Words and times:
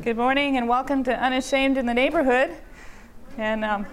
Good 0.00 0.16
morning 0.16 0.56
and 0.56 0.68
welcome 0.68 1.02
to 1.04 1.12
Unashamed 1.12 1.76
in 1.76 1.84
the 1.84 1.92
Neighborhood. 1.92 2.56
And 3.36 3.64
um, 3.64 3.84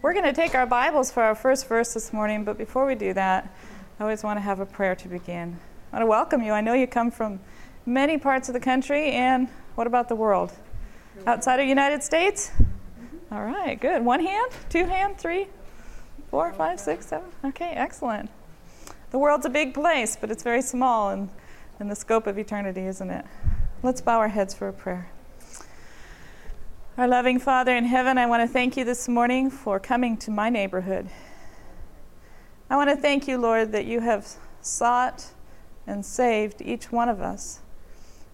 we're 0.00 0.14
going 0.14 0.24
to 0.24 0.32
take 0.32 0.54
our 0.54 0.64
Bibles 0.64 1.12
for 1.12 1.22
our 1.22 1.34
first 1.34 1.68
verse 1.68 1.92
this 1.92 2.10
morning, 2.10 2.42
but 2.42 2.56
before 2.56 2.86
we 2.86 2.94
do 2.94 3.12
that, 3.12 3.54
I 4.00 4.02
always 4.02 4.24
want 4.24 4.38
to 4.38 4.40
have 4.40 4.60
a 4.60 4.66
prayer 4.66 4.94
to 4.96 5.08
begin. 5.08 5.58
I 5.92 5.96
want 5.96 6.02
to 6.04 6.06
welcome 6.06 6.42
you. 6.42 6.52
I 6.52 6.62
know 6.62 6.72
you 6.72 6.86
come 6.86 7.10
from 7.10 7.38
many 7.84 8.16
parts 8.16 8.48
of 8.48 8.54
the 8.54 8.60
country, 8.60 9.10
and 9.10 9.46
what 9.74 9.86
about 9.86 10.08
the 10.08 10.16
world? 10.16 10.52
Outside 11.26 11.60
of 11.60 11.64
the 11.64 11.68
United 11.68 12.02
States? 12.02 12.50
All 13.30 13.44
right, 13.44 13.78
good. 13.78 14.02
One 14.02 14.24
hand, 14.24 14.52
two 14.70 14.86
hand, 14.86 15.18
three, 15.18 15.48
four, 16.30 16.50
five, 16.54 16.80
six, 16.80 17.06
seven. 17.06 17.28
Okay, 17.44 17.72
excellent. 17.72 18.30
The 19.10 19.18
world's 19.18 19.44
a 19.44 19.50
big 19.50 19.74
place, 19.74 20.16
but 20.18 20.30
it's 20.30 20.42
very 20.42 20.62
small 20.62 21.10
in, 21.10 21.28
in 21.78 21.88
the 21.88 21.96
scope 21.96 22.26
of 22.26 22.38
eternity, 22.38 22.86
isn't 22.86 23.10
it? 23.10 23.26
Let's 23.82 24.00
bow 24.00 24.18
our 24.18 24.28
heads 24.28 24.54
for 24.54 24.66
a 24.66 24.72
prayer. 24.72 25.10
Our 26.98 27.08
loving 27.08 27.38
Father 27.38 27.74
in 27.74 27.86
heaven, 27.86 28.18
I 28.18 28.26
want 28.26 28.46
to 28.46 28.52
thank 28.52 28.76
you 28.76 28.84
this 28.84 29.08
morning 29.08 29.48
for 29.48 29.80
coming 29.80 30.18
to 30.18 30.30
my 30.30 30.50
neighborhood. 30.50 31.08
I 32.68 32.76
want 32.76 32.90
to 32.90 32.96
thank 32.96 33.26
you, 33.26 33.38
Lord, 33.38 33.72
that 33.72 33.86
you 33.86 34.00
have 34.00 34.28
sought 34.60 35.28
and 35.86 36.04
saved 36.04 36.60
each 36.60 36.92
one 36.92 37.08
of 37.08 37.22
us, 37.22 37.60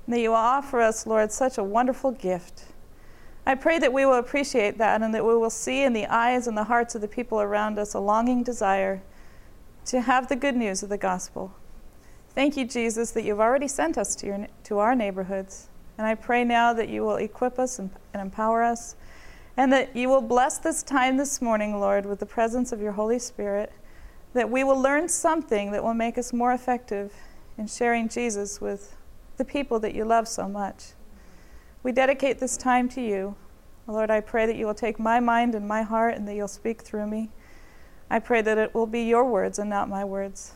that 0.09 0.19
you 0.19 0.35
offer 0.35 0.81
us, 0.81 1.07
Lord, 1.07 1.31
such 1.31 1.57
a 1.57 1.63
wonderful 1.63 2.11
gift. 2.11 2.65
I 3.47 3.55
pray 3.55 3.79
that 3.79 3.93
we 3.93 4.05
will 4.05 4.19
appreciate 4.19 4.77
that 4.79 5.03
and 5.03 5.15
that 5.15 5.25
we 5.25 5.37
will 5.37 5.51
see 5.51 5.85
in 5.85 5.93
the 5.93 6.07
eyes 6.07 6.49
and 6.49 6.57
the 6.57 6.65
hearts 6.65 6.97
of 6.97 7.01
the 7.01 7.07
people 7.07 7.41
around 7.41 7.79
us 7.79 7.95
a 7.95 8.01
longing 8.01 8.43
desire 8.43 9.03
to 9.85 10.01
have 10.01 10.29
the 10.29 10.35
good 10.35 10.57
news 10.57 10.83
of 10.83 10.89
the 10.89 10.99
gospel. 10.99 11.55
Thank 12.31 12.57
you, 12.57 12.65
Jesus, 12.67 13.13
that 13.13 13.23
you've 13.23 13.39
already 13.39 13.69
sent 13.69 13.97
us 13.97 14.17
to, 14.17 14.27
your, 14.27 14.47
to 14.65 14.79
our 14.81 14.97
neighborhoods 14.97 15.69
and 15.99 16.07
I 16.07 16.15
pray 16.15 16.45
now 16.45 16.73
that 16.73 16.89
you 16.89 17.03
will 17.03 17.17
equip 17.17 17.59
us 17.59 17.81
and, 17.81 17.91
empower 18.15 18.63
us, 18.63 18.95
and 19.57 19.73
that 19.73 19.95
you 19.95 20.09
will 20.09 20.21
bless 20.21 20.59
this 20.59 20.83
time 20.83 21.17
this 21.17 21.43
morning, 21.43 21.79
Lord, 21.79 22.07
with 22.07 22.21
the 22.21 22.27
presence 22.27 22.73
of 22.73 22.81
your 22.81 22.93
Holy 22.93 23.19
Spirit, 23.19 23.73
that 24.33 24.49
we 24.49 24.63
will 24.63 24.81
learn 24.81 25.09
something 25.09 25.73
that 25.73 25.83
will 25.83 25.95
make 25.95 26.17
us 26.17 26.33
more 26.33 26.53
effective 26.53 27.13
in 27.57 27.67
sharing 27.67 28.09
Jesus 28.09 28.61
with 28.61 28.97
the 29.37 29.45
people 29.45 29.81
that 29.81 29.95
you 29.95 30.05
love 30.05 30.29
so 30.29 30.49
much. 30.49 30.93
We 31.83 31.91
dedicate 31.91 32.39
this 32.39 32.57
time 32.57 32.89
to 32.91 33.01
you. 33.01 33.35
Lord, 33.89 34.11
I 34.11 34.21
pray 34.21 34.47
that 34.47 34.57
you 34.57 34.67
will 34.67 34.75
take 34.75 34.99
my 35.01 35.19
mind 35.19 35.55
and 35.55 35.67
my 35.67 35.83
heart 35.83 36.15
and 36.15 36.29
that 36.29 36.35
you'll 36.35 36.47
speak 36.47 36.83
through 36.83 37.07
me. 37.07 37.31
I 38.11 38.21
pray 38.21 38.43
that 38.43 38.59
it 38.59 38.75
will 38.75 38.87
be 38.87 39.03
your 39.03 39.25
words 39.25 39.59
and 39.59 39.69
not 39.69 39.89
my 39.89 40.05
words. 40.05 40.53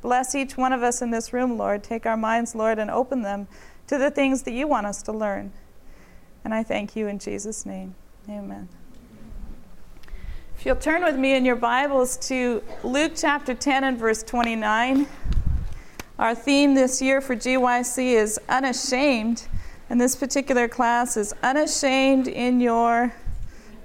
Bless 0.00 0.34
each 0.34 0.56
one 0.56 0.72
of 0.72 0.82
us 0.82 1.00
in 1.00 1.10
this 1.10 1.32
room, 1.32 1.56
Lord. 1.56 1.84
Take 1.84 2.06
our 2.06 2.16
minds, 2.16 2.54
Lord, 2.54 2.78
and 2.78 2.90
open 2.90 3.22
them 3.22 3.46
to 3.92 3.98
the 3.98 4.10
things 4.10 4.44
that 4.44 4.52
you 4.52 4.66
want 4.66 4.86
us 4.86 5.02
to 5.02 5.12
learn. 5.12 5.52
And 6.46 6.54
I 6.54 6.62
thank 6.62 6.96
you 6.96 7.08
in 7.08 7.18
Jesus' 7.18 7.66
name. 7.66 7.94
Amen. 8.26 8.66
If 10.56 10.64
you'll 10.64 10.76
turn 10.76 11.04
with 11.04 11.16
me 11.16 11.36
in 11.36 11.44
your 11.44 11.56
Bibles 11.56 12.16
to 12.28 12.62
Luke 12.82 13.12
chapter 13.14 13.52
10 13.52 13.84
and 13.84 13.98
verse 13.98 14.22
29. 14.22 15.06
Our 16.18 16.34
theme 16.34 16.74
this 16.74 17.02
year 17.02 17.20
for 17.20 17.36
GYC 17.36 18.14
is 18.14 18.40
unashamed, 18.48 19.46
and 19.90 20.00
this 20.00 20.16
particular 20.16 20.68
class 20.68 21.18
is 21.18 21.34
unashamed 21.42 22.28
in 22.28 22.60
your 22.60 23.14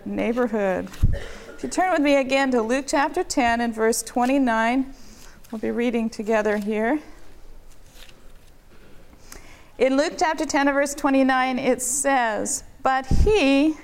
neighborhood. 0.06 0.88
If 1.50 1.64
you 1.64 1.68
turn 1.68 1.92
with 1.92 2.02
me 2.02 2.16
again 2.16 2.50
to 2.52 2.62
Luke 2.62 2.86
chapter 2.88 3.26
10 3.26 3.60
and 3.60 3.76
verse 3.76 4.02
29, 4.04 4.94
we'll 5.52 5.60
be 5.60 5.72
reading 5.72 6.10
together 6.10 6.56
here. 6.56 7.02
In 9.78 9.96
Luke 9.96 10.14
chapter 10.18 10.44
10 10.44 10.74
verse 10.74 10.96
29, 10.96 11.60
it 11.60 11.84
says, 11.84 12.64
But 12.82 13.06
he, 13.06 13.78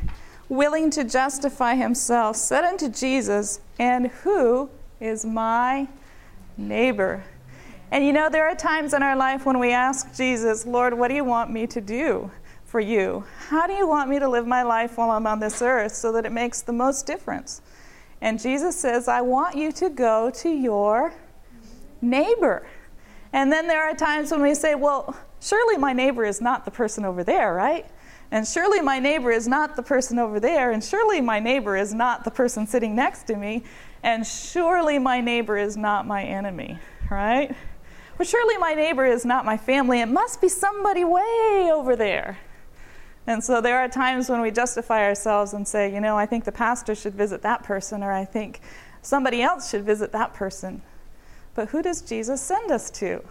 willing 0.50 0.90
to 0.90 1.04
justify 1.04 1.76
himself, 1.76 2.36
said 2.36 2.64
unto 2.64 2.90
Jesus, 2.90 3.60
And 3.78 4.08
who 4.08 4.72
is 5.00 5.24
my 5.24 5.88
neighbor? 6.58 7.24
And 7.92 8.04
you 8.04 8.12
know, 8.12 8.28
there 8.28 8.48
are 8.48 8.56
times 8.56 8.96
in 8.96 9.04
our 9.04 9.16
life 9.16 9.46
when 9.46 9.60
we 9.60 9.72
ask 9.72 10.16
Jesus, 10.16 10.66
Lord, 10.66 10.96
what 10.96 11.10
do 11.10 11.14
you 11.14 11.24
want 11.24 11.52
me 11.52 11.68
to 11.68 11.80
do 11.80 12.32
for 12.66 12.80
you? 12.80 13.24
How 13.50 13.68
do 13.68 13.74
you 13.74 13.88
want 13.88 14.10
me 14.10 14.18
to 14.18 14.28
live 14.28 14.48
my 14.48 14.64
life 14.64 14.98
while 14.98 15.12
I'm 15.12 15.28
on 15.28 15.40
this 15.40 15.62
earth 15.62 15.94
so 15.94 16.12
that 16.14 16.26
it 16.26 16.32
makes 16.32 16.64
the 16.64 16.74
most 16.74 17.06
difference? 17.06 17.62
And 18.20 18.42
Jesus 18.42 18.76
says, 18.76 19.08
I 19.08 19.22
want 19.22 19.56
you 19.56 19.72
to 19.74 19.92
go 19.92 20.32
to 20.32 20.50
your 20.50 21.14
neighbor. 22.02 22.66
And 23.32 23.52
then 23.52 23.68
there 23.68 23.84
are 23.84 23.94
times 23.94 24.32
when 24.32 24.42
we 24.42 24.56
say, 24.56 24.74
well, 24.74 25.16
surely 25.44 25.78
my 25.78 25.94
neighbor 25.94 26.24
is 26.24 26.42
not 26.42 26.66
the 26.66 26.72
person 26.72 27.06
over 27.06 27.24
there, 27.24 27.54
right? 27.54 27.86
And 28.32 28.48
surely 28.48 28.82
my 28.82 28.98
neighbor 28.98 29.32
is 29.32 29.48
not 29.48 29.76
the 29.76 29.84
person 29.84 30.18
over 30.18 30.40
there, 30.40 30.72
and 30.72 30.84
surely 30.84 31.22
my 31.22 31.40
neighbor 31.40 31.78
is 31.78 31.94
not 31.94 32.24
the 32.24 32.32
person 32.32 32.66
sitting 32.66 32.96
next 32.96 33.24
to 33.28 33.36
me, 33.36 33.64
and 34.02 34.26
surely 34.26 34.98
my 34.98 35.22
neighbor 35.22 35.58
is 35.58 35.78
not 35.78 36.08
my 36.08 36.24
enemy, 36.24 36.80
right? 37.12 37.56
Well, 38.18 38.26
surely 38.26 38.58
my 38.58 38.74
neighbor 38.74 39.06
is 39.06 39.26
not 39.26 39.46
my 39.46 39.58
family. 39.58 40.02
It 40.02 40.08
must 40.08 40.42
be 40.42 40.50
somebody 40.50 41.04
way 41.04 41.70
over 41.72 41.96
there. 41.96 42.40
And 43.28 43.44
so 43.44 43.62
there 43.62 43.80
are 43.80 43.88
times 43.88 44.30
when 44.30 44.42
we 44.42 44.52
justify 44.52 45.04
ourselves 45.04 45.54
and 45.54 45.68
say, 45.68 45.94
you 45.94 46.02
know, 46.02 46.18
I 46.18 46.26
think 46.26 46.44
the 46.44 46.52
pastor 46.52 46.96
should 46.96 47.14
visit 47.14 47.42
that 47.44 47.64
person, 47.64 48.04
or 48.04 48.12
I 48.12 48.26
think 48.26 48.62
somebody 49.02 49.42
else 49.42 49.70
should 49.70 49.84
visit 49.84 50.12
that 50.12 50.34
person. 50.34 50.82
But 51.56 51.70
who 51.70 51.82
does 51.82 52.02
Jesus 52.02 52.42
send 52.42 52.72
us 52.72 52.90
to? 52.92 53.24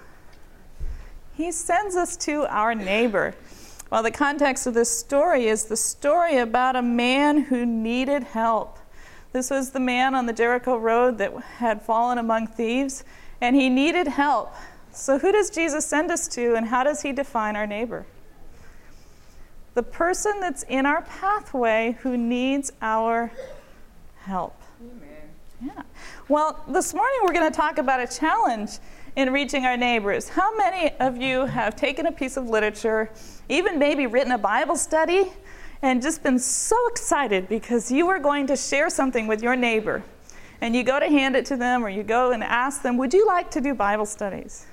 He 1.34 1.50
sends 1.50 1.96
us 1.96 2.16
to 2.18 2.46
our 2.54 2.74
neighbor. 2.74 3.34
Well, 3.90 4.02
the 4.02 4.10
context 4.10 4.66
of 4.66 4.74
this 4.74 4.90
story 4.96 5.46
is 5.46 5.64
the 5.64 5.76
story 5.76 6.38
about 6.38 6.76
a 6.76 6.82
man 6.82 7.42
who 7.42 7.66
needed 7.66 8.22
help. 8.22 8.78
This 9.32 9.50
was 9.50 9.70
the 9.70 9.80
man 9.80 10.14
on 10.14 10.26
the 10.26 10.32
Jericho 10.32 10.76
road 10.76 11.18
that 11.18 11.34
had 11.34 11.82
fallen 11.82 12.18
among 12.18 12.48
thieves, 12.48 13.04
and 13.40 13.56
he 13.56 13.68
needed 13.70 14.08
help. 14.08 14.54
So, 14.92 15.18
who 15.18 15.32
does 15.32 15.48
Jesus 15.48 15.86
send 15.86 16.10
us 16.10 16.28
to, 16.28 16.54
and 16.54 16.66
how 16.66 16.84
does 16.84 17.00
he 17.00 17.12
define 17.12 17.56
our 17.56 17.66
neighbor? 17.66 18.04
The 19.74 19.82
person 19.82 20.38
that's 20.40 20.64
in 20.64 20.84
our 20.84 21.00
pathway 21.02 21.96
who 22.00 22.18
needs 22.18 22.72
our 22.82 23.32
help. 24.18 24.60
Yeah. 25.64 25.82
Well, 26.28 26.62
this 26.68 26.92
morning 26.92 27.18
we're 27.22 27.32
going 27.32 27.50
to 27.50 27.56
talk 27.56 27.78
about 27.78 28.00
a 28.00 28.06
challenge 28.06 28.78
in 29.16 29.32
reaching 29.32 29.64
our 29.66 29.76
neighbors. 29.76 30.28
How 30.28 30.56
many 30.56 30.94
of 30.98 31.16
you 31.16 31.46
have 31.46 31.76
taken 31.76 32.06
a 32.06 32.12
piece 32.12 32.36
of 32.36 32.48
literature, 32.48 33.10
even 33.48 33.78
maybe 33.78 34.06
written 34.06 34.32
a 34.32 34.38
Bible 34.38 34.76
study, 34.76 35.32
and 35.82 36.00
just 36.00 36.22
been 36.22 36.38
so 36.38 36.76
excited 36.88 37.48
because 37.48 37.90
you 37.90 38.06
were 38.06 38.18
going 38.18 38.46
to 38.46 38.56
share 38.56 38.88
something 38.88 39.26
with 39.26 39.42
your 39.42 39.56
neighbor? 39.56 40.02
And 40.60 40.76
you 40.76 40.84
go 40.84 41.00
to 41.00 41.08
hand 41.08 41.34
it 41.34 41.44
to 41.46 41.56
them, 41.56 41.84
or 41.84 41.88
you 41.88 42.04
go 42.04 42.30
and 42.30 42.42
ask 42.42 42.82
them, 42.82 42.96
Would 42.96 43.12
you 43.12 43.26
like 43.26 43.50
to 43.50 43.60
do 43.60 43.74
Bible 43.74 44.06
studies? 44.06 44.66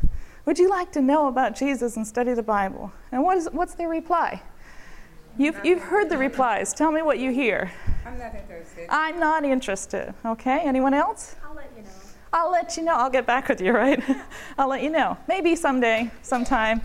Would 0.46 0.60
you 0.60 0.70
like 0.70 0.92
to 0.94 1.02
know 1.02 1.28
about 1.28 1.56
Jesus 1.56 1.98
and 1.98 2.06
study 2.08 2.34
the 2.34 2.44
Bible? 2.44 2.92
And 3.12 3.24
what 3.24 3.38
is, 3.38 3.50
what's 3.52 3.74
their 3.74 3.90
reply? 3.90 4.42
You've, 5.38 5.60
you've 5.64 5.82
heard 5.82 6.10
the 6.10 6.18
replies. 6.18 6.74
Tell 6.74 6.92
me 6.92 7.02
what 7.02 7.18
you 7.20 7.32
hear. 7.32 7.72
I'm 8.06 8.18
not 8.18 8.36
interested. 8.36 8.88
I'm 8.90 9.20
not 9.20 9.46
interested. 9.46 10.14
Okay, 10.26 10.60
anyone 10.64 10.94
else? 10.94 11.36
I'll 11.44 11.56
let 11.56 11.72
you 11.76 11.84
know. 11.84 11.90
I'll 12.32 12.52
let 12.52 12.78
you 12.78 12.84
know. 12.84 12.96
I'll 12.96 13.10
get 13.10 13.26
back 13.26 13.50
with 13.50 13.62
you, 13.62 13.72
right? 13.74 14.02
I'll 14.58 14.70
let 14.70 14.84
you 14.84 14.90
know. 14.90 15.18
Maybe 15.28 15.56
someday, 15.56 16.12
sometime. 16.22 16.82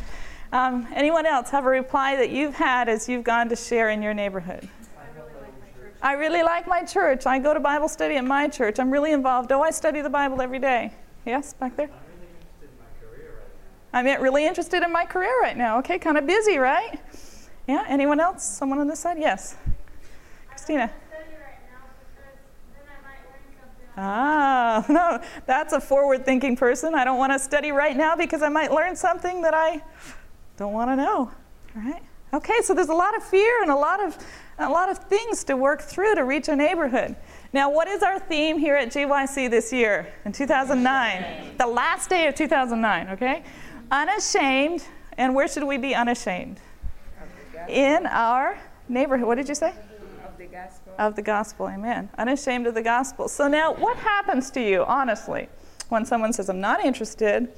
Um, 0.52 0.86
anyone 0.94 1.26
else 1.26 1.50
have 1.50 1.66
a 1.66 1.68
reply 1.68 2.16
that 2.16 2.30
you've 2.30 2.54
had 2.54 2.88
as 2.88 3.08
you've 3.08 3.24
gone 3.24 3.48
to 3.48 3.56
share 3.56 3.90
in 3.90 4.02
your 4.02 4.14
neighborhood? 4.14 4.68
I 6.00 6.12
really 6.12 6.42
like 6.42 6.68
my 6.68 6.82
church. 6.82 7.26
I 7.26 7.38
go 7.38 7.54
to 7.54 7.60
Bible 7.60 7.88
study 7.88 8.16
at 8.16 8.24
my 8.24 8.46
church. 8.46 8.78
I'm 8.78 8.90
really 8.90 9.12
involved. 9.12 9.50
Oh, 9.52 9.62
I 9.62 9.70
study 9.70 10.02
the 10.02 10.10
Bible 10.10 10.42
every 10.42 10.58
day. 10.58 10.92
Yes, 11.24 11.54
back 11.54 11.76
there? 11.76 11.88
I'm 11.90 12.04
really 12.04 12.26
interested 12.36 12.72
in 12.72 12.82
my 12.82 12.86
career 13.00 13.32
right 13.40 13.56
now. 13.96 13.98
I'm 13.98 14.06
yet 14.06 14.20
really 14.20 14.46
interested 14.46 14.82
in 14.82 14.92
my 14.92 15.04
career 15.06 15.40
right 15.40 15.56
now. 15.56 15.78
Okay, 15.78 15.98
kind 15.98 16.18
of 16.18 16.26
busy, 16.26 16.58
right? 16.58 17.00
Yeah, 17.66 17.84
anyone 17.88 18.20
else? 18.20 18.44
Someone 18.44 18.78
on 18.78 18.86
this 18.86 19.00
side? 19.00 19.18
Yes. 19.18 19.56
Christina. 20.48 20.92
Ah, 23.96 24.84
no, 24.90 25.20
that's 25.46 25.72
a 25.72 25.80
forward 25.80 26.24
thinking 26.24 26.56
person. 26.56 26.94
I 26.94 27.04
don't 27.04 27.18
want 27.18 27.32
to 27.32 27.38
study 27.38 27.70
right 27.70 27.96
now 27.96 28.16
because 28.16 28.42
I 28.42 28.48
might 28.48 28.72
learn 28.72 28.96
something 28.96 29.42
that 29.42 29.54
I 29.54 29.82
don't 30.56 30.72
want 30.72 30.90
to 30.90 30.96
know. 30.96 31.30
All 31.76 31.82
right? 31.82 32.02
Okay, 32.32 32.60
so 32.62 32.74
there's 32.74 32.88
a 32.88 32.94
lot 32.94 33.16
of 33.16 33.22
fear 33.22 33.62
and 33.62 33.70
a 33.70 33.76
lot 33.76 34.02
of 34.02 34.18
a 34.58 34.68
lot 34.68 34.88
of 34.88 34.98
things 34.98 35.44
to 35.44 35.56
work 35.56 35.82
through 35.82 36.14
to 36.14 36.24
reach 36.24 36.48
a 36.48 36.54
neighborhood. 36.54 37.16
Now, 37.52 37.70
what 37.70 37.88
is 37.88 38.02
our 38.02 38.18
theme 38.18 38.58
here 38.58 38.76
at 38.76 38.88
GYC 38.88 39.50
this 39.50 39.72
year 39.72 40.12
in 40.24 40.32
2009? 40.32 41.56
The 41.58 41.66
last 41.66 42.08
day 42.08 42.26
of 42.26 42.34
2009, 42.34 43.10
okay? 43.10 43.42
Unashamed, 43.90 44.84
and 45.18 45.34
where 45.34 45.48
should 45.48 45.64
we 45.64 45.76
be 45.76 45.94
unashamed? 45.94 46.60
In 47.68 48.06
our 48.06 48.58
neighborhood. 48.88 49.26
What 49.26 49.36
did 49.36 49.48
you 49.48 49.54
say? 49.54 49.72
Of 50.98 51.16
the 51.16 51.22
gospel. 51.22 51.68
Amen. 51.68 52.08
Unashamed 52.18 52.66
of 52.66 52.74
the 52.74 52.82
gospel. 52.82 53.28
So 53.28 53.48
now, 53.48 53.74
what 53.74 53.96
happens 53.96 54.50
to 54.52 54.60
you, 54.60 54.84
honestly, 54.84 55.48
when 55.88 56.04
someone 56.04 56.32
says, 56.32 56.48
I'm 56.48 56.60
not 56.60 56.84
interested, 56.84 57.52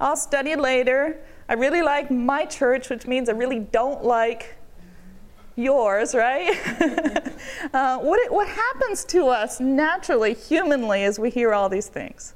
I'll 0.00 0.16
study 0.16 0.56
later, 0.56 1.20
I 1.48 1.54
really 1.54 1.82
like 1.82 2.10
my 2.10 2.44
church, 2.44 2.90
which 2.90 3.06
means 3.06 3.28
I 3.28 3.32
really 3.32 3.58
don't 3.58 4.04
like 4.04 4.56
yours, 5.56 6.14
right? 6.14 6.56
uh, 7.74 7.98
what, 7.98 8.32
what 8.32 8.48
happens 8.48 9.04
to 9.06 9.28
us 9.28 9.60
naturally, 9.60 10.34
humanly, 10.34 11.04
as 11.04 11.18
we 11.18 11.30
hear 11.30 11.52
all 11.52 11.68
these 11.68 11.88
things? 11.88 12.34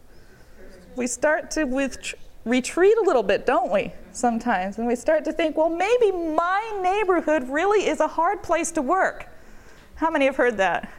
We 0.96 1.06
start 1.06 1.50
to 1.52 1.64
with, 1.64 2.14
retreat 2.44 2.96
a 2.98 3.02
little 3.02 3.22
bit, 3.22 3.46
don't 3.46 3.72
we, 3.72 3.92
sometimes? 4.12 4.78
And 4.78 4.86
we 4.86 4.96
start 4.96 5.24
to 5.24 5.32
think, 5.32 5.56
well, 5.56 5.70
maybe 5.70 6.12
my 6.12 6.80
neighborhood 6.82 7.48
really 7.48 7.86
is 7.86 8.00
a 8.00 8.08
hard 8.08 8.42
place 8.42 8.70
to 8.72 8.82
work. 8.82 9.28
How 10.04 10.10
many 10.10 10.26
have 10.26 10.36
heard 10.36 10.58
that? 10.58 10.92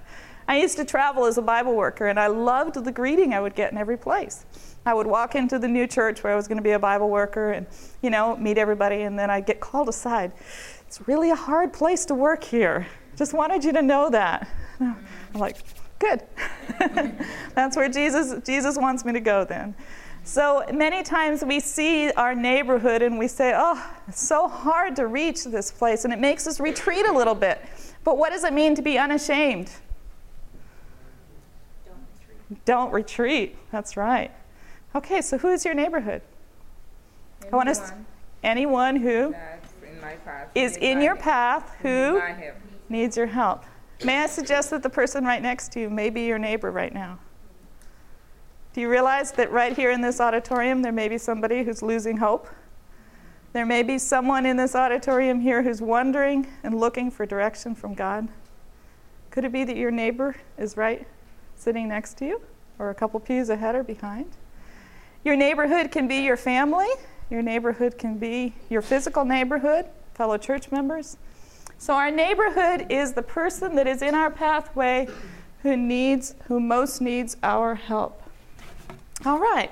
I 0.48 0.58
used 0.58 0.78
to 0.78 0.84
travel 0.84 1.26
as 1.26 1.38
a 1.38 1.42
Bible 1.44 1.76
worker, 1.76 2.08
and 2.08 2.20
I 2.20 2.26
loved 2.26 2.84
the 2.84 2.92
greeting 2.92 3.36
I 3.36 3.40
would 3.40 3.54
get 3.54 3.72
in 3.72 3.78
every 3.78 3.98
place. 3.98 4.48
I 4.84 4.96
would 4.96 5.06
walk 5.06 5.36
into 5.36 5.60
the 5.60 5.68
new 5.68 5.86
church 5.86 6.24
where 6.24 6.34
I 6.34 6.36
was 6.36 6.48
going 6.48 6.58
to 6.58 6.64
be 6.64 6.72
a 6.72 6.80
Bible 6.80 7.12
worker 7.12 7.52
and, 7.52 7.68
you 8.02 8.10
know, 8.10 8.36
meet 8.36 8.58
everybody, 8.58 9.04
and 9.04 9.18
then 9.18 9.30
I'd 9.30 9.46
get 9.46 9.60
called 9.60 9.90
aside. 9.90 10.32
It's 10.88 11.08
really 11.08 11.30
a 11.30 11.36
hard 11.36 11.72
place 11.72 12.04
to 12.06 12.16
work 12.16 12.44
here. 12.44 12.88
Just 13.16 13.36
wanted 13.36 13.64
you 13.64 13.74
to 13.74 13.84
know 13.84 14.10
that. 14.10 14.50
I'm 14.80 14.96
like, 15.36 15.58
good. 16.00 16.24
That's 17.54 17.78
where 17.78 17.90
Jesus, 17.90 18.42
Jesus 18.44 18.76
wants 18.76 19.06
me 19.06 19.14
to 19.14 19.20
go 19.20 19.46
then. 19.46 19.76
So 20.26 20.66
many 20.74 21.04
times 21.04 21.46
we 21.46 21.60
see 21.60 22.12
our 22.14 22.34
neighborhood 22.34 23.04
and 23.04 23.20
we 23.20 23.28
say, 23.28 23.54
oh, 23.56 23.82
it's 24.08 24.26
so 24.26 24.48
hard 24.48 24.96
to 24.96 25.06
reach 25.06 25.44
this 25.44 25.70
place, 25.70 26.04
and 26.04 26.12
it 26.12 26.20
makes 26.20 26.48
us 26.48 26.60
retreat 26.60 27.06
a 27.06 27.12
little 27.12 27.36
bit. 27.36 27.62
But 28.04 28.18
what 28.18 28.32
does 28.32 28.44
it 28.44 28.52
mean 28.52 28.74
to 28.74 28.82
be 28.82 28.98
unashamed? 28.98 29.70
Don't 31.86 31.96
retreat. 32.20 32.66
Don't 32.66 32.92
retreat. 32.92 33.58
That's 33.72 33.96
right. 33.96 34.32
Okay, 34.96 35.22
so 35.22 35.38
who 35.38 35.52
is 35.52 35.64
your 35.64 35.76
neighborhood? 35.76 36.24
Anyone 37.44 37.68
I 37.68 37.72
want 37.72 37.78
to 37.78 37.94
anyone 38.44 38.96
who 38.96 39.36
in 39.84 40.56
is 40.56 40.78
in 40.78 41.02
your 41.02 41.16
path 41.16 41.76
who 41.82 42.20
needs 42.90 43.16
your 43.16 43.28
help. 43.28 43.64
May 44.04 44.24
I 44.24 44.26
suggest 44.26 44.72
that 44.72 44.82
the 44.82 44.90
person 44.90 45.24
right 45.24 45.42
next 45.42 45.72
to 45.74 45.80
you 45.82 45.90
may 45.90 46.10
be 46.10 46.26
your 46.26 46.40
neighbor 46.40 46.72
right 46.72 46.94
now? 46.94 47.20
Do 48.76 48.82
you 48.82 48.90
realize 48.90 49.32
that 49.32 49.54
right 49.54 49.74
here 49.74 49.90
in 49.92 50.02
this 50.02 50.20
auditorium 50.20 50.82
there 50.82 50.92
may 50.92 51.08
be 51.08 51.18
somebody 51.18 51.64
who's 51.64 51.82
losing 51.82 52.18
hope? 52.18 52.50
There 53.54 53.66
may 53.66 53.84
be 53.84 53.98
someone 53.98 54.46
in 54.46 54.58
this 54.58 54.76
auditorium 54.76 55.40
here 55.40 55.64
who's 55.64 55.82
wondering 55.82 56.46
and 56.62 56.78
looking 56.78 57.10
for 57.10 57.26
direction 57.26 57.74
from 57.74 57.94
God. 57.94 58.28
Could 59.32 59.46
it 59.46 59.54
be 59.54 59.64
that 59.64 59.78
your 59.78 59.92
neighbor 59.92 60.36
is 60.58 60.76
right 60.76 61.08
sitting 61.56 61.88
next 61.88 62.18
to 62.18 62.26
you, 62.26 62.42
or 62.78 62.90
a 62.90 62.94
couple 62.94 63.18
pews 63.22 63.50
ahead 63.50 63.76
or 63.76 63.84
behind? 63.84 64.36
Your 65.24 65.38
neighborhood 65.38 65.90
can 65.90 66.06
be 66.06 66.18
your 66.18 66.36
family, 66.36 66.90
your 67.30 67.42
neighborhood 67.42 67.98
can 67.98 68.18
be 68.18 68.56
your 68.70 68.82
physical 68.82 69.24
neighborhood, 69.24 69.86
fellow 70.16 70.38
church 70.38 70.70
members. 70.70 71.16
So, 71.78 71.94
our 71.94 72.12
neighborhood 72.12 72.88
is 72.90 73.14
the 73.14 73.24
person 73.24 73.76
that 73.76 73.88
is 73.88 74.02
in 74.02 74.16
our 74.16 74.30
pathway 74.30 75.08
who 75.62 75.78
needs, 75.78 76.36
who 76.50 76.60
most 76.60 77.00
needs 77.00 77.38
our 77.42 77.76
help. 77.76 78.22
All 79.24 79.40
right. 79.40 79.72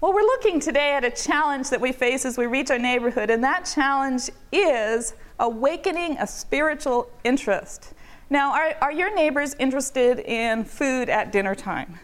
Well, 0.00 0.14
we're 0.14 0.22
looking 0.22 0.60
today 0.60 0.94
at 0.94 1.04
a 1.04 1.10
challenge 1.10 1.70
that 1.70 1.80
we 1.80 1.92
face 1.92 2.24
as 2.24 2.38
we 2.38 2.46
reach 2.46 2.70
our 2.70 2.78
neighborhood, 2.78 3.28
and 3.28 3.42
that 3.42 3.70
challenge 3.74 4.30
is 4.52 5.14
awakening 5.40 6.16
a 6.18 6.26
spiritual 6.26 7.10
interest. 7.24 7.92
Now, 8.30 8.52
are, 8.52 8.76
are 8.80 8.92
your 8.92 9.14
neighbors 9.14 9.54
interested 9.58 10.20
in 10.20 10.64
food 10.64 11.08
at 11.08 11.32
dinner 11.32 11.54
time? 11.54 11.98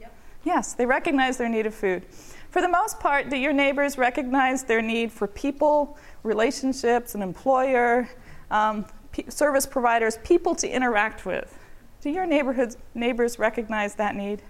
Yep. 0.00 0.14
Yes, 0.44 0.72
they 0.74 0.86
recognize 0.86 1.36
their 1.36 1.48
need 1.48 1.66
of 1.66 1.74
food. 1.74 2.04
For 2.50 2.62
the 2.62 2.68
most 2.68 3.00
part, 3.00 3.28
do 3.28 3.36
your 3.36 3.52
neighbors 3.52 3.98
recognize 3.98 4.62
their 4.62 4.80
need 4.80 5.10
for 5.10 5.26
people, 5.26 5.98
relationships, 6.22 7.14
an 7.14 7.22
employer, 7.22 8.08
um, 8.50 8.86
p- 9.10 9.24
service 9.28 9.66
providers, 9.66 10.18
people 10.22 10.54
to 10.54 10.68
interact 10.68 11.26
with? 11.26 11.58
Do 12.00 12.10
your 12.10 12.26
neighborhood 12.26 12.76
neighbors 12.94 13.38
recognize 13.38 13.96
that 13.96 14.14
need? 14.14 14.42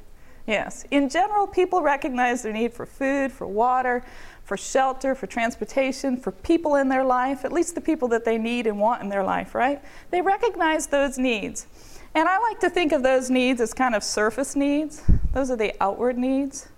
Yes. 0.46 0.84
In 0.90 1.08
general, 1.08 1.46
people 1.46 1.82
recognize 1.82 2.42
their 2.42 2.52
need 2.52 2.72
for 2.72 2.84
food, 2.84 3.30
for 3.30 3.46
water, 3.46 4.04
for 4.44 4.56
shelter, 4.56 5.14
for 5.14 5.26
transportation, 5.26 6.16
for 6.16 6.32
people 6.32 6.76
in 6.76 6.88
their 6.88 7.04
life, 7.04 7.44
at 7.44 7.52
least 7.52 7.74
the 7.74 7.80
people 7.80 8.08
that 8.08 8.24
they 8.24 8.38
need 8.38 8.66
and 8.66 8.78
want 8.78 9.02
in 9.02 9.08
their 9.08 9.22
life, 9.22 9.54
right? 9.54 9.80
They 10.10 10.20
recognize 10.20 10.88
those 10.88 11.16
needs. 11.16 11.66
And 12.14 12.28
I 12.28 12.38
like 12.38 12.60
to 12.60 12.68
think 12.68 12.92
of 12.92 13.02
those 13.02 13.30
needs 13.30 13.60
as 13.60 13.72
kind 13.72 13.94
of 13.94 14.02
surface 14.02 14.56
needs. 14.56 15.02
Those 15.32 15.50
are 15.50 15.56
the 15.56 15.74
outward 15.80 16.18
needs. 16.18 16.68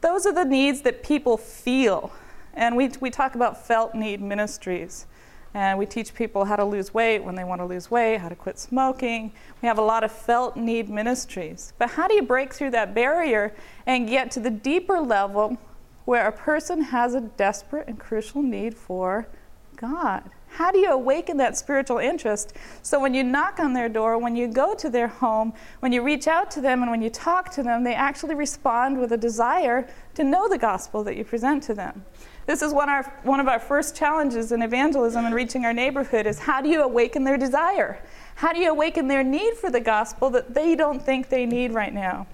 Those 0.00 0.26
are 0.26 0.32
the 0.32 0.44
needs 0.44 0.82
that 0.82 1.02
people 1.02 1.36
feel. 1.36 2.10
And 2.54 2.76
we, 2.76 2.90
we 3.00 3.10
talk 3.10 3.34
about 3.34 3.64
felt 3.64 3.94
need 3.94 4.20
ministries. 4.20 5.06
And 5.54 5.78
we 5.78 5.84
teach 5.84 6.14
people 6.14 6.46
how 6.46 6.56
to 6.56 6.64
lose 6.64 6.94
weight 6.94 7.22
when 7.22 7.34
they 7.34 7.44
want 7.44 7.60
to 7.60 7.66
lose 7.66 7.90
weight, 7.90 8.18
how 8.18 8.28
to 8.28 8.34
quit 8.34 8.58
smoking. 8.58 9.32
We 9.60 9.68
have 9.68 9.78
a 9.78 9.82
lot 9.82 10.02
of 10.02 10.10
felt 10.10 10.56
need 10.56 10.88
ministries. 10.88 11.74
But 11.78 11.90
how 11.90 12.08
do 12.08 12.14
you 12.14 12.22
break 12.22 12.54
through 12.54 12.70
that 12.70 12.94
barrier 12.94 13.54
and 13.86 14.08
get 14.08 14.30
to 14.32 14.40
the 14.40 14.50
deeper 14.50 14.98
level 15.00 15.58
where 16.06 16.26
a 16.26 16.32
person 16.32 16.80
has 16.82 17.14
a 17.14 17.20
desperate 17.20 17.86
and 17.86 17.98
crucial 17.98 18.42
need 18.42 18.74
for 18.74 19.28
God? 19.76 20.30
How 20.54 20.70
do 20.70 20.78
you 20.78 20.90
awaken 20.90 21.38
that 21.38 21.56
spiritual 21.56 21.96
interest 21.96 22.52
so 22.82 23.00
when 23.00 23.14
you 23.14 23.24
knock 23.24 23.58
on 23.58 23.72
their 23.72 23.88
door, 23.88 24.18
when 24.18 24.36
you 24.36 24.48
go 24.48 24.74
to 24.74 24.90
their 24.90 25.08
home, 25.08 25.54
when 25.80 25.92
you 25.92 26.02
reach 26.02 26.28
out 26.28 26.50
to 26.52 26.60
them, 26.60 26.82
and 26.82 26.90
when 26.90 27.00
you 27.00 27.08
talk 27.08 27.50
to 27.52 27.62
them, 27.62 27.84
they 27.84 27.94
actually 27.94 28.34
respond 28.34 29.00
with 29.00 29.12
a 29.12 29.16
desire 29.16 29.88
to 30.14 30.24
know 30.24 30.50
the 30.50 30.58
gospel 30.58 31.02
that 31.04 31.16
you 31.16 31.24
present 31.24 31.62
to 31.64 31.74
them? 31.74 32.04
This 32.44 32.60
is 32.60 32.74
one, 32.74 32.90
our, 32.90 33.02
one 33.22 33.40
of 33.40 33.48
our 33.48 33.58
first 33.58 33.96
challenges 33.96 34.52
in 34.52 34.60
evangelism 34.60 35.24
and 35.24 35.34
reaching 35.34 35.64
our 35.64 35.72
neighborhood 35.72 36.26
is 36.26 36.40
how 36.40 36.60
do 36.60 36.68
you 36.68 36.82
awaken 36.82 37.24
their 37.24 37.38
desire? 37.38 38.02
How 38.34 38.52
do 38.52 38.58
you 38.58 38.70
awaken 38.70 39.08
their 39.08 39.24
need 39.24 39.54
for 39.54 39.70
the 39.70 39.80
gospel 39.80 40.28
that 40.30 40.52
they 40.52 40.74
don't 40.74 41.00
think 41.00 41.30
they 41.30 41.46
need 41.46 41.72
right 41.72 41.94
now? 41.94 42.26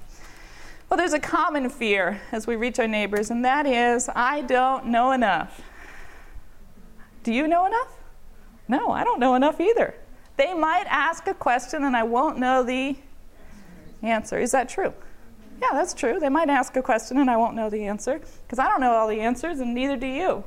Well, 0.91 0.97
there's 0.97 1.13
a 1.13 1.21
common 1.21 1.71
fear 1.71 2.21
as 2.33 2.49
we 2.49 2.57
reach 2.57 2.81
our 2.81 2.89
neighbors, 2.89 3.31
and 3.31 3.45
that 3.45 3.65
is, 3.67 4.09
I 4.15 4.41
don't 4.41 4.87
know 4.87 5.13
enough. 5.13 5.61
Do 7.23 7.33
you 7.33 7.47
know 7.47 7.67
enough? 7.67 7.98
No, 8.69 8.91
I 8.91 9.03
don't 9.03 9.19
know 9.19 9.35
enough 9.35 9.61
either. 9.61 9.95
They 10.37 10.55
might 10.55 10.87
ask 10.89 11.27
a 11.27 11.35
question 11.35 11.85
and 11.85 11.97
I 11.97 12.05
won't 12.05 12.39
know 12.39 12.63
the 12.63 12.97
answer. 14.03 14.39
Is 14.39 14.53
that 14.53 14.69
true? 14.69 14.93
Yeah, 15.61 15.71
that's 15.73 15.95
true. 15.95 16.21
They 16.21 16.29
might 16.29 16.49
ask 16.49 16.77
a 16.77 16.83
question 16.83 17.19
and 17.19 17.31
I 17.31 17.37
won't 17.37 17.57
know 17.57 17.69
the 17.71 17.87
answer 17.87 18.21
because 18.47 18.59
I 18.59 18.69
don't 18.69 18.81
know 18.81 18.93
all 18.93 19.09
the 19.09 19.21
answers 19.21 19.59
and 19.59 19.75
neither 19.75 19.97
do 19.97 20.07
you. 20.07 20.45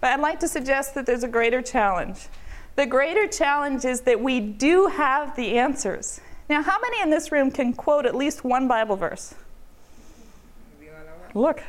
But 0.00 0.12
I'd 0.12 0.20
like 0.20 0.40
to 0.40 0.48
suggest 0.48 0.94
that 0.94 1.04
there's 1.04 1.24
a 1.24 1.28
greater 1.28 1.60
challenge. 1.60 2.28
The 2.76 2.86
greater 2.86 3.26
challenge 3.26 3.84
is 3.84 4.00
that 4.02 4.20
we 4.20 4.40
do 4.40 4.86
have 4.86 5.36
the 5.36 5.58
answers. 5.58 6.20
Now, 6.48 6.62
how 6.62 6.80
many 6.80 7.02
in 7.02 7.10
this 7.10 7.30
room 7.30 7.50
can 7.50 7.72
quote 7.72 8.06
at 8.06 8.14
least 8.14 8.44
one 8.44 8.66
Bible 8.66 8.96
verse? 8.96 9.34
Look, 11.34 11.62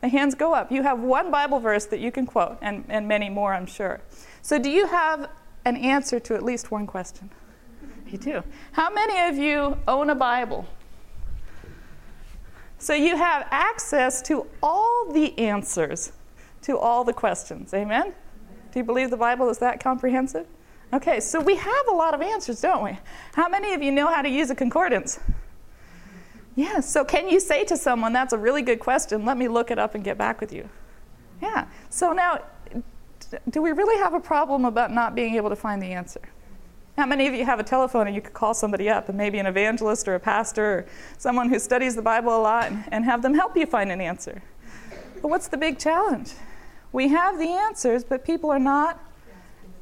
the 0.00 0.08
hands 0.08 0.34
go 0.34 0.54
up. 0.54 0.72
You 0.72 0.82
have 0.82 1.00
one 1.00 1.30
Bible 1.30 1.60
verse 1.60 1.86
that 1.86 2.00
you 2.00 2.10
can 2.10 2.26
quote, 2.26 2.58
and, 2.60 2.84
and 2.88 3.06
many 3.06 3.28
more, 3.28 3.54
I'm 3.54 3.66
sure. 3.66 4.00
So, 4.44 4.58
do 4.58 4.68
you 4.68 4.86
have 4.86 5.30
an 5.64 5.78
answer 5.78 6.20
to 6.20 6.34
at 6.34 6.42
least 6.42 6.70
one 6.70 6.86
question? 6.86 7.30
You 8.06 8.18
do. 8.18 8.42
How 8.72 8.92
many 8.92 9.18
of 9.30 9.42
you 9.42 9.78
own 9.88 10.10
a 10.10 10.14
Bible? 10.14 10.66
So 12.76 12.92
you 12.92 13.16
have 13.16 13.48
access 13.50 14.20
to 14.22 14.46
all 14.62 15.10
the 15.10 15.38
answers 15.38 16.12
to 16.60 16.76
all 16.76 17.04
the 17.04 17.14
questions. 17.14 17.72
Amen? 17.72 18.12
Do 18.70 18.78
you 18.78 18.84
believe 18.84 19.08
the 19.08 19.16
Bible 19.16 19.48
is 19.48 19.56
that 19.60 19.82
comprehensive? 19.82 20.46
Okay, 20.92 21.20
so 21.20 21.40
we 21.40 21.56
have 21.56 21.88
a 21.88 21.94
lot 21.94 22.12
of 22.12 22.20
answers, 22.20 22.60
don't 22.60 22.84
we? 22.84 22.98
How 23.32 23.48
many 23.48 23.72
of 23.72 23.82
you 23.82 23.92
know 23.92 24.08
how 24.08 24.20
to 24.20 24.28
use 24.28 24.50
a 24.50 24.54
concordance? 24.54 25.18
Yes, 26.54 26.92
so 26.92 27.02
can 27.02 27.30
you 27.30 27.40
say 27.40 27.64
to 27.64 27.78
someone, 27.78 28.12
that's 28.12 28.34
a 28.34 28.38
really 28.38 28.60
good 28.60 28.78
question, 28.78 29.24
let 29.24 29.38
me 29.38 29.48
look 29.48 29.70
it 29.70 29.78
up 29.78 29.94
and 29.94 30.04
get 30.04 30.18
back 30.18 30.42
with 30.42 30.52
you? 30.52 30.68
Yeah, 31.40 31.66
so 31.88 32.12
now, 32.12 32.40
do 33.50 33.62
we 33.62 33.72
really 33.72 33.98
have 34.02 34.14
a 34.14 34.20
problem 34.20 34.64
about 34.64 34.92
not 34.92 35.14
being 35.14 35.34
able 35.34 35.50
to 35.50 35.56
find 35.56 35.82
the 35.82 35.92
answer? 35.92 36.20
How 36.96 37.06
many 37.06 37.26
of 37.26 37.34
you 37.34 37.44
have 37.44 37.58
a 37.58 37.64
telephone 37.64 38.06
and 38.06 38.14
you 38.14 38.22
could 38.22 38.34
call 38.34 38.54
somebody 38.54 38.88
up, 38.88 39.08
and 39.08 39.18
maybe 39.18 39.38
an 39.38 39.46
evangelist 39.46 40.06
or 40.06 40.14
a 40.14 40.20
pastor 40.20 40.64
or 40.64 40.86
someone 41.18 41.48
who 41.48 41.58
studies 41.58 41.96
the 41.96 42.02
Bible 42.02 42.36
a 42.36 42.38
lot, 42.38 42.66
and, 42.66 42.84
and 42.88 43.04
have 43.04 43.22
them 43.22 43.34
help 43.34 43.56
you 43.56 43.66
find 43.66 43.90
an 43.90 44.00
answer? 44.00 44.42
But 45.20 45.28
what's 45.28 45.48
the 45.48 45.56
big 45.56 45.78
challenge? 45.78 46.34
We 46.92 47.08
have 47.08 47.38
the 47.38 47.48
answers, 47.48 48.04
but 48.04 48.24
people 48.24 48.50
are 48.50 48.60
not 48.60 49.00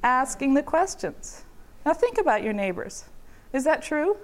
asking 0.03 0.55
the 0.55 0.63
questions. 0.63 1.45
Now, 1.85 1.93
think 1.93 2.19
about 2.19 2.43
your 2.43 2.55
neighbors. 2.55 3.05
Is 3.53 3.65
that 3.65 3.83
true? 3.83 4.17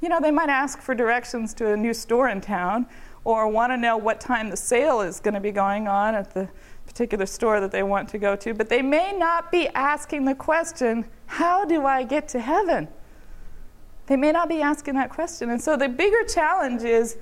You 0.00 0.08
know, 0.08 0.20
they 0.20 0.30
might 0.30 0.50
ask 0.50 0.80
for 0.80 0.94
directions 0.94 1.54
to 1.54 1.72
a 1.72 1.76
new 1.76 1.94
store 1.94 2.28
in 2.28 2.40
town 2.40 2.86
or 3.24 3.48
want 3.48 3.72
to 3.72 3.76
know 3.76 3.96
what 3.96 4.20
time 4.20 4.50
the 4.50 4.56
sale 4.56 5.00
is 5.00 5.18
going 5.18 5.34
to 5.34 5.40
be 5.40 5.50
going 5.50 5.88
on 5.88 6.14
at 6.14 6.34
the 6.34 6.48
particular 6.86 7.26
store 7.26 7.60
that 7.60 7.70
they 7.70 7.82
want 7.82 8.08
to 8.10 8.18
go 8.18 8.36
to, 8.36 8.54
but 8.54 8.68
they 8.68 8.82
may 8.82 9.12
not 9.12 9.50
be 9.50 9.68
asking 9.68 10.24
the 10.24 10.34
question, 10.34 11.04
How 11.26 11.64
do 11.64 11.86
I 11.86 12.04
get 12.04 12.28
to 12.28 12.40
heaven? 12.40 12.88
They 14.06 14.16
may 14.16 14.32
not 14.32 14.48
be 14.48 14.60
asking 14.60 14.94
that 14.94 15.10
question. 15.10 15.50
And 15.50 15.60
so 15.60 15.76
the 15.76 15.88
bigger 15.88 16.24
challenge 16.24 16.82
is 16.82 17.16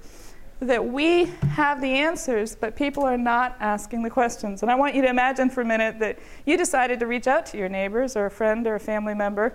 that 0.60 0.84
we 0.84 1.24
have 1.50 1.80
the 1.80 1.88
answers, 1.88 2.54
but 2.54 2.76
people 2.76 3.04
are 3.04 3.18
not 3.18 3.56
asking 3.60 4.02
the 4.02 4.10
questions. 4.10 4.62
And 4.62 4.70
I 4.70 4.74
want 4.74 4.94
you 4.94 5.02
to 5.02 5.08
imagine 5.08 5.50
for 5.50 5.62
a 5.62 5.64
minute 5.64 5.98
that 5.98 6.18
you 6.46 6.56
decided 6.56 7.00
to 7.00 7.06
reach 7.06 7.26
out 7.26 7.46
to 7.46 7.58
your 7.58 7.68
neighbors 7.68 8.16
or 8.16 8.26
a 8.26 8.30
friend 8.30 8.66
or 8.66 8.76
a 8.76 8.80
family 8.80 9.14
member 9.14 9.54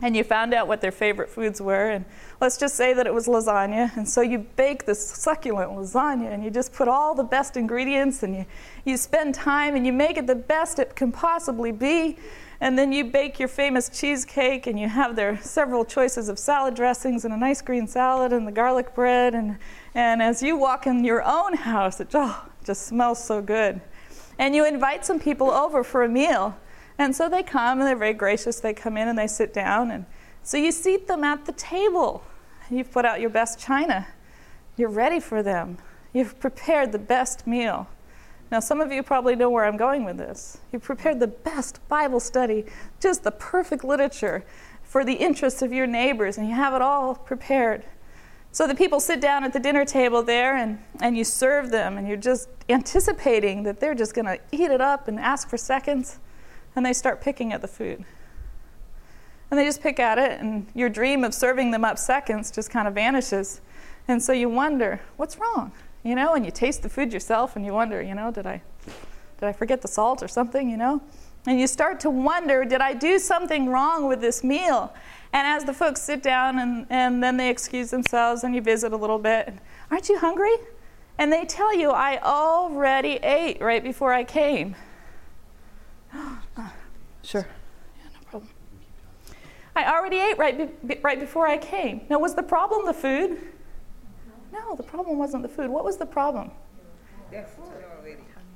and 0.00 0.16
you 0.16 0.22
found 0.22 0.54
out 0.54 0.68
what 0.68 0.80
their 0.80 0.92
favorite 0.92 1.28
foods 1.28 1.60
were. 1.60 1.90
And 1.90 2.04
let's 2.40 2.56
just 2.56 2.76
say 2.76 2.92
that 2.92 3.06
it 3.06 3.12
was 3.12 3.26
lasagna. 3.26 3.96
And 3.96 4.08
so 4.08 4.20
you 4.20 4.38
bake 4.38 4.86
this 4.86 5.04
succulent 5.04 5.72
lasagna 5.72 6.32
and 6.32 6.44
you 6.44 6.50
just 6.50 6.72
put 6.72 6.86
all 6.86 7.14
the 7.14 7.24
best 7.24 7.56
ingredients 7.56 8.22
and 8.22 8.34
you, 8.34 8.46
you 8.84 8.96
spend 8.96 9.34
time 9.34 9.74
and 9.74 9.84
you 9.84 9.92
make 9.92 10.16
it 10.16 10.26
the 10.26 10.36
best 10.36 10.78
it 10.78 10.94
can 10.94 11.10
possibly 11.10 11.72
be. 11.72 12.16
And 12.60 12.76
then 12.76 12.92
you 12.92 13.04
bake 13.04 13.38
your 13.38 13.48
famous 13.48 13.88
cheesecake 13.88 14.66
and 14.66 14.78
you 14.78 14.88
have 14.88 15.14
their 15.14 15.40
several 15.42 15.84
choices 15.84 16.28
of 16.28 16.38
salad 16.38 16.74
dressings 16.74 17.24
and 17.24 17.32
a 17.32 17.36
nice 17.36 17.62
green 17.62 17.86
salad 17.86 18.32
and 18.32 18.46
the 18.46 18.52
garlic 18.52 18.94
bread. 18.94 19.34
And, 19.34 19.58
and 19.94 20.22
as 20.22 20.42
you 20.42 20.56
walk 20.56 20.86
in 20.86 21.04
your 21.04 21.22
own 21.22 21.54
house, 21.54 22.00
it 22.00 22.08
oh, 22.14 22.46
just 22.64 22.86
smells 22.86 23.22
so 23.22 23.40
good. 23.40 23.80
And 24.38 24.54
you 24.54 24.64
invite 24.64 25.04
some 25.04 25.18
people 25.18 25.50
over 25.50 25.82
for 25.82 26.04
a 26.04 26.08
meal. 26.08 26.56
And 26.98 27.14
so 27.14 27.28
they 27.28 27.42
come 27.42 27.78
and 27.78 27.86
they're 27.86 27.96
very 27.96 28.12
gracious. 28.12 28.60
They 28.60 28.74
come 28.74 28.96
in 28.96 29.08
and 29.08 29.16
they 29.18 29.28
sit 29.28 29.54
down. 29.54 29.90
And 29.90 30.04
so 30.42 30.56
you 30.56 30.72
seat 30.72 31.06
them 31.06 31.22
at 31.22 31.46
the 31.46 31.52
table. 31.52 32.24
You've 32.70 32.90
put 32.90 33.04
out 33.04 33.20
your 33.20 33.30
best 33.30 33.58
china. 33.58 34.06
You're 34.76 34.88
ready 34.90 35.20
for 35.20 35.42
them. 35.42 35.78
You've 36.12 36.38
prepared 36.40 36.92
the 36.92 36.98
best 36.98 37.46
meal. 37.46 37.88
Now, 38.50 38.60
some 38.60 38.80
of 38.80 38.90
you 38.90 39.02
probably 39.02 39.36
know 39.36 39.50
where 39.50 39.66
I'm 39.66 39.76
going 39.76 40.04
with 40.04 40.16
this. 40.16 40.58
You've 40.72 40.82
prepared 40.82 41.20
the 41.20 41.26
best 41.26 41.86
Bible 41.88 42.18
study, 42.18 42.64
just 42.98 43.22
the 43.22 43.30
perfect 43.30 43.84
literature 43.84 44.44
for 44.82 45.04
the 45.04 45.12
interests 45.12 45.60
of 45.60 45.72
your 45.72 45.86
neighbors, 45.86 46.38
and 46.38 46.48
you 46.48 46.54
have 46.54 46.72
it 46.72 46.80
all 46.80 47.14
prepared. 47.14 47.84
So 48.50 48.66
the 48.66 48.74
people 48.74 49.00
sit 49.00 49.20
down 49.20 49.44
at 49.44 49.52
the 49.52 49.60
dinner 49.60 49.84
table 49.84 50.22
there 50.22 50.56
and, 50.56 50.82
and 51.02 51.16
you 51.16 51.24
serve 51.24 51.70
them, 51.70 51.98
and 51.98 52.08
you're 52.08 52.16
just 52.16 52.48
anticipating 52.70 53.64
that 53.64 53.80
they're 53.80 53.94
just 53.94 54.14
going 54.14 54.24
to 54.24 54.38
eat 54.50 54.70
it 54.70 54.80
up 54.80 55.08
and 55.08 55.20
ask 55.20 55.50
for 55.50 55.58
seconds 55.58 56.18
and 56.78 56.86
they 56.86 56.94
start 56.94 57.20
picking 57.20 57.52
at 57.52 57.60
the 57.60 57.68
food. 57.68 58.04
And 59.50 59.58
they 59.58 59.64
just 59.64 59.82
pick 59.82 59.98
at 59.98 60.18
it, 60.18 60.40
and 60.40 60.66
your 60.74 60.88
dream 60.88 61.24
of 61.24 61.34
serving 61.34 61.70
them 61.70 61.84
up 61.84 61.98
seconds 61.98 62.50
just 62.50 62.70
kind 62.70 62.88
of 62.88 62.94
vanishes. 62.94 63.60
And 64.06 64.22
so 64.22 64.32
you 64.32 64.48
wonder, 64.48 65.00
what's 65.16 65.38
wrong? 65.38 65.72
You 66.02 66.14
know, 66.14 66.34
and 66.34 66.44
you 66.44 66.50
taste 66.50 66.82
the 66.82 66.88
food 66.88 67.12
yourself 67.12 67.56
and 67.56 67.66
you 67.66 67.72
wonder, 67.74 68.00
you 68.00 68.14
know, 68.14 68.30
did 68.30 68.46
I 68.46 68.62
did 69.38 69.46
I 69.46 69.52
forget 69.52 69.82
the 69.82 69.88
salt 69.88 70.22
or 70.22 70.28
something, 70.28 70.70
you 70.70 70.76
know? 70.76 71.02
And 71.46 71.60
you 71.60 71.66
start 71.66 72.00
to 72.00 72.10
wonder, 72.10 72.64
did 72.64 72.80
I 72.80 72.94
do 72.94 73.18
something 73.18 73.68
wrong 73.68 74.06
with 74.08 74.20
this 74.20 74.42
meal? 74.42 74.92
And 75.32 75.46
as 75.46 75.64
the 75.64 75.74
folks 75.74 76.00
sit 76.00 76.22
down 76.22 76.58
and, 76.58 76.86
and 76.90 77.22
then 77.22 77.36
they 77.36 77.50
excuse 77.50 77.90
themselves 77.90 78.42
and 78.44 78.54
you 78.54 78.60
visit 78.60 78.92
a 78.92 78.96
little 78.96 79.18
bit, 79.18 79.54
aren't 79.90 80.08
you 80.08 80.18
hungry? 80.18 80.54
And 81.18 81.32
they 81.32 81.44
tell 81.44 81.76
you, 81.76 81.90
I 81.90 82.18
already 82.22 83.18
ate 83.22 83.60
right 83.60 83.82
before 83.82 84.12
I 84.12 84.24
came. 84.24 84.76
sure. 87.28 87.46
Yeah, 87.98 88.10
no 88.14 88.30
problem. 88.30 88.50
I 89.76 89.92
already 89.92 90.16
ate 90.16 90.38
right, 90.38 90.88
be, 90.88 90.98
right 91.02 91.20
before 91.20 91.46
I 91.46 91.58
came. 91.58 92.00
Now, 92.08 92.18
was 92.18 92.34
the 92.34 92.42
problem 92.42 92.86
the 92.86 92.94
food? 92.94 93.38
No, 94.52 94.74
the 94.74 94.82
problem 94.82 95.18
wasn't 95.18 95.42
the 95.42 95.48
food. 95.48 95.70
What 95.70 95.84
was 95.84 95.98
the 95.98 96.06
problem? 96.06 96.50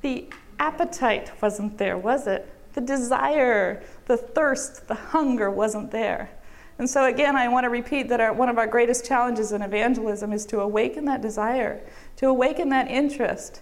The 0.00 0.28
appetite 0.58 1.30
wasn't 1.42 1.76
there, 1.76 1.98
was 1.98 2.26
it? 2.26 2.48
The 2.72 2.80
desire, 2.80 3.82
the 4.06 4.16
thirst, 4.16 4.88
the 4.88 4.94
hunger 4.94 5.50
wasn't 5.50 5.90
there. 5.90 6.30
And 6.78 6.88
so, 6.88 7.04
again, 7.04 7.36
I 7.36 7.48
want 7.48 7.64
to 7.64 7.70
repeat 7.70 8.08
that 8.08 8.20
our, 8.20 8.32
one 8.32 8.48
of 8.48 8.58
our 8.58 8.66
greatest 8.66 9.04
challenges 9.04 9.52
in 9.52 9.60
evangelism 9.60 10.32
is 10.32 10.46
to 10.46 10.60
awaken 10.60 11.04
that 11.04 11.20
desire, 11.20 11.86
to 12.16 12.28
awaken 12.28 12.70
that 12.70 12.88
interest, 12.88 13.60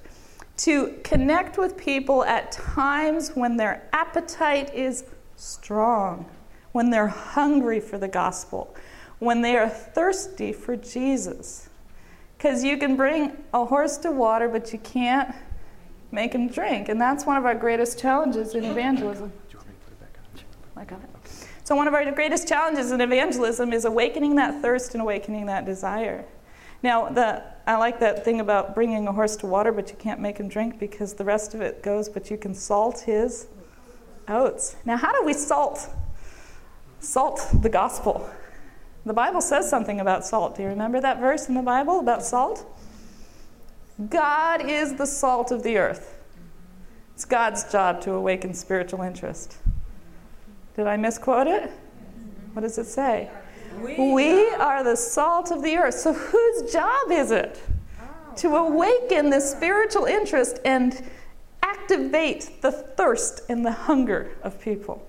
to 0.63 0.95
connect 1.03 1.57
with 1.57 1.77
people 1.77 2.23
at 2.25 2.53
times 2.53 3.31
when 3.31 3.57
their 3.57 3.89
appetite 3.93 4.75
is 4.75 5.05
strong, 5.37 6.29
when 6.73 6.91
they're 6.91 7.09
hungry 7.09 7.81
for 7.81 7.97
the 7.97 8.09
gospel, 8.09 8.75
when 9.21 9.41
they 9.41 9.57
are 9.57 9.69
thirsty 9.69 10.53
for 10.53 10.77
Jesus. 10.77 11.71
Because 12.37 12.63
you 12.63 12.77
can 12.77 12.95
bring 12.97 13.37
a 13.55 13.65
horse 13.65 13.97
to 13.99 14.13
water, 14.13 14.49
but 14.49 14.73
you 14.73 14.79
can't 14.81 15.35
make 16.13 16.35
him 16.35 16.49
drink. 16.49 16.89
And 16.91 17.01
that's 17.01 17.25
one 17.25 17.37
of 17.37 17.47
our 17.47 17.55
greatest 17.55 17.99
challenges 17.99 18.55
in 18.55 18.65
evangelism. 18.65 19.33
I 20.77 20.85
got 20.85 21.01
it. 21.01 21.11
So, 21.65 21.75
one 21.77 21.87
of 21.87 21.95
our 21.95 22.11
greatest 22.11 22.49
challenges 22.49 22.91
in 22.91 23.01
evangelism 23.01 23.73
is 23.73 23.85
awakening 23.85 24.37
that 24.37 24.61
thirst 24.61 24.95
and 24.95 25.03
awakening 25.03 25.47
that 25.47 25.65
desire. 25.65 26.25
Now, 26.83 27.09
the, 27.09 27.43
I 27.67 27.77
like 27.77 28.01
that 28.01 28.25
thing 28.25 28.41
about 28.41 28.75
bringing 28.75 29.07
a 29.07 29.13
horse 29.13 29.37
to 29.37 29.47
water, 29.47 29.71
but 29.71 29.91
you 29.91 29.97
can't 29.97 30.21
make 30.21 30.39
him 30.39 30.49
drink 30.49 30.79
because 30.79 31.15
the 31.15 31.25
rest 31.25 31.55
of 31.55 31.61
it 31.61 31.83
goes, 31.83 32.09
but 32.09 32.31
you 32.31 32.37
can 32.37 32.55
salt 32.55 33.01
his 33.01 33.49
oats. 34.29 34.77
Now, 34.85 34.97
how 34.97 35.13
do 35.13 35.25
we 35.25 35.35
salt? 35.35 35.89
Salt 37.01 37.47
the 37.63 37.69
gospel. 37.69 38.29
The 39.05 39.13
Bible 39.13 39.41
says 39.41 39.69
something 39.69 40.01
about 40.01 40.25
salt. 40.25 40.57
Do 40.57 40.63
you 40.63 40.69
remember 40.69 41.01
that 41.01 41.21
verse 41.21 41.49
in 41.49 41.55
the 41.55 41.63
Bible 41.63 42.01
about 42.01 42.23
salt? 42.23 42.67
God 44.09 44.69
is 44.69 44.95
the 44.95 45.07
salt 45.07 45.51
of 45.51 45.63
the 45.63 45.77
earth. 45.79 46.19
It's 47.15 47.25
God's 47.27 47.71
job 47.71 48.01
to 48.03 48.13
awaken 48.13 48.55
spiritual 48.55 49.03
interest. 49.03 49.59
Did 50.77 50.87
I 50.87 50.97
misquote 50.97 51.47
it? 51.47 51.71
What 52.55 52.63
does 52.63 52.79
it 52.79 52.87
say? 52.87 53.31
We, 53.79 54.51
are 54.55 54.83
the 54.83 54.97
salt 54.97 55.51
of 55.51 55.63
the 55.63 55.77
earth. 55.77 55.95
So, 55.95 56.13
whose 56.13 56.73
job 56.73 57.11
is 57.11 57.31
it 57.31 57.61
to 58.37 58.49
oh, 58.49 58.69
awaken 58.69 59.31
the 59.31 59.41
spiritual 59.41 60.07
interest 60.07 60.59
and 60.65 61.03
activate 61.63 62.63
the 62.63 62.73
thirst 62.73 63.43
and 63.49 63.65
the 63.65 63.73
hunger 63.73 64.31
of 64.43 64.61
people? 64.61 65.07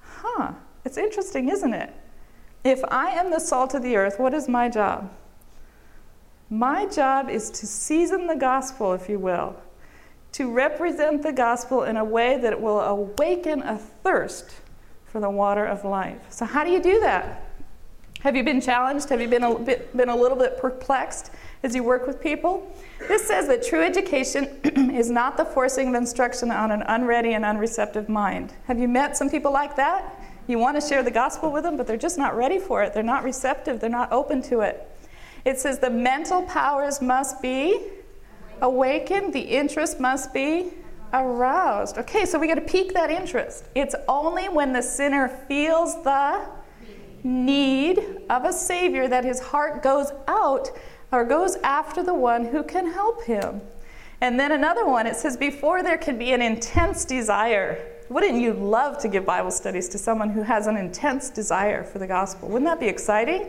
Huh, 0.00 0.52
it's 0.84 0.96
interesting, 0.96 1.48
isn't 1.48 1.72
it? 1.72 1.92
If 2.64 2.82
I 2.88 3.10
am 3.10 3.30
the 3.30 3.40
salt 3.40 3.74
of 3.74 3.82
the 3.82 3.96
earth, 3.96 4.18
what 4.18 4.34
is 4.34 4.48
my 4.48 4.68
job? 4.68 5.10
My 6.50 6.86
job 6.86 7.30
is 7.30 7.48
to 7.50 7.66
season 7.66 8.26
the 8.26 8.36
gospel, 8.36 8.92
if 8.92 9.08
you 9.08 9.18
will, 9.18 9.56
to 10.32 10.52
represent 10.52 11.22
the 11.22 11.32
gospel 11.32 11.84
in 11.84 11.96
a 11.96 12.04
way 12.04 12.38
that 12.38 12.60
will 12.60 12.80
awaken 12.80 13.62
a 13.62 13.78
thirst 13.78 14.60
for 15.10 15.20
the 15.20 15.30
water 15.30 15.64
of 15.64 15.84
life. 15.84 16.20
So, 16.30 16.44
how 16.44 16.64
do 16.64 16.70
you 16.70 16.82
do 16.82 17.00
that? 17.00 17.46
Have 18.20 18.36
you 18.36 18.44
been 18.44 18.60
challenged? 18.60 19.08
Have 19.08 19.20
you 19.20 19.28
been 19.28 19.44
a, 19.44 19.58
bit, 19.58 19.96
been 19.96 20.10
a 20.10 20.16
little 20.16 20.36
bit 20.36 20.58
perplexed 20.58 21.30
as 21.62 21.74
you 21.74 21.82
work 21.82 22.06
with 22.06 22.20
people? 22.20 22.70
This 23.08 23.26
says 23.26 23.48
that 23.48 23.64
true 23.64 23.82
education 23.82 24.44
is 24.94 25.10
not 25.10 25.38
the 25.38 25.44
forcing 25.44 25.88
of 25.88 25.94
instruction 25.94 26.50
on 26.50 26.70
an 26.70 26.82
unready 26.82 27.32
and 27.32 27.44
unreceptive 27.44 28.08
mind. 28.08 28.52
Have 28.66 28.78
you 28.78 28.88
met 28.88 29.16
some 29.16 29.30
people 29.30 29.52
like 29.52 29.74
that? 29.76 30.20
You 30.46 30.58
want 30.58 30.78
to 30.80 30.86
share 30.86 31.02
the 31.02 31.10
gospel 31.10 31.50
with 31.50 31.62
them, 31.64 31.76
but 31.76 31.86
they're 31.86 31.96
just 31.96 32.18
not 32.18 32.36
ready 32.36 32.58
for 32.58 32.82
it. 32.82 32.92
They're 32.92 33.02
not 33.02 33.24
receptive. 33.24 33.80
They're 33.80 33.88
not 33.88 34.12
open 34.12 34.42
to 34.42 34.60
it. 34.60 34.86
It 35.44 35.58
says 35.58 35.78
the 35.78 35.90
mental 35.90 36.42
powers 36.42 37.00
must 37.00 37.40
be 37.40 37.80
awakened, 38.60 39.32
the 39.32 39.40
interest 39.40 39.98
must 39.98 40.34
be 40.34 40.72
aroused. 41.12 41.98
Okay, 41.98 42.24
so 42.24 42.38
we 42.38 42.46
got 42.46 42.54
to 42.54 42.60
pique 42.60 42.94
that 42.94 43.10
interest. 43.10 43.66
It's 43.74 43.94
only 44.08 44.48
when 44.48 44.72
the 44.72 44.82
sinner 44.82 45.28
feels 45.28 46.02
the 46.02 46.46
need 47.22 47.98
of 48.30 48.44
a 48.44 48.52
Savior 48.52 49.08
that 49.08 49.24
his 49.24 49.40
heart 49.40 49.82
goes 49.82 50.12
out 50.26 50.70
or 51.12 51.24
goes 51.24 51.56
after 51.56 52.02
the 52.02 52.14
one 52.14 52.46
who 52.46 52.62
can 52.62 52.92
help 52.92 53.24
him. 53.24 53.60
And 54.20 54.38
then 54.38 54.52
another 54.52 54.86
one, 54.86 55.06
it 55.06 55.16
says, 55.16 55.36
before 55.36 55.82
there 55.82 55.98
can 55.98 56.18
be 56.18 56.32
an 56.32 56.42
intense 56.42 57.04
desire. 57.04 57.84
Wouldn't 58.08 58.40
you 58.40 58.52
love 58.52 58.98
to 58.98 59.08
give 59.08 59.24
Bible 59.24 59.50
studies 59.50 59.88
to 59.90 59.98
someone 59.98 60.30
who 60.30 60.42
has 60.42 60.66
an 60.66 60.76
intense 60.76 61.30
desire 61.30 61.84
for 61.84 61.98
the 61.98 62.06
gospel? 62.06 62.48
Wouldn't 62.48 62.70
that 62.70 62.80
be 62.80 62.88
exciting? 62.88 63.46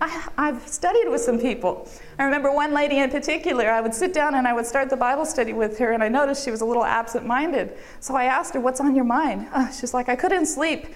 I, 0.00 0.46
have 0.46 0.66
studied 0.66 1.08
with 1.08 1.20
some 1.20 1.38
people. 1.38 1.88
I 2.18 2.24
remember 2.24 2.52
one 2.52 2.72
lady 2.72 2.98
in 2.98 3.10
particular, 3.10 3.70
I 3.70 3.80
would 3.80 3.94
sit 3.94 4.12
down 4.12 4.34
and 4.34 4.46
I 4.46 4.52
would 4.52 4.66
start 4.66 4.90
the 4.90 4.96
Bible 4.96 5.24
study 5.24 5.52
with 5.52 5.78
her, 5.78 5.92
and 5.92 6.02
I 6.02 6.08
noticed 6.08 6.44
she 6.44 6.50
was 6.50 6.60
a 6.60 6.64
little 6.64 6.84
absent 6.84 7.26
minded. 7.26 7.76
So 8.00 8.14
I 8.14 8.24
asked 8.24 8.54
her, 8.54 8.60
What's 8.60 8.80
on 8.80 8.94
your 8.94 9.04
mind? 9.04 9.48
Oh, 9.54 9.70
she's 9.78 9.94
like, 9.94 10.08
I 10.08 10.16
couldn't 10.16 10.46
sleep. 10.46 10.86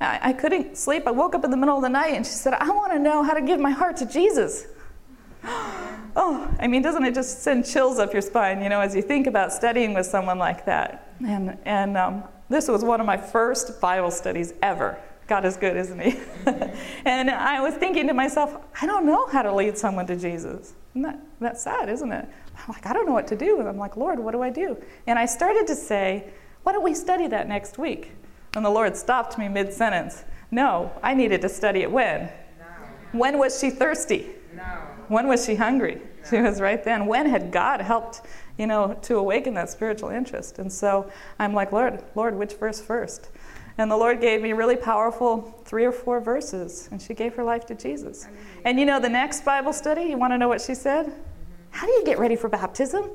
I, 0.00 0.18
I 0.22 0.32
couldn't 0.32 0.76
sleep. 0.76 1.06
I 1.06 1.10
woke 1.10 1.34
up 1.34 1.44
in 1.44 1.50
the 1.50 1.56
middle 1.56 1.76
of 1.76 1.82
the 1.82 1.88
night, 1.88 2.14
and 2.14 2.26
she 2.26 2.32
said, 2.32 2.54
I 2.54 2.68
want 2.70 2.92
to 2.92 2.98
know 2.98 3.22
how 3.22 3.34
to 3.34 3.42
give 3.42 3.60
my 3.60 3.70
heart 3.70 3.96
to 3.98 4.06
Jesus. 4.06 4.66
oh, 5.44 6.54
I 6.58 6.66
mean, 6.66 6.82
doesn't 6.82 7.04
it 7.04 7.14
just 7.14 7.42
send 7.42 7.66
chills 7.66 7.98
up 7.98 8.12
your 8.12 8.22
spine, 8.22 8.62
you 8.62 8.68
know, 8.68 8.80
as 8.80 8.94
you 8.94 9.02
think 9.02 9.26
about 9.26 9.52
studying 9.52 9.94
with 9.94 10.06
someone 10.06 10.38
like 10.38 10.64
that? 10.66 11.12
And, 11.24 11.58
and 11.64 11.96
um, 11.96 12.24
this 12.48 12.68
was 12.68 12.84
one 12.84 13.00
of 13.00 13.06
my 13.06 13.16
first 13.16 13.80
Bible 13.80 14.10
studies 14.10 14.54
ever. 14.62 14.98
God 15.28 15.44
is 15.44 15.56
good, 15.56 15.76
isn't 15.76 16.00
He? 16.00 16.18
and 17.04 17.30
I 17.30 17.60
was 17.60 17.74
thinking 17.74 18.06
to 18.08 18.14
myself, 18.14 18.56
I 18.80 18.86
don't 18.86 19.06
know 19.06 19.26
how 19.26 19.42
to 19.42 19.54
lead 19.54 19.76
someone 19.76 20.06
to 20.06 20.16
Jesus. 20.16 20.74
Isn't 20.92 21.02
that, 21.02 21.20
that's 21.38 21.62
sad, 21.62 21.88
isn't 21.88 22.10
it? 22.10 22.26
I'm 22.56 22.64
like, 22.68 22.86
I 22.86 22.94
don't 22.94 23.06
know 23.06 23.12
what 23.12 23.28
to 23.28 23.36
do. 23.36 23.60
And 23.60 23.68
I'm 23.68 23.76
like, 23.76 23.96
Lord, 23.96 24.18
what 24.18 24.32
do 24.32 24.42
I 24.42 24.50
do? 24.50 24.82
And 25.06 25.18
I 25.18 25.26
started 25.26 25.66
to 25.66 25.76
say, 25.76 26.30
why 26.62 26.72
don't 26.72 26.82
we 26.82 26.94
study 26.94 27.26
that 27.28 27.46
next 27.46 27.78
week? 27.78 28.12
And 28.56 28.64
the 28.64 28.70
Lord 28.70 28.96
stopped 28.96 29.38
me 29.38 29.48
mid 29.48 29.72
sentence. 29.72 30.24
No, 30.50 30.90
I 31.02 31.14
needed 31.14 31.42
to 31.42 31.48
study 31.48 31.82
it 31.82 31.92
when? 31.92 32.30
Now. 32.58 32.88
When 33.12 33.38
was 33.38 33.60
she 33.60 33.68
thirsty? 33.68 34.30
Now. 34.56 34.88
When 35.08 35.28
was 35.28 35.44
she 35.44 35.54
hungry? 35.54 36.00
She 36.28 36.40
was 36.40 36.60
right 36.60 36.82
then. 36.82 37.06
When 37.06 37.26
had 37.26 37.52
God 37.52 37.80
helped, 37.80 38.22
you 38.58 38.66
know, 38.66 38.98
to 39.02 39.16
awaken 39.16 39.54
that 39.54 39.70
spiritual 39.70 40.10
interest? 40.10 40.58
And 40.58 40.72
so 40.72 41.10
I'm 41.38 41.54
like, 41.54 41.72
Lord, 41.72 42.02
Lord, 42.14 42.34
which 42.34 42.54
verse 42.54 42.80
first? 42.80 43.30
And 43.78 43.88
the 43.88 43.96
Lord 43.96 44.20
gave 44.20 44.42
me 44.42 44.52
really 44.52 44.76
powerful 44.76 45.62
three 45.64 45.84
or 45.84 45.92
four 45.92 46.20
verses, 46.20 46.88
and 46.90 47.00
she 47.00 47.14
gave 47.14 47.34
her 47.34 47.44
life 47.44 47.64
to 47.66 47.74
Jesus. 47.76 48.26
And 48.64 48.78
you 48.78 48.84
know, 48.84 48.98
the 48.98 49.08
next 49.08 49.44
Bible 49.44 49.72
study, 49.72 50.02
you 50.02 50.18
want 50.18 50.32
to 50.32 50.38
know 50.38 50.48
what 50.48 50.60
she 50.60 50.74
said? 50.74 51.06
Mm-hmm. 51.06 51.22
How 51.70 51.86
do 51.86 51.92
you 51.92 52.04
get 52.04 52.18
ready 52.18 52.34
for 52.34 52.48
baptism? 52.48 53.08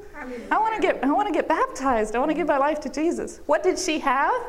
I 0.50 0.58
want 0.58 0.75
to 0.75 0.82
get 0.82 1.03
I 1.03 1.12
want 1.12 1.27
to 1.27 1.34
get 1.34 1.50
baptized. 1.50 2.15
I 2.15 2.20
want 2.20 2.32
to 2.32 2.36
give 2.36 2.48
my 2.48 2.58
life 2.58 2.79
to 2.82 2.89
Jesus. 2.89 3.41
What 3.46 3.62
did 3.62 3.77
she 3.77 4.00
have? 4.00 4.41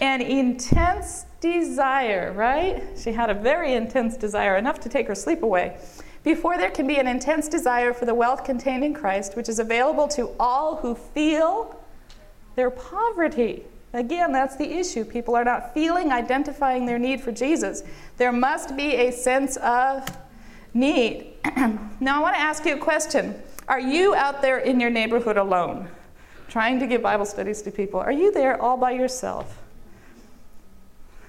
An 0.00 0.20
intense 0.20 1.24
desire, 1.40 2.32
right? 2.32 2.84
She 2.96 3.10
had 3.10 3.30
a 3.30 3.34
very 3.34 3.72
intense 3.72 4.16
desire, 4.16 4.56
enough 4.56 4.78
to 4.80 4.88
take 4.88 5.08
her 5.08 5.14
sleep 5.14 5.42
away. 5.42 5.78
Before 6.24 6.58
there 6.58 6.70
can 6.70 6.86
be 6.86 6.96
an 6.96 7.06
intense 7.06 7.48
desire 7.48 7.94
for 7.94 8.04
the 8.04 8.14
wealth 8.14 8.44
contained 8.44 8.84
in 8.84 8.92
Christ, 8.92 9.34
which 9.34 9.48
is 9.48 9.58
available 9.58 10.08
to 10.08 10.30
all 10.38 10.76
who 10.76 10.94
feel 10.94 11.80
their 12.54 12.70
poverty. 12.70 13.64
Again, 13.98 14.30
that's 14.30 14.54
the 14.54 14.78
issue. 14.78 15.04
People 15.04 15.34
are 15.34 15.44
not 15.44 15.74
feeling, 15.74 16.12
identifying 16.12 16.86
their 16.86 17.00
need 17.00 17.20
for 17.20 17.32
Jesus. 17.32 17.82
There 18.16 18.30
must 18.30 18.76
be 18.76 18.94
a 18.94 19.10
sense 19.10 19.56
of 19.56 20.06
need. 20.72 21.34
now, 22.00 22.18
I 22.18 22.20
want 22.20 22.36
to 22.36 22.40
ask 22.40 22.64
you 22.64 22.76
a 22.76 22.78
question. 22.78 23.34
Are 23.66 23.80
you 23.80 24.14
out 24.14 24.40
there 24.40 24.58
in 24.58 24.78
your 24.78 24.88
neighborhood 24.88 25.36
alone, 25.36 25.88
trying 26.46 26.78
to 26.78 26.86
give 26.86 27.02
Bible 27.02 27.24
studies 27.24 27.60
to 27.62 27.72
people? 27.72 27.98
Are 27.98 28.12
you 28.12 28.30
there 28.30 28.62
all 28.62 28.76
by 28.76 28.92
yourself? 28.92 29.58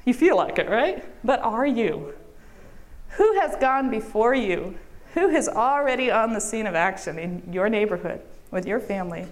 You 0.06 0.14
feel 0.14 0.38
like 0.38 0.60
it, 0.60 0.70
right? 0.70 1.04
But 1.26 1.40
are 1.40 1.66
you? 1.66 2.14
Who 3.18 3.40
has 3.40 3.56
gone 3.56 3.90
before 3.90 4.36
you? 4.36 4.78
Who 5.16 5.30
is 5.30 5.50
already 5.50 6.12
on 6.12 6.34
the 6.34 6.40
scene 6.40 6.68
of 6.68 6.76
action 6.76 7.18
in 7.18 7.52
your 7.52 7.68
neighborhood 7.68 8.22
with 8.52 8.68
your 8.68 8.80
family? 8.80 9.26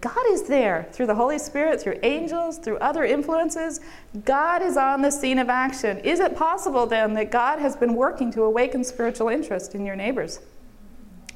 God 0.00 0.26
is 0.28 0.44
there 0.44 0.88
through 0.92 1.06
the 1.06 1.14
Holy 1.14 1.38
Spirit, 1.38 1.80
through 1.80 1.98
angels, 2.02 2.58
through 2.58 2.78
other 2.78 3.04
influences. 3.04 3.80
God 4.24 4.62
is 4.62 4.76
on 4.76 5.02
the 5.02 5.10
scene 5.10 5.38
of 5.38 5.48
action. 5.48 5.98
Is 5.98 6.20
it 6.20 6.36
possible 6.36 6.86
then 6.86 7.14
that 7.14 7.32
God 7.32 7.58
has 7.58 7.76
been 7.76 7.94
working 7.94 8.30
to 8.32 8.42
awaken 8.42 8.84
spiritual 8.84 9.28
interest 9.28 9.74
in 9.74 9.84
your 9.84 9.96
neighbors? 9.96 10.40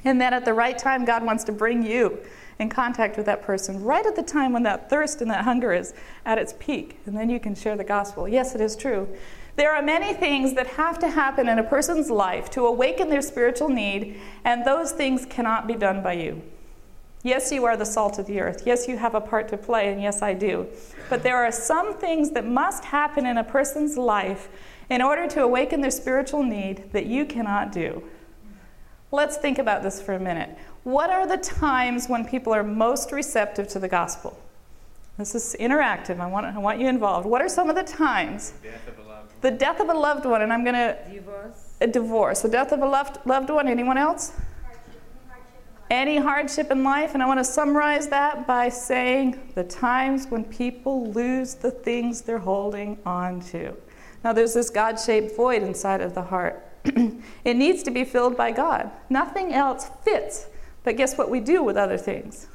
And 0.05 0.21
that 0.21 0.33
at 0.33 0.45
the 0.45 0.55
right 0.55 0.79
time, 0.79 1.05
God 1.05 1.25
wants 1.25 1.43
to 1.45 1.53
bring 1.53 1.83
you 1.83 2.19
in 2.59 2.69
contact 2.69 3.17
with 3.17 3.27
that 3.27 3.43
person 3.43 3.83
right 3.83 4.07
at 4.07 4.15
the 4.15 4.23
time 4.23 4.53
when 4.53 4.63
that 4.63 4.89
thirst 4.89 5.21
and 5.23 5.31
that 5.31 5.45
hunger 5.45 5.73
is 5.73 5.95
at 6.25 6.39
its 6.39 6.55
peak. 6.61 6.99
And 7.07 7.17
then 7.17 7.31
you 7.31 7.41
can 7.41 7.55
share 7.55 7.77
the 7.77 7.85
gospel. 7.85 8.29
Yes, 8.29 8.55
it 8.55 8.61
is 8.61 8.77
true. 8.77 9.09
There 9.57 9.73
are 9.73 9.83
many 9.83 10.15
things 10.15 10.55
that 10.55 10.67
have 10.67 10.99
to 11.01 11.09
happen 11.09 11.49
in 11.49 11.59
a 11.59 11.65
person's 11.65 12.11
life 12.11 12.49
to 12.51 12.65
awaken 12.65 13.11
their 13.11 13.23
spiritual 13.23 13.69
need, 13.69 14.21
and 14.45 14.65
those 14.65 14.93
things 14.93 15.27
cannot 15.27 15.67
be 15.67 15.75
done 15.75 16.03
by 16.03 16.15
you. 16.15 16.43
Yes, 17.23 17.53
you 17.53 17.65
are 17.65 17.77
the 17.77 17.85
salt 17.85 18.19
of 18.19 18.27
the 18.27 18.41
earth. 18.41 18.63
Yes, 18.67 18.89
you 18.89 18.97
have 18.99 19.15
a 19.15 19.21
part 19.21 19.49
to 19.49 19.57
play, 19.57 19.93
and 19.93 20.03
yes, 20.03 20.23
I 20.23 20.35
do. 20.35 20.67
But 21.09 21.23
there 21.23 21.37
are 21.37 21.53
some 21.53 21.95
things 21.95 22.31
that 22.33 22.45
must 22.45 22.85
happen 22.85 23.27
in 23.27 23.39
a 23.39 23.45
person's 23.45 23.97
life 23.97 24.49
in 24.91 25.01
order 25.01 25.29
to 25.29 25.43
awaken 25.43 25.81
their 25.81 25.91
spiritual 25.91 26.43
need 26.43 26.93
that 26.93 27.07
you 27.07 27.25
cannot 27.25 27.71
do. 27.71 28.03
Let's 29.13 29.37
think 29.37 29.59
about 29.59 29.83
this 29.83 30.03
for 30.03 30.15
a 30.15 30.21
minute. 30.21 30.51
What 30.83 31.11
are 31.11 31.27
the 31.27 31.37
times 31.37 32.09
when 32.09 32.25
people 32.25 32.53
are 32.53 32.65
most 32.65 33.13
receptive 33.13 33.69
to 33.69 33.79
the 33.79 33.89
gospel? 33.89 34.37
This 35.17 35.35
is 35.35 35.55
interactive. 35.61 36.19
I 36.19 36.27
want, 36.27 36.47
I 36.47 36.59
want 36.59 36.81
you 36.81 36.89
involved. 36.89 37.27
What 37.27 37.41
are 37.41 37.49
some 37.49 37.71
of 37.71 37.77
the 37.77 37.85
times? 37.85 38.55
The 39.43 39.51
death 39.51 39.81
of 39.81 39.89
a 39.91 39.95
loved 39.95 40.25
one, 40.25 40.43
and 40.43 40.53
I'm 40.53 40.65
going 40.65 40.75
to. 40.75 40.97
Divorce. 41.13 41.75
A 41.81 41.87
divorce. 41.87 42.43
The 42.43 42.49
death 42.49 42.73
of 42.73 42.81
a 42.81 42.87
loved, 42.87 43.19
loved 43.27 43.51
one. 43.51 43.69
Anyone 43.69 43.99
else? 43.99 44.33
Any 45.93 46.17
hardship 46.17 46.71
in 46.71 46.83
life, 46.83 47.13
and 47.13 47.23
I 47.23 47.27
want 47.27 47.39
to 47.39 47.45
summarize 47.45 48.09
that 48.09 48.47
by 48.47 48.71
saying 48.71 49.39
the 49.55 49.63
times 49.63 50.27
when 50.29 50.43
people 50.43 51.13
lose 51.13 51.53
the 51.53 51.71
things 51.71 52.23
they're 52.23 52.39
holding 52.39 52.99
on 53.05 53.43
to. 53.51 53.77
Now, 54.25 54.33
there's 54.33 54.55
this 54.55 54.71
God 54.71 54.99
shaped 54.99 55.37
void 55.37 55.63
inside 55.63 56.01
of 56.01 56.15
the 56.15 56.23
heart. 56.23 56.67
it 57.45 57.57
needs 57.59 57.83
to 57.83 57.91
be 57.91 58.05
filled 58.05 58.39
by 58.39 58.53
God. 58.53 58.91
Nothing 59.11 59.53
else 59.53 59.91
fits. 60.03 60.47
But 60.83 60.97
guess 60.97 61.19
what 61.19 61.29
we 61.29 61.41
do 61.41 61.63
with 61.63 61.77
other 61.77 61.99
things? 61.99 62.47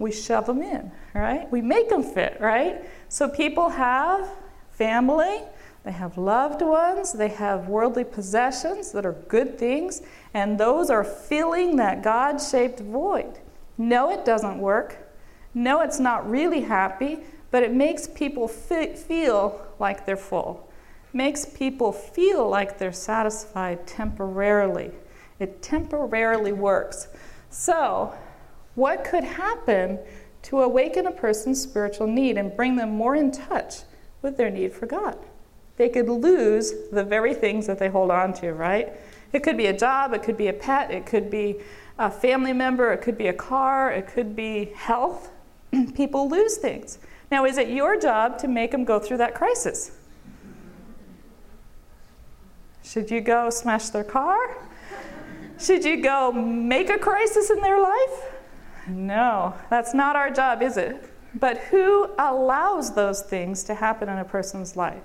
We 0.00 0.10
shove 0.10 0.46
them 0.46 0.62
in, 0.62 0.90
right? 1.14 1.48
We 1.52 1.62
make 1.62 1.88
them 1.88 2.02
fit, 2.02 2.38
right? 2.40 2.84
So 3.08 3.28
people 3.28 3.68
have 3.68 4.28
family, 4.72 5.38
they 5.86 5.92
have 5.92 6.18
loved 6.18 6.62
ones, 6.62 7.12
they 7.12 7.28
have 7.28 7.68
worldly 7.68 8.02
possessions 8.02 8.90
that 8.90 9.06
are 9.06 9.12
good 9.12 9.56
things, 9.56 10.02
and 10.34 10.58
those 10.58 10.90
are 10.90 11.04
filling 11.04 11.76
that 11.76 12.02
God 12.02 12.38
shaped 12.38 12.80
void. 12.80 13.38
No, 13.78 14.10
it 14.10 14.24
doesn't 14.24 14.58
work. 14.58 14.98
No, 15.54 15.82
it's 15.82 16.00
not 16.00 16.28
really 16.28 16.62
happy, 16.62 17.20
but 17.52 17.62
it 17.62 17.72
makes 17.72 18.08
people 18.08 18.48
feel 18.48 19.64
like 19.78 20.04
they're 20.04 20.16
full. 20.16 20.68
Makes 21.12 21.44
people 21.44 21.92
feel 21.92 22.48
like 22.48 22.78
they're 22.78 22.90
satisfied 22.90 23.86
temporarily. 23.86 24.90
It 25.38 25.62
temporarily 25.62 26.52
works. 26.52 27.06
So, 27.50 28.12
what 28.74 29.04
could 29.04 29.22
happen 29.22 30.00
to 30.42 30.62
awaken 30.62 31.06
a 31.06 31.12
person's 31.12 31.62
spiritual 31.62 32.08
need 32.08 32.38
and 32.38 32.56
bring 32.56 32.74
them 32.74 32.90
more 32.90 33.14
in 33.14 33.30
touch 33.30 33.82
with 34.20 34.36
their 34.36 34.50
need 34.50 34.72
for 34.72 34.86
God? 34.86 35.16
They 35.76 35.88
could 35.88 36.08
lose 36.08 36.72
the 36.90 37.04
very 37.04 37.34
things 37.34 37.66
that 37.66 37.78
they 37.78 37.88
hold 37.88 38.10
on 38.10 38.32
to, 38.34 38.52
right? 38.52 38.92
It 39.32 39.42
could 39.42 39.56
be 39.56 39.66
a 39.66 39.76
job, 39.76 40.14
it 40.14 40.22
could 40.22 40.36
be 40.36 40.48
a 40.48 40.52
pet, 40.52 40.90
it 40.90 41.04
could 41.04 41.30
be 41.30 41.60
a 41.98 42.10
family 42.10 42.52
member, 42.52 42.92
it 42.92 43.02
could 43.02 43.18
be 43.18 43.26
a 43.28 43.32
car, 43.32 43.90
it 43.90 44.06
could 44.06 44.34
be 44.34 44.72
health. 44.74 45.30
People 45.94 46.28
lose 46.28 46.56
things. 46.56 46.98
Now, 47.30 47.44
is 47.44 47.58
it 47.58 47.68
your 47.68 47.98
job 47.98 48.38
to 48.38 48.48
make 48.48 48.70
them 48.70 48.84
go 48.84 48.98
through 48.98 49.18
that 49.18 49.34
crisis? 49.34 49.92
Should 52.82 53.10
you 53.10 53.20
go 53.20 53.50
smash 53.50 53.88
their 53.88 54.04
car? 54.04 54.38
Should 55.58 55.84
you 55.84 56.02
go 56.02 56.30
make 56.32 56.88
a 56.88 56.98
crisis 56.98 57.50
in 57.50 57.60
their 57.60 57.80
life? 57.80 58.32
No, 58.86 59.54
that's 59.70 59.92
not 59.92 60.14
our 60.14 60.30
job, 60.30 60.62
is 60.62 60.76
it? 60.76 61.10
But 61.34 61.58
who 61.58 62.10
allows 62.18 62.94
those 62.94 63.22
things 63.22 63.64
to 63.64 63.74
happen 63.74 64.08
in 64.08 64.18
a 64.18 64.24
person's 64.24 64.76
life? 64.76 65.02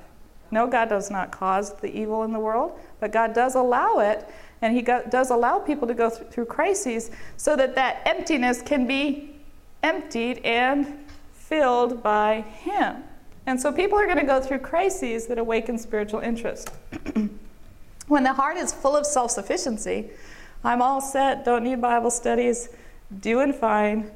No, 0.52 0.68
God 0.68 0.90
does 0.90 1.10
not 1.10 1.32
cause 1.32 1.74
the 1.76 1.88
evil 1.98 2.24
in 2.24 2.34
the 2.34 2.40
world, 2.40 2.78
but 3.00 3.12
God 3.12 3.34
does 3.34 3.56
allow 3.56 4.00
it, 4.00 4.28
and 4.62 4.76
He 4.76 4.82
does 4.82 5.30
allow 5.30 5.60
people 5.60 5.88
to 5.88 5.94
go 5.94 6.10
th- 6.10 6.30
through 6.30 6.46
crises 6.46 7.10
so 7.38 7.56
that 7.56 7.74
that 7.76 8.02
emptiness 8.06 8.62
can 8.62 8.86
be 8.86 9.36
emptied 9.82 10.40
and 10.40 11.00
filled 11.34 12.04
by 12.04 12.42
Him. 12.42 13.04
And 13.46 13.60
so 13.60 13.72
people 13.72 13.98
are 13.98 14.06
going 14.06 14.20
to 14.20 14.26
go 14.26 14.40
through 14.42 14.60
crises 14.60 15.28
that 15.28 15.38
awaken 15.38 15.78
spiritual 15.78 16.20
interest. 16.20 16.70
when 18.08 18.24
the 18.24 18.34
heart 18.34 18.58
is 18.58 18.72
full 18.72 18.96
of 18.96 19.06
self 19.06 19.32
sufficiency, 19.32 20.10
I'm 20.64 20.82
all 20.82 21.02
set, 21.02 21.44
don't 21.44 21.64
need 21.64 21.82
Bible 21.82 22.12
studies, 22.12 22.70
doing 23.20 23.52
fine. 23.52 24.12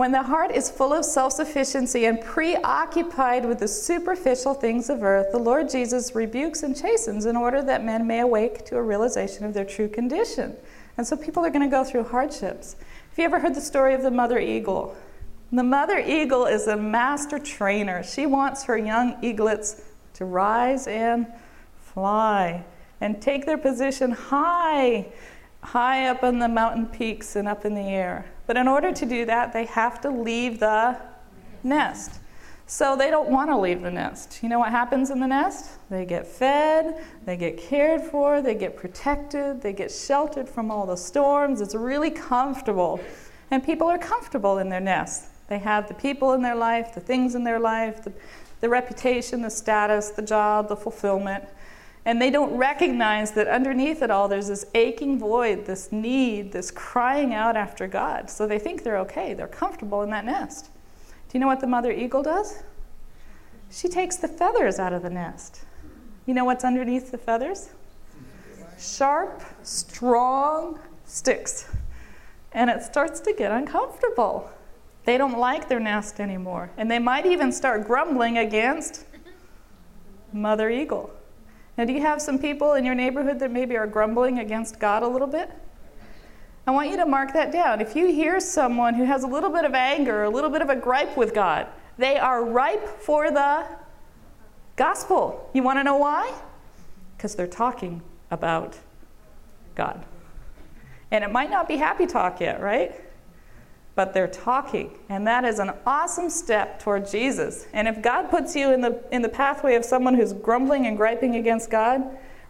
When 0.00 0.12
the 0.12 0.22
heart 0.22 0.52
is 0.52 0.70
full 0.70 0.94
of 0.94 1.04
self 1.04 1.34
sufficiency 1.34 2.06
and 2.06 2.22
preoccupied 2.22 3.44
with 3.44 3.58
the 3.58 3.68
superficial 3.68 4.54
things 4.54 4.88
of 4.88 5.02
earth, 5.02 5.30
the 5.30 5.38
Lord 5.38 5.68
Jesus 5.68 6.14
rebukes 6.14 6.62
and 6.62 6.74
chastens 6.74 7.26
in 7.26 7.36
order 7.36 7.60
that 7.60 7.84
men 7.84 8.06
may 8.06 8.20
awake 8.20 8.64
to 8.64 8.78
a 8.78 8.82
realization 8.82 9.44
of 9.44 9.52
their 9.52 9.66
true 9.66 9.88
condition. 9.90 10.56
And 10.96 11.06
so 11.06 11.18
people 11.18 11.44
are 11.44 11.50
going 11.50 11.68
to 11.68 11.68
go 11.68 11.84
through 11.84 12.04
hardships. 12.04 12.76
Have 13.10 13.18
you 13.18 13.24
ever 13.24 13.40
heard 13.40 13.54
the 13.54 13.60
story 13.60 13.92
of 13.92 14.00
the 14.00 14.10
mother 14.10 14.38
eagle? 14.38 14.96
The 15.52 15.64
mother 15.64 15.98
eagle 15.98 16.46
is 16.46 16.66
a 16.66 16.78
master 16.78 17.38
trainer. 17.38 18.02
She 18.02 18.24
wants 18.24 18.64
her 18.64 18.78
young 18.78 19.22
eaglets 19.22 19.82
to 20.14 20.24
rise 20.24 20.86
and 20.86 21.26
fly 21.78 22.64
and 23.02 23.20
take 23.20 23.44
their 23.44 23.58
position 23.58 24.12
high 24.12 25.12
high 25.62 26.06
up 26.06 26.22
on 26.22 26.38
the 26.38 26.48
mountain 26.48 26.86
peaks 26.86 27.36
and 27.36 27.46
up 27.46 27.64
in 27.64 27.74
the 27.74 27.82
air. 27.82 28.24
But 28.50 28.56
in 28.56 28.66
order 28.66 28.90
to 28.90 29.06
do 29.06 29.24
that, 29.26 29.52
they 29.52 29.64
have 29.66 30.00
to 30.00 30.10
leave 30.10 30.58
the 30.58 30.96
nest. 31.62 32.18
So 32.66 32.96
they 32.96 33.08
don't 33.08 33.30
want 33.30 33.48
to 33.48 33.56
leave 33.56 33.80
the 33.80 33.92
nest. 33.92 34.40
You 34.42 34.48
know 34.48 34.58
what 34.58 34.72
happens 34.72 35.10
in 35.10 35.20
the 35.20 35.28
nest? 35.28 35.78
They 35.88 36.04
get 36.04 36.26
fed, 36.26 37.00
they 37.24 37.36
get 37.36 37.58
cared 37.58 38.00
for, 38.00 38.42
they 38.42 38.56
get 38.56 38.76
protected, 38.76 39.62
they 39.62 39.72
get 39.72 39.92
sheltered 39.92 40.48
from 40.48 40.68
all 40.68 40.84
the 40.84 40.96
storms. 40.96 41.60
It's 41.60 41.76
really 41.76 42.10
comfortable. 42.10 42.98
And 43.52 43.62
people 43.62 43.86
are 43.86 43.98
comfortable 43.98 44.58
in 44.58 44.68
their 44.68 44.80
nest. 44.80 45.28
They 45.46 45.60
have 45.60 45.86
the 45.86 45.94
people 45.94 46.32
in 46.32 46.42
their 46.42 46.56
life, 46.56 46.92
the 46.92 47.00
things 47.00 47.36
in 47.36 47.44
their 47.44 47.60
life, 47.60 48.02
the, 48.02 48.12
the 48.62 48.68
reputation, 48.68 49.42
the 49.42 49.50
status, 49.50 50.10
the 50.10 50.22
job, 50.22 50.68
the 50.68 50.76
fulfillment. 50.76 51.44
And 52.04 52.20
they 52.20 52.30
don't 52.30 52.56
recognize 52.56 53.32
that 53.32 53.46
underneath 53.46 54.02
it 54.02 54.10
all, 54.10 54.26
there's 54.26 54.48
this 54.48 54.64
aching 54.74 55.18
void, 55.18 55.66
this 55.66 55.92
need, 55.92 56.52
this 56.52 56.70
crying 56.70 57.34
out 57.34 57.56
after 57.56 57.86
God. 57.86 58.30
So 58.30 58.46
they 58.46 58.58
think 58.58 58.82
they're 58.82 58.98
okay, 59.00 59.34
they're 59.34 59.46
comfortable 59.46 60.02
in 60.02 60.10
that 60.10 60.24
nest. 60.24 60.70
Do 61.28 61.38
you 61.38 61.40
know 61.40 61.46
what 61.46 61.60
the 61.60 61.66
mother 61.66 61.92
eagle 61.92 62.22
does? 62.22 62.62
She 63.70 63.88
takes 63.88 64.16
the 64.16 64.28
feathers 64.28 64.78
out 64.78 64.92
of 64.92 65.02
the 65.02 65.10
nest. 65.10 65.62
You 66.26 66.34
know 66.34 66.44
what's 66.44 66.64
underneath 66.64 67.10
the 67.10 67.18
feathers? 67.18 67.70
sharp, 68.80 69.42
strong 69.62 70.78
sticks. 71.04 71.68
And 72.52 72.70
it 72.70 72.82
starts 72.82 73.20
to 73.20 73.32
get 73.32 73.52
uncomfortable. 73.52 74.50
They 75.04 75.18
don't 75.18 75.38
like 75.38 75.68
their 75.68 75.80
nest 75.80 76.20
anymore. 76.20 76.70
And 76.76 76.90
they 76.90 76.98
might 76.98 77.26
even 77.26 77.52
start 77.52 77.86
grumbling 77.86 78.38
against 78.38 79.04
Mother 80.32 80.70
Eagle. 80.70 81.10
Now, 81.80 81.86
do 81.86 81.94
you 81.94 82.02
have 82.02 82.20
some 82.20 82.38
people 82.38 82.74
in 82.74 82.84
your 82.84 82.94
neighborhood 82.94 83.38
that 83.38 83.50
maybe 83.50 83.74
are 83.74 83.86
grumbling 83.86 84.40
against 84.40 84.78
God 84.78 85.02
a 85.02 85.08
little 85.08 85.26
bit? 85.26 85.50
I 86.66 86.72
want 86.72 86.90
you 86.90 86.98
to 86.98 87.06
mark 87.06 87.32
that 87.32 87.52
down. 87.52 87.80
If 87.80 87.96
you 87.96 88.08
hear 88.08 88.38
someone 88.38 88.92
who 88.92 89.04
has 89.04 89.22
a 89.22 89.26
little 89.26 89.48
bit 89.48 89.64
of 89.64 89.72
anger, 89.72 90.24
a 90.24 90.28
little 90.28 90.50
bit 90.50 90.60
of 90.60 90.68
a 90.68 90.76
gripe 90.76 91.16
with 91.16 91.32
God, 91.32 91.68
they 91.96 92.18
are 92.18 92.44
ripe 92.44 92.86
for 92.86 93.30
the 93.30 93.64
gospel. 94.76 95.48
You 95.54 95.62
want 95.62 95.78
to 95.78 95.82
know 95.82 95.96
why? 95.96 96.30
Because 97.16 97.34
they're 97.34 97.46
talking 97.46 98.02
about 98.30 98.76
God. 99.74 100.04
And 101.10 101.24
it 101.24 101.32
might 101.32 101.48
not 101.48 101.66
be 101.66 101.78
happy 101.78 102.06
talk 102.06 102.42
yet, 102.42 102.60
right? 102.60 102.94
But 104.00 104.14
they're 104.14 104.28
talking. 104.28 104.96
And 105.10 105.26
that 105.26 105.44
is 105.44 105.58
an 105.58 105.72
awesome 105.84 106.30
step 106.30 106.80
toward 106.82 107.06
Jesus. 107.06 107.66
And 107.74 107.86
if 107.86 108.00
God 108.00 108.30
puts 108.30 108.56
you 108.56 108.72
in 108.72 108.80
the, 108.80 108.98
in 109.12 109.20
the 109.20 109.28
pathway 109.28 109.74
of 109.74 109.84
someone 109.84 110.14
who's 110.14 110.32
grumbling 110.32 110.86
and 110.86 110.96
griping 110.96 111.36
against 111.36 111.68
God, 111.68 112.02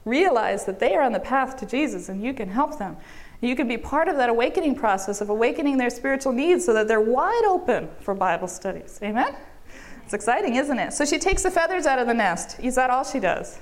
realize 0.05 0.65
that 0.67 0.79
they 0.79 0.95
are 0.95 1.03
on 1.03 1.11
the 1.11 1.19
path 1.19 1.57
to 1.57 1.67
Jesus 1.67 2.09
and 2.09 2.23
you 2.23 2.33
can 2.35 2.49
help 2.49 2.79
them. 2.79 2.97
You 3.41 3.57
can 3.57 3.67
be 3.67 3.77
part 3.77 4.07
of 4.07 4.17
that 4.19 4.29
awakening 4.29 4.77
process 4.77 5.21
of 5.21 5.29
awakening 5.29 5.77
their 5.77 5.91
spiritual 5.91 6.33
needs 6.33 6.65
so 6.65 6.73
that 6.73 6.87
they're 6.87 7.01
wide 7.01 7.43
open 7.45 7.89
for 8.01 8.15
Bible 8.15 8.47
studies. 8.47 9.01
Amen? 9.03 9.35
It's 10.05 10.15
exciting, 10.15 10.55
isn't 10.55 10.79
it? 10.79 10.93
So 10.93 11.05
she 11.05 11.19
takes 11.19 11.43
the 11.43 11.51
feathers 11.51 11.85
out 11.85 11.99
of 11.99 12.07
the 12.07 12.15
nest. 12.15 12.61
Is 12.61 12.77
that 12.77 12.91
all 12.91 13.03
she 13.03 13.19
does? 13.19 13.59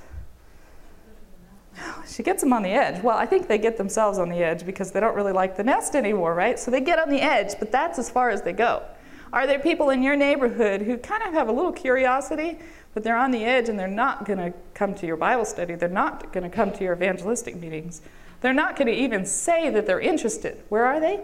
She 2.07 2.23
gets 2.23 2.41
them 2.41 2.53
on 2.53 2.63
the 2.63 2.69
edge. 2.69 3.01
Well, 3.03 3.17
I 3.17 3.25
think 3.25 3.47
they 3.47 3.57
get 3.57 3.77
themselves 3.77 4.17
on 4.17 4.29
the 4.29 4.43
edge 4.43 4.65
because 4.65 4.91
they 4.91 4.99
don't 4.99 5.15
really 5.15 5.31
like 5.31 5.55
the 5.55 5.63
nest 5.63 5.95
anymore, 5.95 6.33
right? 6.33 6.59
So 6.59 6.71
they 6.71 6.81
get 6.81 6.99
on 6.99 7.09
the 7.09 7.21
edge, 7.21 7.57
but 7.59 7.71
that's 7.71 7.99
as 7.99 8.09
far 8.09 8.29
as 8.29 8.41
they 8.41 8.51
go. 8.51 8.83
Are 9.31 9.45
there 9.45 9.59
people 9.59 9.91
in 9.91 10.01
your 10.01 10.15
neighborhood 10.15 10.81
who 10.81 10.97
kind 10.97 11.21
of 11.23 11.33
have 11.33 11.47
a 11.47 11.51
little 11.51 11.71
curiosity, 11.71 12.57
but 12.93 13.03
they're 13.03 13.17
on 13.17 13.31
the 13.31 13.45
edge 13.45 13.69
and 13.69 13.77
they're 13.77 13.87
not 13.87 14.25
going 14.25 14.39
to 14.39 14.53
come 14.73 14.95
to 14.95 15.05
your 15.05 15.17
Bible 15.17 15.45
study? 15.45 15.75
They're 15.75 15.87
not 15.87 16.33
going 16.33 16.49
to 16.49 16.55
come 16.55 16.71
to 16.71 16.83
your 16.83 16.93
evangelistic 16.93 17.55
meetings. 17.55 18.01
They're 18.41 18.53
not 18.53 18.75
going 18.75 18.87
to 18.87 18.93
even 18.93 19.25
say 19.25 19.69
that 19.69 19.85
they're 19.85 19.99
interested. 19.99 20.63
Where 20.69 20.85
are 20.85 20.99
they? 20.99 21.19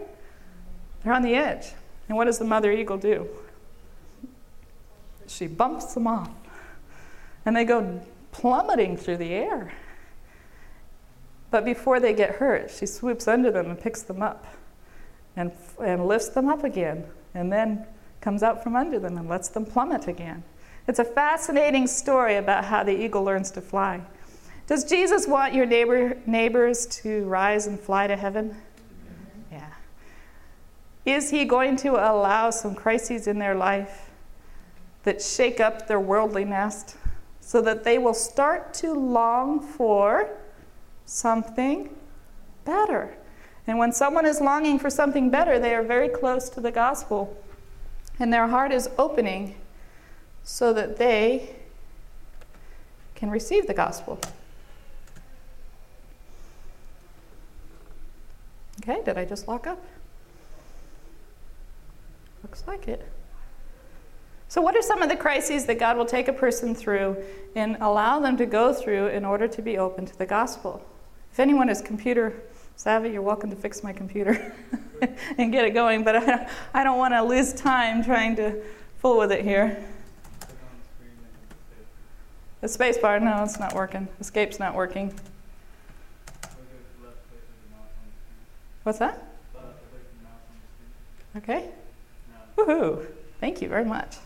They're 1.02 1.12
on 1.12 1.22
the 1.22 1.34
edge. 1.34 1.72
And 2.08 2.16
what 2.16 2.26
does 2.26 2.38
the 2.38 2.44
mother 2.44 2.70
eagle 2.70 2.98
do? 2.98 3.28
She 5.26 5.48
bumps 5.48 5.94
them 5.94 6.06
off. 6.06 6.30
And 7.44 7.56
they 7.56 7.64
go 7.64 8.00
plummeting 8.32 8.96
through 8.96 9.16
the 9.16 9.32
air. 9.32 9.72
But 11.50 11.64
before 11.64 12.00
they 12.00 12.12
get 12.12 12.36
hurt, 12.36 12.70
she 12.70 12.86
swoops 12.86 13.28
under 13.28 13.50
them 13.50 13.70
and 13.70 13.80
picks 13.80 14.02
them 14.02 14.22
up 14.22 14.46
and, 15.36 15.52
and 15.82 16.06
lifts 16.06 16.30
them 16.30 16.48
up 16.48 16.64
again, 16.64 17.04
and 17.34 17.52
then 17.52 17.86
comes 18.20 18.42
out 18.42 18.62
from 18.62 18.74
under 18.74 18.98
them 18.98 19.18
and 19.18 19.28
lets 19.28 19.48
them 19.48 19.64
plummet 19.64 20.08
again. 20.08 20.42
It's 20.88 20.98
a 20.98 21.04
fascinating 21.04 21.86
story 21.86 22.36
about 22.36 22.64
how 22.64 22.82
the 22.82 22.92
eagle 22.92 23.22
learns 23.22 23.50
to 23.52 23.60
fly. 23.60 24.00
Does 24.66 24.84
Jesus 24.84 25.28
want 25.28 25.54
your 25.54 25.66
neighbor, 25.66 26.16
neighbors 26.26 26.86
to 26.86 27.24
rise 27.26 27.66
and 27.66 27.78
fly 27.78 28.06
to 28.06 28.16
heaven? 28.16 28.56
Yeah. 29.52 29.68
Is 31.04 31.30
he 31.30 31.44
going 31.44 31.76
to 31.76 31.92
allow 31.92 32.50
some 32.50 32.74
crises 32.74 33.26
in 33.26 33.38
their 33.38 33.54
life 33.54 34.10
that 35.04 35.22
shake 35.22 35.60
up 35.60 35.86
their 35.86 36.00
worldly 36.00 36.44
nest 36.44 36.96
so 37.40 37.60
that 37.62 37.84
they 37.84 37.98
will 37.98 38.14
start 38.14 38.74
to 38.74 38.92
long 38.92 39.60
for 39.60 40.30
something 41.06 41.88
better? 42.64 43.16
And 43.66 43.78
when 43.78 43.92
someone 43.92 44.26
is 44.26 44.40
longing 44.40 44.78
for 44.78 44.90
something 44.90 45.30
better, 45.30 45.58
they 45.58 45.74
are 45.74 45.82
very 45.82 46.08
close 46.08 46.48
to 46.50 46.60
the 46.60 46.70
gospel. 46.70 47.36
And 48.18 48.32
their 48.32 48.48
heart 48.48 48.72
is 48.72 48.88
opening 48.98 49.56
so 50.44 50.72
that 50.72 50.98
they 50.98 51.56
can 53.14 53.30
receive 53.30 53.66
the 53.66 53.74
gospel. 53.74 54.20
Okay, 58.82 59.02
did 59.04 59.18
I 59.18 59.24
just 59.24 59.48
lock 59.48 59.66
up? 59.66 59.82
Looks 62.42 62.62
like 62.68 62.86
it. 62.86 63.08
So, 64.48 64.62
what 64.62 64.76
are 64.76 64.82
some 64.82 65.02
of 65.02 65.08
the 65.08 65.16
crises 65.16 65.66
that 65.66 65.80
God 65.80 65.96
will 65.96 66.06
take 66.06 66.28
a 66.28 66.32
person 66.32 66.74
through 66.74 67.16
and 67.56 67.76
allow 67.80 68.20
them 68.20 68.36
to 68.36 68.46
go 68.46 68.72
through 68.72 69.08
in 69.08 69.24
order 69.24 69.48
to 69.48 69.60
be 69.60 69.76
open 69.76 70.06
to 70.06 70.16
the 70.16 70.26
gospel? 70.26 70.84
If 71.36 71.40
anyone 71.40 71.68
is 71.68 71.82
computer 71.82 72.32
savvy, 72.76 73.10
you're 73.10 73.20
welcome 73.20 73.50
to 73.50 73.56
fix 73.56 73.82
my 73.82 73.92
computer 73.92 74.54
and 75.36 75.52
get 75.52 75.66
it 75.66 75.74
going, 75.74 76.02
but 76.02 76.16
I, 76.16 76.48
I 76.72 76.82
don't 76.82 76.96
want 76.96 77.12
to 77.12 77.22
lose 77.22 77.52
time 77.52 78.02
trying 78.02 78.36
to 78.36 78.62
fool 78.96 79.18
with 79.18 79.30
it 79.30 79.44
here. 79.44 79.84
The 82.62 82.68
space 82.68 82.96
bar, 82.96 83.20
no, 83.20 83.42
it's 83.42 83.58
not 83.58 83.74
working. 83.74 84.08
Escape's 84.18 84.58
not 84.58 84.74
working. 84.74 85.12
What's 88.84 89.00
that? 89.00 89.22
Okay. 91.36 91.68
Woohoo! 92.56 93.06
Thank 93.40 93.60
you 93.60 93.68
very 93.68 93.84
much. 93.84 94.16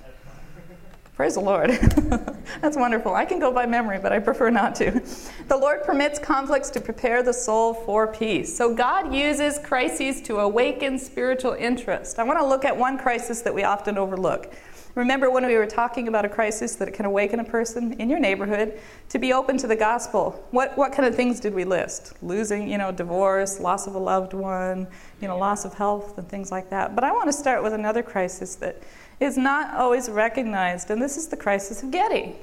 Praise 1.20 1.34
the 1.34 1.40
Lord. 1.40 1.68
That's 2.62 2.78
wonderful. 2.78 3.14
I 3.14 3.26
can 3.26 3.38
go 3.38 3.52
by 3.52 3.66
memory, 3.66 3.98
but 3.98 4.10
I 4.10 4.20
prefer 4.20 4.48
not 4.48 4.74
to. 4.76 5.02
The 5.48 5.56
Lord 5.58 5.82
permits 5.82 6.18
conflicts 6.18 6.70
to 6.70 6.80
prepare 6.80 7.22
the 7.22 7.34
soul 7.34 7.74
for 7.74 8.06
peace. 8.06 8.56
So 8.56 8.74
God 8.74 9.14
uses 9.14 9.58
crises 9.58 10.22
to 10.22 10.38
awaken 10.38 10.98
spiritual 10.98 11.52
interest. 11.52 12.18
I 12.18 12.22
want 12.22 12.38
to 12.38 12.46
look 12.46 12.64
at 12.64 12.74
one 12.74 12.96
crisis 12.96 13.42
that 13.42 13.54
we 13.54 13.64
often 13.64 13.98
overlook. 13.98 14.50
Remember 14.94 15.30
when 15.30 15.44
we 15.44 15.56
were 15.56 15.66
talking 15.66 16.08
about 16.08 16.24
a 16.24 16.28
crisis 16.30 16.74
that 16.76 16.94
can 16.94 17.04
awaken 17.04 17.38
a 17.40 17.44
person 17.44 17.92
in 18.00 18.08
your 18.08 18.18
neighborhood 18.18 18.80
to 19.10 19.18
be 19.18 19.34
open 19.34 19.58
to 19.58 19.66
the 19.66 19.76
gospel? 19.76 20.42
What, 20.52 20.74
what 20.78 20.90
kind 20.92 21.06
of 21.06 21.14
things 21.14 21.38
did 21.38 21.52
we 21.52 21.64
list? 21.64 22.14
Losing, 22.22 22.66
you 22.66 22.78
know, 22.78 22.92
divorce, 22.92 23.60
loss 23.60 23.86
of 23.86 23.94
a 23.94 23.98
loved 23.98 24.32
one, 24.32 24.88
you 25.20 25.28
know, 25.28 25.36
loss 25.36 25.66
of 25.66 25.74
health, 25.74 26.16
and 26.16 26.26
things 26.30 26.50
like 26.50 26.70
that. 26.70 26.94
But 26.94 27.04
I 27.04 27.12
want 27.12 27.28
to 27.28 27.32
start 27.34 27.62
with 27.62 27.74
another 27.74 28.02
crisis 28.02 28.54
that 28.56 28.82
is 29.20 29.36
not 29.36 29.74
always 29.74 30.08
recognized, 30.08 30.90
and 30.90 31.00
this 31.00 31.16
is 31.16 31.28
the 31.28 31.36
crisis 31.36 31.82
of 31.82 31.90
Getty. 31.90 32.34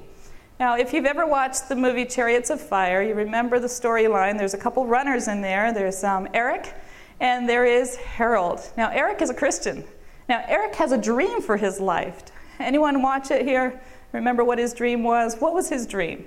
Now, 0.60 0.78
if 0.78 0.94
you've 0.94 1.06
ever 1.06 1.26
watched 1.26 1.70
the 1.70 1.76
movie 1.76 2.06
Chariots 2.06 2.50
of 2.50 2.62
Fire, 2.62 3.02
you 3.02 3.14
remember 3.14 3.60
the 3.60 3.68
storyline. 3.68 4.38
There's 4.38 4.54
a 4.54 4.58
couple 4.58 4.86
runners 4.88 5.28
in 5.28 5.42
there. 5.42 5.74
There's 5.74 6.04
um, 6.04 6.28
Eric, 6.34 6.74
and 7.20 7.48
there 7.48 7.66
is 7.66 7.96
Harold. 7.98 8.62
Now, 8.78 8.90
Eric 8.92 9.22
is 9.22 9.30
a 9.30 9.34
Christian. 9.34 9.84
Now, 10.30 10.44
Eric 10.48 10.76
has 10.76 10.92
a 10.92 10.98
dream 10.98 11.42
for 11.42 11.58
his 11.58 11.80
life 11.80 12.24
Anyone 12.60 13.02
watch 13.02 13.32
it 13.32 13.46
here? 13.46 13.80
Remember 14.14 14.44
what 14.44 14.58
his 14.58 14.74
dream 14.74 15.04
was? 15.04 15.36
What 15.40 15.54
was 15.54 15.70
his 15.70 15.86
dream? 15.86 16.26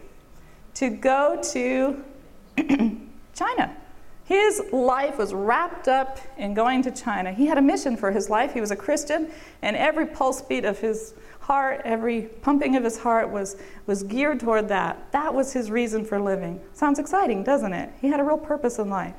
To 0.75 0.91
go 0.91 1.41
to 1.53 2.05
China. 3.35 3.77
His 4.31 4.63
life 4.71 5.19
was 5.19 5.35
wrapped 5.35 5.89
up 5.89 6.21
in 6.39 6.55
going 6.55 6.83
to 6.83 6.93
China. 6.93 7.33
He 7.33 7.47
had 7.47 7.59
a 7.59 7.63
mission 7.63 7.97
for 7.97 8.13
his 8.13 8.31
life. 8.31 8.55
He 8.55 8.61
was 8.61 8.71
a 8.71 8.77
Christian, 8.77 9.29
and 9.61 9.75
every 9.75 10.07
pulse 10.07 10.41
beat 10.41 10.65
of 10.65 10.79
his 10.79 11.15
heart, 11.41 11.81
every 11.85 12.23
pumping 12.23 12.77
of 12.77 12.85
his 12.85 12.97
heart 12.97 13.29
was, 13.29 13.57
was 13.87 14.05
geared 14.05 14.39
toward 14.39 14.69
that. 14.69 15.11
That 15.11 15.35
was 15.35 15.53
his 15.53 15.69
reason 15.69 16.05
for 16.05 16.21
living. 16.21 16.61
Sounds 16.75 17.01
exciting, 17.01 17.43
doesn't 17.43 17.73
it? 17.73 17.91
He 18.01 18.07
had 18.07 18.21
a 18.21 18.23
real 18.23 18.39
purpose 18.39 18.79
in 18.79 18.89
life. 18.89 19.17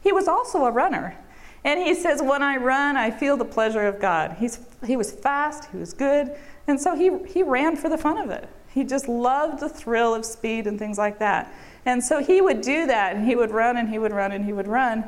He 0.00 0.10
was 0.10 0.26
also 0.26 0.64
a 0.64 0.70
runner. 0.70 1.14
And 1.62 1.78
he 1.78 1.94
says, 1.94 2.22
When 2.22 2.42
I 2.42 2.56
run, 2.56 2.96
I 2.96 3.10
feel 3.10 3.36
the 3.36 3.44
pleasure 3.44 3.86
of 3.86 4.00
God. 4.00 4.36
He's, 4.38 4.58
he 4.86 4.96
was 4.96 5.12
fast, 5.12 5.70
he 5.70 5.76
was 5.76 5.92
good, 5.92 6.34
and 6.66 6.80
so 6.80 6.96
he, 6.96 7.10
he 7.26 7.42
ran 7.42 7.76
for 7.76 7.90
the 7.90 7.98
fun 7.98 8.16
of 8.16 8.30
it. 8.30 8.48
He 8.70 8.84
just 8.84 9.06
loved 9.06 9.60
the 9.60 9.68
thrill 9.68 10.14
of 10.14 10.24
speed 10.24 10.66
and 10.66 10.78
things 10.78 10.96
like 10.96 11.18
that. 11.18 11.52
And 11.86 12.02
so 12.02 12.22
he 12.22 12.40
would 12.40 12.60
do 12.60 12.86
that, 12.86 13.14
and 13.14 13.24
he 13.24 13.36
would 13.36 13.52
run 13.52 13.76
and 13.76 13.88
he 13.88 13.98
would 13.98 14.12
run 14.12 14.32
and 14.32 14.44
he 14.44 14.52
would 14.52 14.66
run. 14.66 15.04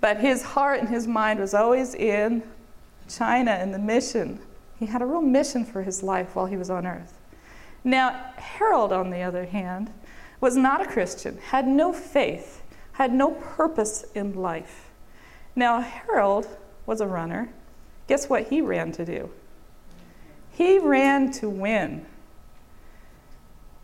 But 0.00 0.16
his 0.16 0.42
heart 0.42 0.80
and 0.80 0.88
his 0.88 1.06
mind 1.06 1.38
was 1.38 1.54
always 1.54 1.94
in 1.94 2.42
China 3.08 3.52
and 3.52 3.72
the 3.72 3.78
mission. 3.78 4.40
He 4.78 4.86
had 4.86 5.02
a 5.02 5.06
real 5.06 5.20
mission 5.20 5.64
for 5.64 5.82
his 5.82 6.02
life 6.02 6.34
while 6.34 6.46
he 6.46 6.56
was 6.56 6.70
on 6.70 6.86
earth. 6.86 7.18
Now, 7.84 8.32
Harold, 8.36 8.92
on 8.92 9.10
the 9.10 9.20
other 9.22 9.44
hand, 9.44 9.92
was 10.40 10.56
not 10.56 10.80
a 10.80 10.86
Christian, 10.86 11.38
had 11.38 11.68
no 11.68 11.92
faith, 11.92 12.62
had 12.92 13.12
no 13.12 13.32
purpose 13.32 14.04
in 14.14 14.34
life. 14.34 14.90
Now, 15.54 15.80
Harold 15.80 16.48
was 16.86 17.00
a 17.00 17.06
runner. 17.06 17.50
Guess 18.08 18.28
what 18.28 18.48
he 18.48 18.60
ran 18.60 18.90
to 18.92 19.04
do? 19.04 19.30
He 20.50 20.78
ran 20.78 21.30
to 21.32 21.48
win. 21.48 22.06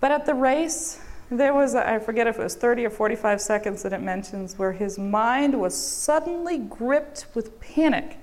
But 0.01 0.13
at 0.13 0.27
the 0.27 0.35
race, 0.35 1.01
there 1.31 1.53
was, 1.53 1.75
I 1.75 1.99
forget 1.99 2.27
if 2.27 2.39
it 2.39 2.43
was 2.43 2.55
30 2.55 2.87
or 2.87 2.91
45 2.91 3.41
seconds 3.41 3.83
that 3.83 3.93
it 3.93 4.01
mentions, 4.01 4.59
where 4.59 4.73
his 4.73 4.99
mind 4.99 5.61
was 5.61 5.77
suddenly 5.77 6.59
gripped 6.59 7.27
with 7.35 7.61
panic. 7.61 8.17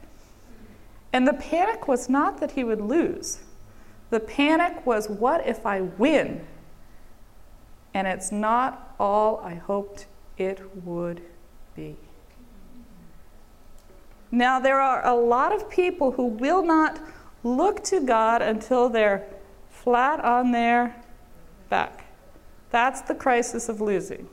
And 1.13 1.27
the 1.27 1.33
panic 1.33 1.87
was 1.87 2.09
not 2.09 2.39
that 2.39 2.51
he 2.51 2.63
would 2.63 2.81
lose, 2.81 3.39
the 4.09 4.19
panic 4.19 4.85
was, 4.85 5.09
what 5.09 5.45
if 5.47 5.65
I 5.65 5.81
win? 5.81 6.45
And 7.93 8.07
it's 8.07 8.31
not 8.31 8.95
all 8.99 9.39
I 9.39 9.55
hoped 9.55 10.05
it 10.37 10.61
would 10.83 11.21
be. 11.75 11.95
Now, 14.31 14.59
there 14.59 14.79
are 14.81 15.05
a 15.05 15.13
lot 15.13 15.53
of 15.53 15.69
people 15.69 16.11
who 16.11 16.25
will 16.25 16.63
not 16.63 16.99
look 17.43 17.83
to 17.85 18.01
God 18.01 18.41
until 18.41 18.89
they're 18.89 19.25
flat 19.69 20.19
on 20.19 20.51
their 20.51 20.95
back. 21.69 22.04
That's 22.75 22.99
the 22.99 23.15
crisis 23.15 23.69
of 23.69 23.79
losing. 23.79 24.27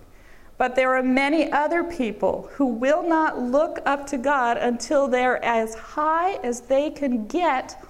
But 0.59 0.75
there 0.75 0.97
are 0.97 1.03
many 1.05 1.53
other 1.53 1.85
people 1.85 2.51
who 2.55 2.67
will 2.67 3.09
not 3.09 3.39
look 3.41 3.79
up 3.87 4.05
to 4.09 4.19
God 4.19 4.57
until 4.57 5.07
they're 5.07 5.43
as 5.45 5.77
high 5.77 6.33
as 6.43 6.63
they 6.63 6.91
can 6.91 7.29
get 7.29 7.81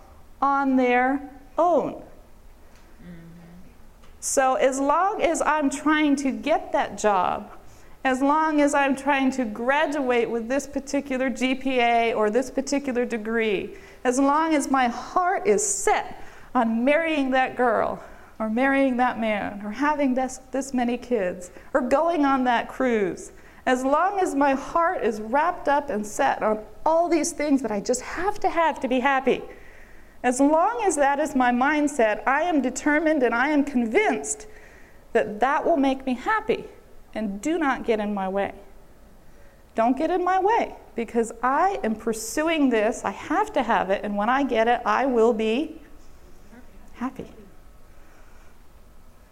on 0.43 0.77
their 0.77 1.23
own. 1.57 2.03
So, 4.21 4.57
as 4.57 4.79
long 4.79 5.23
as 5.23 5.41
I'm 5.41 5.71
trying 5.71 6.17
to 6.17 6.31
get 6.31 6.71
that 6.73 6.99
job, 6.99 7.51
as 8.05 8.21
long 8.21 8.61
as 8.61 8.75
I'm 8.75 8.95
trying 8.95 9.31
to 9.31 9.47
graduate 9.47 10.29
with 10.29 10.49
this 10.49 10.67
particular 10.67 11.31
GPA 11.31 12.15
or 12.15 12.29
this 12.29 12.51
particular 12.51 13.07
degree, 13.07 13.75
as 14.05 14.19
long 14.19 14.55
as 14.55 14.71
my 14.71 14.89
heart 14.89 15.47
is 15.47 15.67
set 15.67 16.23
on 16.55 16.85
marrying 16.85 17.31
that 17.31 17.57
girl, 17.57 18.03
or 18.43 18.51
marrying 18.51 18.97
that 18.97 19.21
man, 19.21 19.63
or 19.65 19.71
having 19.71 20.15
this, 20.15 20.41
this 20.51 20.75
many 20.75 20.99
kids, 20.99 21.53
or 21.73 21.81
going 21.81 22.25
on 22.25 22.43
that 22.43 22.69
cruise, 22.69 23.31
as 23.67 23.85
long 23.85 24.19
as 24.19 24.35
my 24.35 24.53
heart 24.53 25.05
is 25.05 25.21
wrapped 25.21 25.69
up 25.69 25.91
and 25.91 26.05
set 26.05 26.43
on 26.43 26.59
all 26.85 27.09
these 27.09 27.31
things 27.31 27.63
that 27.63 27.71
I 27.71 27.79
just 27.79 28.01
have 28.01 28.41
to 28.41 28.51
have 28.51 28.81
to 28.81 28.89
be 28.89 28.99
happy, 28.99 29.43
as 30.25 30.41
long 30.41 30.83
as 30.85 30.97
that 30.97 31.21
is 31.21 31.37
my 31.37 31.53
mindset, 31.53 32.27
I 32.27 32.43
am 32.43 32.61
determined 32.61 33.23
and 33.23 33.33
I 33.33 33.51
am 33.51 33.63
convinced 33.63 34.49
that 35.13 35.39
that 35.39 35.65
will 35.65 35.77
make 35.77 36.05
me 36.05 36.15
happy. 36.15 36.65
And 37.15 37.41
do 37.41 37.59
not 37.59 37.85
get 37.85 38.01
in 38.01 38.13
my 38.13 38.29
way. 38.29 38.55
Don't 39.77 39.97
get 39.97 40.11
in 40.11 40.25
my 40.25 40.41
way 40.41 40.75
because 40.97 41.31
I 41.45 41.79
am 41.85 41.95
pursuing 41.95 42.71
this. 42.71 43.05
I 43.05 43.13
have 43.13 43.53
to 43.53 43.63
have 43.63 43.91
it. 43.91 44.03
And 44.03 44.17
when 44.17 44.29
I 44.29 44.43
get 44.43 44.67
it, 44.67 44.81
I 44.85 45.07
will 45.07 45.33
be 45.33 45.81
happy. 46.95 47.29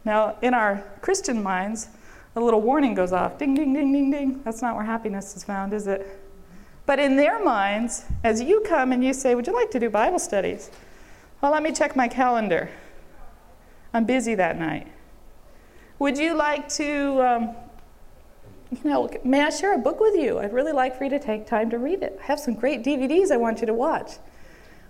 Now, 0.05 0.37
in 0.43 0.55
our 0.55 0.83
Christian 1.01 1.43
minds, 1.43 1.89
a 2.37 2.41
little 2.41 2.61
warning 2.61 2.95
goes 2.95 3.13
off 3.13 3.39
ding, 3.39 3.55
ding, 3.55 3.75
ding, 3.75 3.93
ding, 3.93 4.11
ding. 4.11 4.41
That's 4.45 4.63
not 4.63 4.77
where 4.77 4.85
happiness 4.85 5.37
is 5.37 5.45
found, 5.45 5.73
is 5.73 5.87
it? 5.87 6.07
But 6.87 6.99
in 6.99 7.17
their 7.17 7.43
minds, 7.43 8.05
as 8.25 8.41
you 8.41 8.65
come 8.67 8.93
and 8.93 9.05
you 9.05 9.13
say, 9.13 9.35
Would 9.35 9.47
you 9.47 9.55
like 9.55 9.71
to 9.73 9.81
do 9.81 9.91
Bible 9.91 10.19
studies? 10.19 10.71
Well, 11.41 11.53
let 11.53 11.63
me 11.63 11.73
check 11.73 11.97
my 11.97 12.09
calendar. 12.09 12.71
I'm 13.93 14.05
busy 14.05 14.35
that 14.37 14.59
night. 14.59 14.87
Would 15.99 16.17
you 16.17 16.35
like 16.35 16.69
to, 16.71 17.23
um, 17.23 17.57
you 18.71 18.91
know, 18.91 19.11
may 19.25 19.43
I 19.43 19.51
share 19.51 19.75
a 19.75 19.79
book 19.79 20.01
with 20.01 20.15
you? 20.15 20.39
I'd 20.39 20.53
really 20.53 20.73
like 20.73 20.97
for 20.97 21.05
you 21.05 21.11
to 21.11 21.19
take 21.19 21.47
time 21.47 21.71
to 21.71 21.79
read 21.79 22.03
it. 22.03 22.19
I 22.23 22.27
have 22.27 22.41
some 22.41 22.55
great 22.55 22.83
DVDs 22.83 23.31
I 23.31 23.37
want 23.37 23.61
you 23.61 23.67
to 23.67 23.75
watch. 23.75 24.13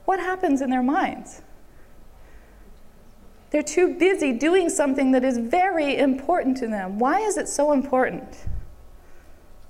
What 0.05 0.21
happens 0.21 0.61
in 0.61 0.71
their 0.71 0.83
minds? 0.83 1.43
They're 3.51 3.63
too 3.63 3.95
busy 3.95 4.33
doing 4.33 4.69
something 4.69 5.11
that 5.13 5.25
is 5.25 5.39
very 5.39 5.97
important 5.97 6.57
to 6.59 6.69
them. 6.69 6.99
Why 6.99 7.21
is 7.21 7.37
it 7.37 7.49
so 7.49 7.73
important? 7.73 8.47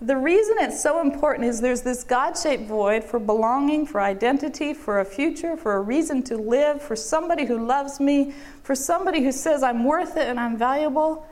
The 0.03 0.17
reason 0.17 0.57
it's 0.59 0.83
so 0.83 1.03
important 1.03 1.47
is 1.47 1.61
there's 1.61 1.83
this 1.83 2.05
God 2.05 2.37
shaped 2.37 2.65
void 2.65 3.05
for 3.05 3.19
belonging, 3.19 3.87
for 3.87 4.01
identity, 4.01 4.73
for 4.73 5.01
a 5.01 5.05
future, 5.05 5.57
for 5.57 5.75
a 5.75 5.81
reason 5.81 6.23
to 6.25 6.39
live, 6.39 6.81
for 6.81 6.97
somebody 6.97 7.45
who 7.45 7.67
loves 7.67 8.01
me, 8.01 8.33
for 8.63 8.75
somebody 8.75 9.23
who 9.23 9.31
says 9.31 9.63
I'm 9.63 9.85
worth 9.85 10.17
it 10.17 10.27
and 10.27 10.41
I'm 10.41 10.57
valuable. 10.57 11.27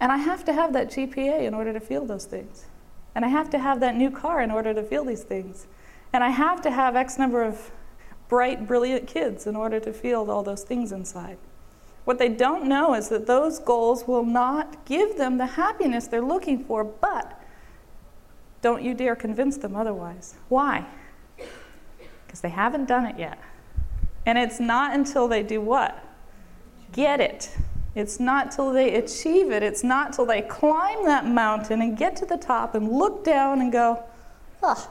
And 0.00 0.10
I 0.10 0.16
have 0.16 0.44
to 0.46 0.52
have 0.52 0.72
that 0.72 0.90
GPA 0.90 1.42
in 1.42 1.54
order 1.54 1.72
to 1.72 1.80
feel 1.80 2.06
those 2.06 2.24
things. 2.24 2.66
And 3.14 3.24
I 3.24 3.28
have 3.28 3.50
to 3.50 3.58
have 3.58 3.80
that 3.80 3.94
new 3.94 4.10
car 4.10 4.40
in 4.40 4.50
order 4.50 4.74
to 4.74 4.82
feel 4.82 5.04
these 5.04 5.22
things. 5.22 5.66
And 6.12 6.24
I 6.24 6.30
have 6.30 6.62
to 6.62 6.70
have 6.70 6.96
X 6.96 7.18
number 7.18 7.42
of 7.42 7.70
bright, 8.28 8.66
brilliant 8.66 9.06
kids 9.06 9.46
in 9.46 9.54
order 9.54 9.80
to 9.80 9.92
feel 9.92 10.30
all 10.30 10.42
those 10.42 10.64
things 10.64 10.92
inside. 10.92 11.36
What 12.04 12.18
they 12.18 12.28
don't 12.28 12.66
know 12.66 12.94
is 12.94 13.08
that 13.08 13.26
those 13.26 13.58
goals 13.58 14.06
will 14.06 14.24
not 14.24 14.84
give 14.84 15.16
them 15.16 15.38
the 15.38 15.46
happiness 15.46 16.06
they're 16.06 16.20
looking 16.20 16.62
for, 16.62 16.84
but 16.84 17.40
don't 18.60 18.82
you 18.82 18.94
dare 18.94 19.16
convince 19.16 19.56
them 19.56 19.74
otherwise. 19.74 20.34
Why? 20.48 20.84
Because 22.26 22.40
they 22.40 22.50
haven't 22.50 22.86
done 22.86 23.06
it 23.06 23.18
yet. 23.18 23.38
And 24.26 24.38
it's 24.38 24.60
not 24.60 24.94
until 24.94 25.28
they 25.28 25.42
do 25.42 25.60
what? 25.60 26.02
Get 26.92 27.20
it. 27.20 27.56
It's 27.94 28.18
not 28.18 28.50
till 28.50 28.72
they 28.72 28.94
achieve 28.96 29.50
it. 29.50 29.62
It's 29.62 29.84
not 29.84 30.12
till 30.12 30.26
they 30.26 30.42
climb 30.42 31.04
that 31.04 31.26
mountain 31.26 31.80
and 31.80 31.96
get 31.96 32.16
to 32.16 32.26
the 32.26 32.36
top 32.36 32.74
and 32.74 32.90
look 32.90 33.24
down 33.24 33.60
and 33.60 33.72
go, 33.72 34.02
ugh. 34.62 34.88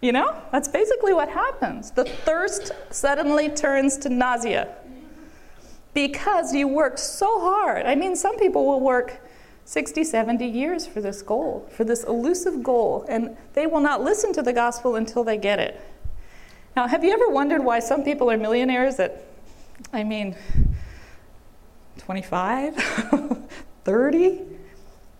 You 0.00 0.12
know, 0.12 0.40
that's 0.52 0.68
basically 0.68 1.12
what 1.12 1.28
happens. 1.28 1.90
The 1.90 2.04
thirst 2.04 2.72
suddenly 2.90 3.48
turns 3.48 3.96
to 3.98 4.08
nausea 4.08 4.74
because 6.06 6.54
you 6.54 6.68
worked 6.68 7.00
so 7.00 7.40
hard. 7.40 7.84
I 7.84 7.96
mean, 7.96 8.14
some 8.14 8.38
people 8.38 8.64
will 8.64 8.78
work 8.78 9.20
60, 9.64 10.04
70 10.04 10.46
years 10.46 10.86
for 10.86 11.00
this 11.00 11.22
goal, 11.22 11.68
for 11.72 11.82
this 11.82 12.04
elusive 12.04 12.62
goal, 12.62 13.04
and 13.08 13.36
they 13.54 13.66
will 13.66 13.80
not 13.80 14.00
listen 14.00 14.32
to 14.34 14.42
the 14.42 14.52
gospel 14.52 14.94
until 14.94 15.24
they 15.24 15.36
get 15.36 15.58
it. 15.58 15.80
Now, 16.76 16.86
have 16.86 17.02
you 17.02 17.10
ever 17.10 17.28
wondered 17.28 17.64
why 17.64 17.80
some 17.80 18.04
people 18.04 18.30
are 18.30 18.36
millionaires 18.36 19.00
at, 19.00 19.24
I 19.92 20.04
mean, 20.04 20.36
25, 21.98 22.76
30? 23.84 24.42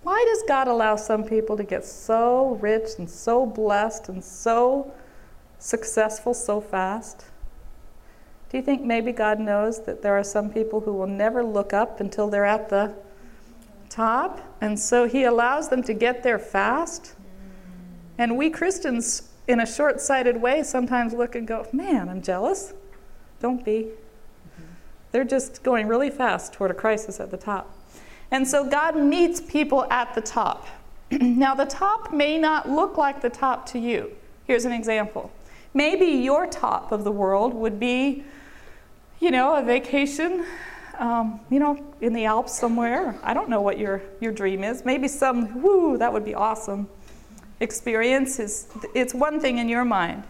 Why 0.05 0.25
does 0.29 0.45
God 0.47 0.69
allow 0.69 0.95
some 0.95 1.25
people 1.25 1.57
to 1.57 1.65
get 1.65 1.85
so 1.85 2.57
rich 2.61 2.91
and 2.99 3.11
so 3.11 3.45
blessed 3.45 4.11
and 4.11 4.23
so 4.23 4.95
successful 5.59 6.35
so 6.35 6.61
fast? 6.61 7.25
Do 8.51 8.57
you 8.57 8.63
think 8.63 8.83
maybe 8.83 9.13
God 9.13 9.39
knows 9.39 9.85
that 9.85 10.01
there 10.01 10.19
are 10.19 10.25
some 10.25 10.51
people 10.51 10.81
who 10.81 10.93
will 10.93 11.07
never 11.07 11.45
look 11.45 11.73
up 11.73 12.01
until 12.01 12.31
they're 12.31 12.47
at 12.47 12.71
the 12.71 12.95
top? 13.91 14.41
And 14.61 14.79
so 14.79 15.07
He 15.07 15.25
allows 15.25 15.69
them 15.69 15.83
to 15.83 15.93
get 15.93 16.23
there 16.23 16.39
fast? 16.39 17.15
And 18.17 18.37
we 18.39 18.49
Christians, 18.51 19.29
in 19.47 19.61
a 19.61 19.67
short 19.67 20.01
sighted 20.01 20.41
way, 20.41 20.63
sometimes 20.63 21.13
look 21.13 21.35
and 21.35 21.47
go, 21.47 21.67
man, 21.73 22.09
I'm 22.09 22.23
jealous. 22.23 22.73
Don't 23.41 23.65
be. 23.65 23.89
They're 25.13 25.25
just 25.25 25.63
going 25.63 25.87
really 25.87 26.11
fast 26.11 26.53
toward 26.53 26.71
a 26.71 26.75
crisis 26.75 27.21
at 27.21 27.31
the 27.31 27.37
top. 27.37 27.75
And 28.31 28.47
so 28.47 28.69
God 28.69 28.97
meets 28.97 29.41
people 29.41 29.87
at 29.91 30.15
the 30.15 30.21
top. 30.21 30.67
now, 31.11 31.55
the 31.55 31.65
top 31.65 32.13
may 32.13 32.39
not 32.39 32.69
look 32.69 32.99
like 32.99 33.23
the 33.23 33.31
top 33.31 33.67
to 33.67 33.79
you. 33.79 34.11
Here's 34.47 34.65
an 34.65 34.73
example. 34.73 35.31
Maybe 35.73 36.07
your 36.07 36.47
top 36.47 36.93
of 36.93 37.05
the 37.05 37.13
world 37.13 37.55
would 37.55 37.79
be 37.79 38.25
you 39.21 39.31
know, 39.31 39.57
a 39.57 39.63
vacation, 39.63 40.45
um, 40.99 41.41
you 41.51 41.59
know, 41.59 41.85
in 42.01 42.13
the 42.13 42.25
Alps 42.25 42.59
somewhere. 42.59 43.19
I 43.23 43.35
don't 43.35 43.49
know 43.49 43.61
what 43.61 43.79
your, 43.79 44.03
your 44.21 44.33
dream 44.33 44.65
is. 44.65 44.85
Maybe 44.85 45.09
some, 45.09 45.63
whoo, 45.63 45.99
that 45.99 46.13
would 46.13 46.25
be 46.25 46.35
awesome 46.35 46.89
experience 47.61 48.39
is 48.39 48.69
it's 48.95 49.15
one 49.15 49.41
thing 49.41 49.59
in 49.59 49.69
your 49.69 49.85
mind. 49.85 50.25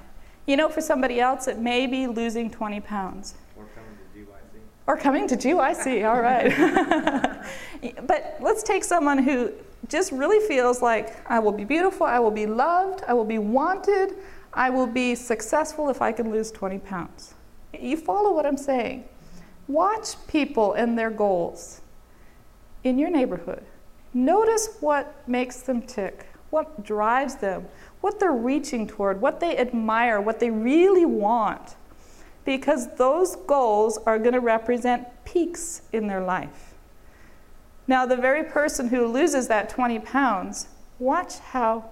You 0.47 0.57
know, 0.57 0.69
for 0.69 0.81
somebody 0.81 1.21
else, 1.21 1.47
it 1.47 1.59
may 1.59 1.87
be 1.87 2.07
losing 2.07 2.51
20 2.51 2.81
pounds. 2.81 3.35
Or 3.57 3.67
coming 3.75 3.99
to 3.99 4.17
GYC. 4.17 4.61
Or 4.87 4.97
coming 4.97 5.29
to 5.29 5.37
GYC, 5.37 6.09
all 6.09 6.23
right. 6.23 8.07
but 8.07 8.37
let's 8.41 8.63
take 8.63 8.83
someone 8.83 9.19
who 9.19 9.53
just 9.89 10.11
really 10.11 10.47
feels 10.47 10.81
like 10.81 11.17
I 11.31 11.39
will 11.39 11.53
be 11.53 11.65
beautiful, 11.65 12.07
I 12.07 12.19
will 12.19 12.31
be 12.31 12.47
loved, 12.47 13.03
I 13.07 13.13
will 13.13 13.25
be 13.25 13.39
wanted, 13.39 14.15
I 14.55 14.71
will 14.71 14.87
be 14.87 15.15
successful 15.15 15.91
if 15.91 16.01
I 16.01 16.13
can 16.13 16.31
lose 16.31 16.51
20 16.51 16.79
pounds. 16.79 17.35
You 17.73 17.97
follow 17.97 18.33
what 18.33 18.47
I'm 18.47 18.57
saying? 18.57 19.05
Watch 19.67 20.15
people 20.27 20.73
and 20.73 20.99
their 20.99 21.11
goals 21.11 21.81
in 22.85 22.99
your 22.99 23.11
neighborhood. 23.11 23.65
Notice 24.15 24.77
what 24.81 25.29
makes 25.29 25.61
them 25.61 25.83
tick, 25.83 26.27
what 26.51 26.85
drives 26.85 27.37
them, 27.37 27.67
what 28.01 28.19
they're 28.19 28.33
reaching 28.33 28.87
toward, 28.87 29.21
what 29.21 29.41
they 29.41 29.59
admire, 29.59 30.21
what 30.21 30.41
they 30.41 30.51
really 30.51 31.05
want. 31.05 31.77
Because 32.45 32.95
those 32.97 33.37
goals 33.37 33.99
are 34.07 34.19
going 34.19 34.33
to 34.33 34.41
represent 34.41 35.07
peaks 35.27 35.83
in 35.93 36.07
their 36.07 36.23
life. 36.23 36.75
Now, 37.87 38.07
the 38.07 38.17
very 38.17 38.45
person 38.45 38.89
who 38.89 39.07
loses 39.07 39.49
that 39.49 39.69
20 39.69 39.99
pounds, 40.01 40.69
watch 40.99 41.39
how 41.39 41.91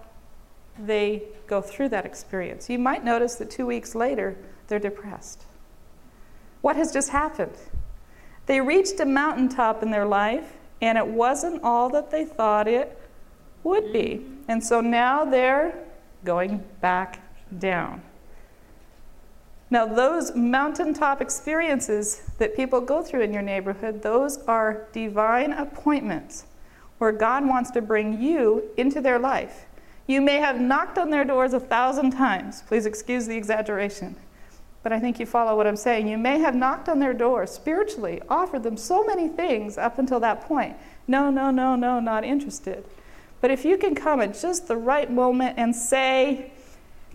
they 0.78 1.24
go 1.46 1.60
through 1.60 1.90
that 1.90 2.06
experience. 2.06 2.70
You 2.70 2.78
might 2.78 3.04
notice 3.04 3.34
that 3.36 3.50
two 3.50 3.66
weeks 3.66 3.94
later, 3.94 4.36
they're 4.68 4.78
depressed. 4.78 5.44
What 6.60 6.76
has 6.76 6.92
just 6.92 7.10
happened? 7.10 7.56
They 8.46 8.60
reached 8.60 9.00
a 9.00 9.06
mountaintop 9.06 9.82
in 9.82 9.90
their 9.90 10.06
life, 10.06 10.52
and 10.80 10.96
it 10.96 11.06
wasn't 11.06 11.62
all 11.62 11.88
that 11.90 12.10
they 12.10 12.24
thought 12.24 12.68
it 12.68 12.98
would 13.64 13.92
be. 13.92 14.24
And 14.48 14.62
so 14.62 14.80
now 14.80 15.24
they're 15.24 15.76
going 16.24 16.64
back 16.80 17.20
down. 17.58 18.02
Now, 19.68 19.84
those 19.84 20.34
mountaintop 20.36 21.20
experiences 21.20 22.22
that 22.38 22.54
people 22.54 22.80
go 22.80 23.02
through 23.02 23.22
in 23.22 23.32
your 23.32 23.42
neighborhood, 23.42 24.02
those 24.02 24.38
are 24.46 24.86
divine 24.92 25.52
appointments 25.52 26.44
where 26.98 27.10
God 27.10 27.46
wants 27.46 27.72
to 27.72 27.82
bring 27.82 28.22
you 28.22 28.70
into 28.76 29.00
their 29.00 29.18
life. 29.18 29.66
You 30.06 30.20
may 30.20 30.36
have 30.36 30.60
knocked 30.60 30.98
on 30.98 31.10
their 31.10 31.24
doors 31.24 31.52
a 31.52 31.58
thousand 31.58 32.12
times. 32.12 32.62
Please 32.68 32.86
excuse 32.86 33.26
the 33.26 33.36
exaggeration. 33.36 34.14
But 34.86 34.92
I 34.92 35.00
think 35.00 35.18
you 35.18 35.26
follow 35.26 35.56
what 35.56 35.66
I'm 35.66 35.74
saying. 35.74 36.06
You 36.06 36.16
may 36.16 36.38
have 36.38 36.54
knocked 36.54 36.88
on 36.88 37.00
their 37.00 37.12
door 37.12 37.44
spiritually, 37.48 38.22
offered 38.28 38.62
them 38.62 38.76
so 38.76 39.02
many 39.02 39.26
things 39.26 39.76
up 39.76 39.98
until 39.98 40.20
that 40.20 40.42
point. 40.42 40.76
No, 41.08 41.28
no, 41.28 41.50
no, 41.50 41.74
no, 41.74 41.98
not 41.98 42.22
interested. 42.22 42.84
But 43.40 43.50
if 43.50 43.64
you 43.64 43.78
can 43.78 43.96
come 43.96 44.20
at 44.20 44.40
just 44.40 44.68
the 44.68 44.76
right 44.76 45.10
moment 45.10 45.58
and 45.58 45.74
say, 45.74 46.52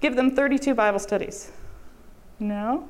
give 0.01 0.17
them 0.17 0.35
32 0.35 0.75
Bible 0.75 0.99
studies. 0.99 1.49
No. 2.39 2.89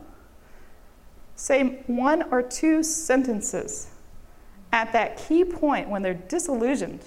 Say 1.36 1.84
one 1.86 2.24
or 2.32 2.41
two 2.41 2.82
sentences 2.82 3.91
at 4.74 4.91
that 4.94 5.15
key 5.15 5.46
point 5.46 5.89
when 5.89 6.02
they're 6.02 6.15
disillusioned. 6.15 7.04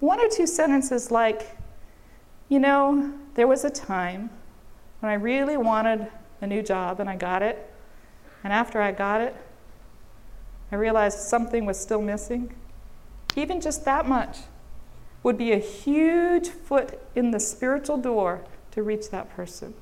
One 0.00 0.18
or 0.18 0.28
two 0.28 0.48
sentences 0.48 1.12
like, 1.12 1.56
you 2.48 2.58
know, 2.58 3.14
there 3.34 3.46
was 3.46 3.64
a 3.64 3.70
time 3.70 4.28
when 5.00 5.10
I 5.10 5.14
really 5.14 5.56
wanted 5.56 6.08
a 6.40 6.46
new 6.46 6.62
job 6.62 7.00
and 7.00 7.08
I 7.08 7.16
got 7.16 7.42
it. 7.42 7.72
And 8.44 8.52
after 8.52 8.80
I 8.80 8.92
got 8.92 9.20
it, 9.20 9.34
I 10.70 10.76
realized 10.76 11.18
something 11.18 11.64
was 11.64 11.78
still 11.78 12.02
missing. 12.02 12.54
Even 13.34 13.60
just 13.60 13.84
that 13.84 14.06
much 14.06 14.38
would 15.22 15.36
be 15.36 15.52
a 15.52 15.58
huge 15.58 16.48
foot 16.48 17.00
in 17.14 17.30
the 17.30 17.40
spiritual 17.40 17.96
door 17.96 18.44
to 18.72 18.82
reach 18.82 19.10
that 19.10 19.28
person. 19.34 19.74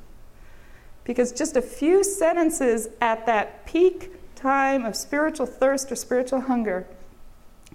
Because 1.04 1.32
just 1.32 1.56
a 1.56 1.62
few 1.62 2.02
sentences 2.02 2.88
at 3.00 3.26
that 3.26 3.66
peak 3.66 4.10
time 4.34 4.84
of 4.84 4.96
spiritual 4.96 5.46
thirst 5.46 5.92
or 5.92 5.96
spiritual 5.96 6.40
hunger 6.40 6.86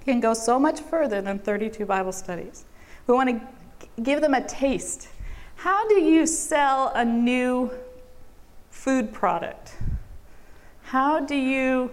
can 0.05 0.19
go 0.19 0.33
so 0.33 0.59
much 0.59 0.79
further 0.79 1.21
than 1.21 1.39
32 1.39 1.85
Bible 1.85 2.11
studies. 2.11 2.65
We 3.05 3.13
want 3.13 3.29
to 3.29 4.01
give 4.01 4.21
them 4.21 4.33
a 4.33 4.45
taste. 4.47 5.07
How 5.59 5.85
do 5.89 5.95
you 5.95 6.25
sell 6.25 6.93
a 6.95 7.03
new 7.03 7.69
food 8.69 9.11
product? 9.11 9.75
How 10.83 11.19
do 11.19 11.35
you 11.35 11.91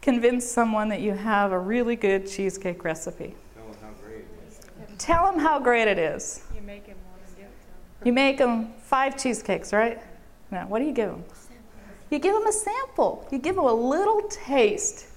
convince 0.00 0.48
someone 0.48 0.88
that 0.90 1.00
you 1.00 1.12
have 1.12 1.50
a 1.50 1.58
really 1.58 1.96
good 1.96 2.28
cheesecake 2.28 2.84
recipe? 2.84 3.34
Tell 3.56 3.72
them 3.72 3.80
how 3.82 3.98
great 3.98 4.20
it 4.20 4.28
is. 4.48 4.98
Tell 4.98 5.24
them 5.24 5.40
how 5.40 5.58
great 5.58 5.88
it 5.88 5.98
is. 5.98 6.44
You 6.54 6.60
make 6.60 6.86
them 6.86 6.94
want 7.10 7.26
to 7.28 7.34
give 7.34 7.46
it 7.46 7.60
to 7.60 7.98
them. 7.98 8.06
You 8.06 8.12
make 8.12 8.38
them 8.38 8.72
five 8.80 9.20
cheesecakes, 9.20 9.72
right? 9.72 10.00
Now, 10.52 10.68
what 10.68 10.78
do 10.78 10.84
you 10.84 10.92
give 10.92 11.10
them? 11.10 11.24
You 12.10 12.20
give 12.20 12.34
them 12.34 12.46
a 12.46 12.52
sample. 12.52 13.26
You 13.32 13.40
give 13.40 13.56
them 13.56 13.64
a 13.64 13.74
little 13.74 14.22
taste. 14.28 15.08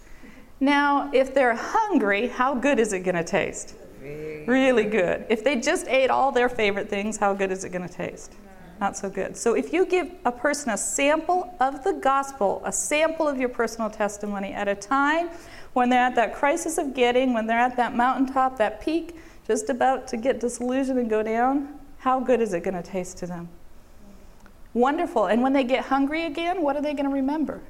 Now, 0.60 1.12
if 1.14 1.36
they're 1.36 1.54
hungry, 1.54 2.30
how 2.30 2.56
good 2.56 2.80
is 2.80 2.94
it 2.94 3.02
going 3.02 3.14
to 3.14 3.24
taste? 3.24 3.76
Really 4.02 4.86
good. 4.86 5.26
If 5.30 5.44
they 5.44 5.58
just 5.58 5.88
ate 5.88 6.10
all 6.10 6.32
their 6.32 6.50
favorite 6.50 6.90
things, 6.90 7.18
how 7.18 7.34
good 7.34 7.52
is 7.52 7.64
it 7.64 7.70
going 7.70 7.88
to 7.88 7.94
taste? 7.94 8.34
Not 8.80 8.96
so 8.96 9.10
good. 9.10 9.36
So, 9.36 9.56
if 9.56 9.74
you 9.74 9.86
give 9.86 10.10
a 10.24 10.32
person 10.32 10.70
a 10.70 10.78
sample 10.78 11.54
of 11.60 11.84
the 11.84 11.94
gospel, 11.94 12.62
a 12.64 12.72
sample 12.72 13.28
of 13.28 13.38
your 13.38 13.50
personal 13.50 13.90
testimony 13.90 14.54
at 14.54 14.70
a 14.70 14.76
time 14.76 15.30
when 15.74 15.90
they're 15.90 16.00
at 16.00 16.16
that 16.16 16.34
crisis 16.34 16.78
of 16.78 16.94
getting, 16.94 17.34
when 17.34 17.46
they're 17.46 17.60
at 17.60 17.76
that 17.76 17.96
mountaintop, 17.96 18.58
that 18.58 18.82
peak, 18.82 19.16
just 19.46 19.70
about 19.70 20.08
to 20.08 20.18
get 20.18 20.40
disillusioned 20.40 20.98
and 20.98 21.10
go 21.10 21.22
down, 21.22 21.80
how 21.98 22.20
good 22.20 22.40
is 22.40 22.54
it 22.54 22.64
going 22.64 22.82
to 22.82 22.84
taste 22.84 23.18
to 23.18 23.28
them? 23.28 23.50
Wonderful. 24.74 25.26
And 25.26 25.42
when 25.42 25.54
they 25.54 25.64
get 25.64 25.86
hungry 25.86 26.26
again, 26.26 26.62
what 26.62 26.76
are 26.76 26.82
they 26.82 26.94
going 26.94 27.06
to 27.08 27.14
remember? 27.14 27.62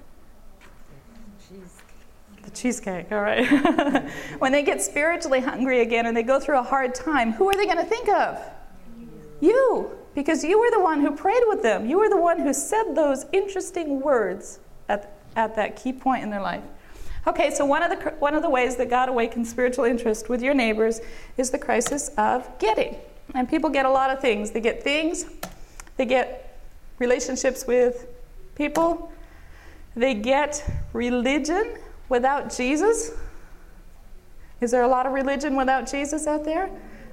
The 2.43 2.51
cheesecake, 2.51 3.11
all 3.11 3.21
right. 3.21 3.45
when 4.39 4.51
they 4.51 4.63
get 4.63 4.81
spiritually 4.81 5.41
hungry 5.41 5.81
again 5.81 6.05
and 6.05 6.15
they 6.15 6.23
go 6.23 6.39
through 6.39 6.59
a 6.59 6.63
hard 6.63 6.95
time, 6.95 7.33
who 7.33 7.49
are 7.49 7.55
they 7.55 7.65
going 7.65 7.77
to 7.77 7.83
think 7.83 8.09
of? 8.09 8.39
You. 9.41 9.97
Because 10.15 10.43
you 10.43 10.59
were 10.59 10.71
the 10.71 10.79
one 10.79 11.01
who 11.01 11.11
prayed 11.11 11.43
with 11.47 11.61
them. 11.61 11.87
You 11.87 11.99
were 11.99 12.09
the 12.09 12.17
one 12.17 12.39
who 12.39 12.53
said 12.53 12.95
those 12.95 13.25
interesting 13.31 14.01
words 14.01 14.59
at, 14.87 15.13
at 15.35 15.55
that 15.55 15.75
key 15.75 15.93
point 15.93 16.23
in 16.23 16.29
their 16.29 16.41
life. 16.41 16.63
Okay, 17.27 17.51
so 17.51 17.65
one 17.65 17.83
of, 17.83 17.91
the, 17.91 18.09
one 18.19 18.33
of 18.33 18.41
the 18.41 18.49
ways 18.49 18.75
that 18.77 18.89
God 18.89 19.09
awakens 19.09 19.49
spiritual 19.49 19.85
interest 19.85 20.29
with 20.29 20.41
your 20.41 20.53
neighbors 20.53 21.01
is 21.37 21.51
the 21.51 21.59
crisis 21.59 22.09
of 22.17 22.49
getting. 22.59 22.95
And 23.35 23.47
people 23.47 23.69
get 23.69 23.85
a 23.85 23.89
lot 23.89 24.09
of 24.09 24.19
things. 24.19 24.51
They 24.51 24.61
get 24.61 24.81
things, 24.81 25.25
they 25.97 26.05
get 26.05 26.59
relationships 26.97 27.67
with 27.67 28.07
people. 28.55 29.11
They 29.95 30.13
get 30.13 30.63
religion 30.93 31.77
without 32.09 32.55
Jesus. 32.55 33.11
Is 34.59 34.71
there 34.71 34.81
a 34.81 34.87
lot 34.87 35.05
of 35.05 35.13
religion 35.13 35.55
without 35.55 35.89
Jesus 35.89 36.27
out 36.27 36.43
there? 36.43 36.69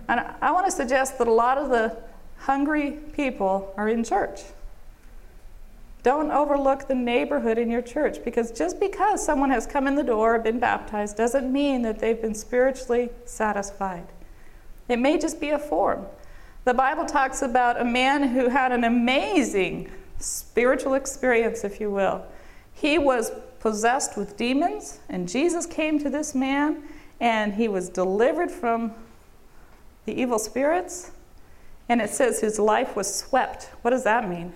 And 0.08 0.20
I 0.40 0.50
want 0.50 0.66
to 0.66 0.72
suggest 0.72 1.18
that 1.18 1.28
a 1.28 1.32
lot 1.32 1.58
of 1.58 1.68
the 1.68 1.96
hungry 2.38 2.98
people 3.12 3.72
are 3.76 3.88
in 3.88 4.02
church. 4.02 4.42
Don't 6.02 6.30
overlook 6.30 6.86
the 6.86 6.94
neighborhood 6.94 7.58
in 7.58 7.68
your 7.68 7.82
church 7.82 8.24
because 8.24 8.52
just 8.52 8.78
because 8.78 9.24
someone 9.24 9.50
has 9.50 9.66
come 9.66 9.88
in 9.88 9.96
the 9.96 10.04
door 10.04 10.36
or 10.36 10.38
been 10.38 10.60
baptized 10.60 11.16
doesn't 11.16 11.52
mean 11.52 11.82
that 11.82 11.98
they've 11.98 12.20
been 12.20 12.34
spiritually 12.34 13.10
satisfied. 13.24 14.06
It 14.88 15.00
may 15.00 15.18
just 15.18 15.40
be 15.40 15.50
a 15.50 15.58
form. 15.58 16.06
The 16.64 16.74
Bible 16.74 17.06
talks 17.06 17.42
about 17.42 17.80
a 17.80 17.84
man 17.84 18.22
who 18.22 18.48
had 18.48 18.70
an 18.70 18.84
amazing 18.84 19.90
spiritual 20.18 20.94
experience, 20.94 21.64
if 21.64 21.80
you 21.80 21.90
will. 21.90 22.24
He 22.76 22.98
was 22.98 23.32
possessed 23.58 24.16
with 24.16 24.36
demons, 24.36 25.00
and 25.08 25.28
Jesus 25.28 25.66
came 25.66 25.98
to 25.98 26.08
this 26.08 26.34
man, 26.34 26.84
and 27.20 27.54
he 27.54 27.66
was 27.66 27.88
delivered 27.88 28.50
from 28.50 28.92
the 30.04 30.12
evil 30.12 30.38
spirits. 30.38 31.10
And 31.88 32.00
it 32.00 32.10
says 32.10 32.40
his 32.40 32.58
life 32.58 32.94
was 32.94 33.12
swept. 33.12 33.70
What 33.82 33.90
does 33.90 34.04
that 34.04 34.28
mean? 34.28 34.52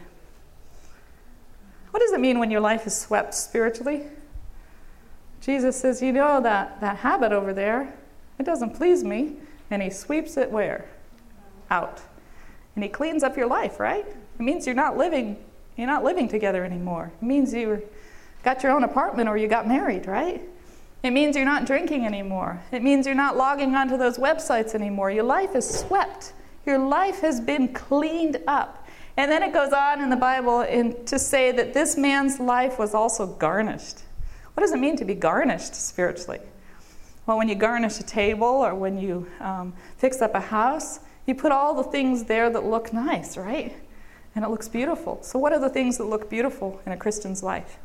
What 1.91 2.01
does 2.01 2.13
it 2.13 2.21
mean 2.21 2.39
when 2.39 2.51
your 2.51 2.61
life 2.61 2.87
is 2.87 2.97
swept 2.97 3.35
spiritually? 3.35 4.05
Jesus 5.41 5.77
says, 5.77 6.03
You 6.03 6.13
know 6.13 6.41
that, 6.41 6.81
that 6.81 6.99
habit 6.99 7.33
over 7.33 7.53
there, 7.53 7.93
it 8.39 8.45
doesn't 8.45 8.75
please 8.75 9.03
me. 9.03 9.37
And 9.71 9.83
he 9.83 9.91
sweeps 9.91 10.37
it 10.37 10.51
where? 10.51 10.87
out. 11.71 12.01
And 12.75 12.85
he 12.85 12.91
cleans 12.91 13.23
up 13.23 13.37
your 13.37 13.47
life, 13.47 13.81
right? 13.81 14.07
It 14.07 14.43
means 14.43 14.67
you're 14.67 14.75
not 14.75 14.97
living 14.97 15.37
you're 15.77 15.87
not 15.87 16.05
living 16.05 16.29
together 16.29 16.63
anymore. 16.63 17.11
It 17.23 17.25
means 17.25 17.55
you 17.55 17.81
got 18.43 18.63
your 18.63 18.73
own 18.73 18.85
apartment 18.85 19.29
or 19.29 19.37
you 19.37 19.49
got 19.49 19.67
married, 19.67 20.07
right? 20.07 20.43
It 21.03 21.11
means 21.13 21.35
you're 21.35 21.45
not 21.45 21.67
drinking 21.67 22.05
anymore. 22.05 22.63
It 22.73 22.83
means 22.83 23.07
you're 23.07 23.15
not 23.15 23.37
logging 23.37 23.75
onto 23.75 23.97
those 23.97 24.19
websites 24.19 24.75
anymore. 24.75 25.11
Your 25.11 25.25
life 25.25 25.55
is 25.55 25.69
swept. 25.69 26.35
Your 26.67 26.79
life 26.79 27.21
has 27.21 27.41
been 27.41 27.73
cleaned 27.73 28.39
up. 28.47 28.87
And 29.17 29.31
then 29.31 29.43
it 29.43 29.53
goes 29.53 29.73
on 29.73 30.01
in 30.01 30.11
the 30.11 30.17
Bible 30.17 30.61
in, 30.61 31.05
to 31.07 31.19
say 31.19 31.53
that 31.53 31.75
this 31.75 31.97
man's 31.97 32.39
life 32.39 32.79
was 32.79 32.95
also 32.95 33.27
garnished. 33.27 34.01
What 34.55 34.63
does 34.63 34.73
it 34.73 34.79
mean 34.79 34.97
to 34.97 35.05
be 35.05 35.15
garnished 35.15 35.75
spiritually? 35.75 36.41
Well, 37.27 37.39
when 37.39 37.49
you 37.49 37.55
garnish 37.55 37.99
a 37.99 38.03
table 38.03 38.47
or 38.47 38.75
when 38.75 38.99
you 38.99 39.27
um, 39.41 39.73
fix 39.97 40.21
up 40.21 40.35
a 40.35 40.41
house, 40.41 41.01
you 41.27 41.35
put 41.35 41.53
all 41.53 41.75
the 41.75 41.85
things 41.85 42.25
there 42.25 42.51
that 42.51 42.65
look 42.65 42.93
nice, 42.93 43.37
right? 43.37 43.75
And 44.35 44.45
it 44.45 44.49
looks 44.49 44.69
beautiful. 44.69 45.23
So, 45.23 45.39
what 45.39 45.53
are 45.53 45.59
the 45.59 45.69
things 45.69 45.99
that 45.99 46.05
look 46.05 46.29
beautiful 46.29 46.81
in 46.87 46.93
a 46.93 46.97
Christian's 46.97 47.43
life? 47.43 47.79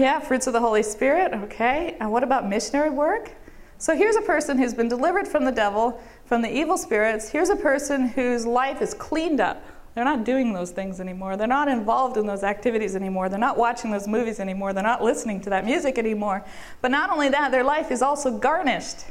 Yeah, 0.00 0.18
fruits 0.18 0.46
of 0.46 0.54
the 0.54 0.60
Holy 0.60 0.82
Spirit, 0.82 1.34
okay. 1.34 1.94
And 2.00 2.10
what 2.10 2.24
about 2.24 2.48
missionary 2.48 2.88
work? 2.88 3.32
So 3.76 3.94
here's 3.94 4.16
a 4.16 4.22
person 4.22 4.56
who's 4.56 4.72
been 4.72 4.88
delivered 4.88 5.28
from 5.28 5.44
the 5.44 5.52
devil, 5.52 6.02
from 6.24 6.40
the 6.40 6.50
evil 6.50 6.78
spirits. 6.78 7.28
Here's 7.28 7.50
a 7.50 7.56
person 7.56 8.08
whose 8.08 8.46
life 8.46 8.80
is 8.80 8.94
cleaned 8.94 9.42
up. 9.42 9.62
They're 9.94 10.06
not 10.06 10.24
doing 10.24 10.54
those 10.54 10.70
things 10.70 11.00
anymore. 11.00 11.36
They're 11.36 11.46
not 11.46 11.68
involved 11.68 12.16
in 12.16 12.26
those 12.26 12.44
activities 12.44 12.96
anymore. 12.96 13.28
They're 13.28 13.38
not 13.38 13.58
watching 13.58 13.90
those 13.90 14.08
movies 14.08 14.40
anymore. 14.40 14.72
They're 14.72 14.82
not 14.82 15.04
listening 15.04 15.42
to 15.42 15.50
that 15.50 15.66
music 15.66 15.98
anymore. 15.98 16.46
But 16.80 16.92
not 16.92 17.10
only 17.10 17.28
that, 17.28 17.50
their 17.50 17.64
life 17.64 17.90
is 17.90 18.00
also 18.00 18.38
garnished. 18.38 19.04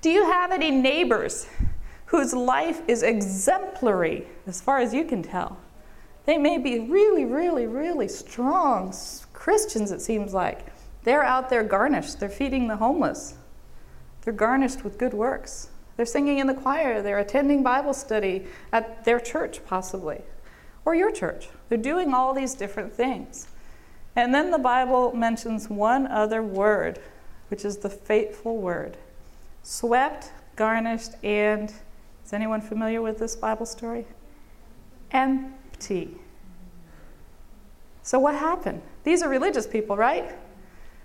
Do 0.00 0.10
you 0.10 0.24
have 0.24 0.50
any 0.50 0.72
neighbors 0.72 1.46
whose 2.06 2.34
life 2.34 2.82
is 2.88 3.04
exemplary 3.04 4.26
as 4.48 4.60
far 4.60 4.80
as 4.80 4.92
you 4.92 5.04
can 5.04 5.22
tell? 5.22 5.58
They 6.26 6.38
may 6.38 6.58
be 6.58 6.80
really, 6.80 7.24
really, 7.24 7.68
really 7.68 8.08
strong 8.08 8.92
Christians, 9.44 9.92
it 9.92 10.00
seems 10.00 10.32
like. 10.32 10.64
They're 11.02 11.22
out 11.22 11.50
there 11.50 11.62
garnished. 11.62 12.18
They're 12.18 12.30
feeding 12.30 12.66
the 12.66 12.76
homeless. 12.76 13.34
They're 14.22 14.32
garnished 14.32 14.82
with 14.82 14.96
good 14.96 15.12
works. 15.12 15.68
They're 15.98 16.06
singing 16.06 16.38
in 16.38 16.46
the 16.46 16.54
choir. 16.54 17.02
They're 17.02 17.18
attending 17.18 17.62
Bible 17.62 17.92
study 17.92 18.46
at 18.72 19.04
their 19.04 19.20
church, 19.20 19.62
possibly, 19.66 20.22
or 20.86 20.94
your 20.94 21.12
church. 21.12 21.50
They're 21.68 21.76
doing 21.76 22.14
all 22.14 22.32
these 22.32 22.54
different 22.54 22.94
things. 22.94 23.46
And 24.16 24.34
then 24.34 24.50
the 24.50 24.56
Bible 24.56 25.14
mentions 25.14 25.68
one 25.68 26.06
other 26.06 26.42
word, 26.42 26.98
which 27.48 27.66
is 27.66 27.76
the 27.76 27.90
faithful 27.90 28.56
word 28.56 28.96
swept, 29.62 30.32
garnished, 30.56 31.22
and 31.22 31.70
is 32.24 32.32
anyone 32.32 32.62
familiar 32.62 33.02
with 33.02 33.18
this 33.18 33.36
Bible 33.36 33.66
story? 33.66 34.06
Empty. 35.10 36.16
So, 38.04 38.18
what 38.18 38.34
happened? 38.34 38.82
These 39.02 39.22
are 39.22 39.30
religious 39.30 39.66
people, 39.66 39.96
right? 39.96 40.30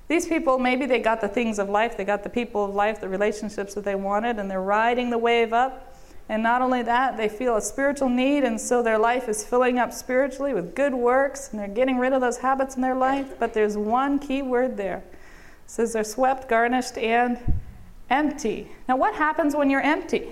These 0.10 0.28
people, 0.28 0.60
maybe 0.60 0.86
they 0.86 1.00
got 1.00 1.22
the 1.22 1.30
things 1.30 1.58
of 1.58 1.70
life, 1.70 1.96
they 1.96 2.04
got 2.04 2.24
the 2.24 2.30
people 2.30 2.66
of 2.66 2.76
life, 2.76 3.00
the 3.00 3.08
relationships 3.08 3.74
that 3.76 3.86
they 3.86 3.96
wanted, 3.96 4.38
and 4.38 4.52
they're 4.52 4.62
riding 4.62 5.10
the 5.10 5.18
wave 5.18 5.54
up. 5.54 5.96
And 6.28 6.44
not 6.44 6.62
only 6.62 6.84
that, 6.84 7.16
they 7.16 7.30
feel 7.30 7.56
a 7.56 7.62
spiritual 7.62 8.10
need, 8.10 8.44
and 8.44 8.60
so 8.60 8.84
their 8.84 9.00
life 9.00 9.30
is 9.30 9.46
filling 9.46 9.80
up 9.80 9.94
spiritually 9.94 10.54
with 10.54 10.76
good 10.76 10.94
works, 10.94 11.50
and 11.50 11.60
they're 11.60 11.70
getting 11.70 11.98
rid 12.00 12.12
of 12.12 12.20
those 12.20 12.38
habits 12.40 12.76
in 12.76 12.82
their 12.82 12.96
life. 12.96 13.40
But 13.40 13.54
there's 13.54 13.78
one 13.78 14.20
key 14.20 14.42
word 14.42 14.76
there 14.76 14.98
it 14.98 15.72
says 15.72 15.94
they're 15.94 16.04
swept, 16.04 16.50
garnished, 16.50 16.98
and 16.98 17.62
empty. 18.10 18.72
Now, 18.90 18.98
what 18.98 19.16
happens 19.16 19.56
when 19.56 19.70
you're 19.70 19.82
empty? 19.82 20.28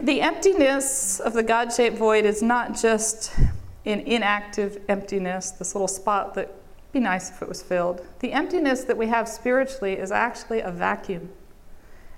The 0.00 0.20
emptiness 0.20 1.18
of 1.18 1.32
the 1.32 1.42
God 1.42 1.72
shaped 1.72 1.96
void 1.96 2.24
is 2.24 2.42
not 2.42 2.80
just 2.80 3.32
an 3.84 4.00
inactive 4.00 4.80
emptiness, 4.88 5.50
this 5.52 5.74
little 5.74 5.88
spot 5.88 6.34
that 6.34 6.54
be 6.92 7.00
nice 7.00 7.30
if 7.30 7.40
it 7.42 7.48
was 7.48 7.62
filled. 7.62 8.04
The 8.20 8.32
emptiness 8.32 8.84
that 8.84 8.96
we 8.96 9.06
have 9.06 9.28
spiritually 9.28 9.94
is 9.94 10.12
actually 10.12 10.60
a 10.60 10.70
vacuum. 10.70 11.30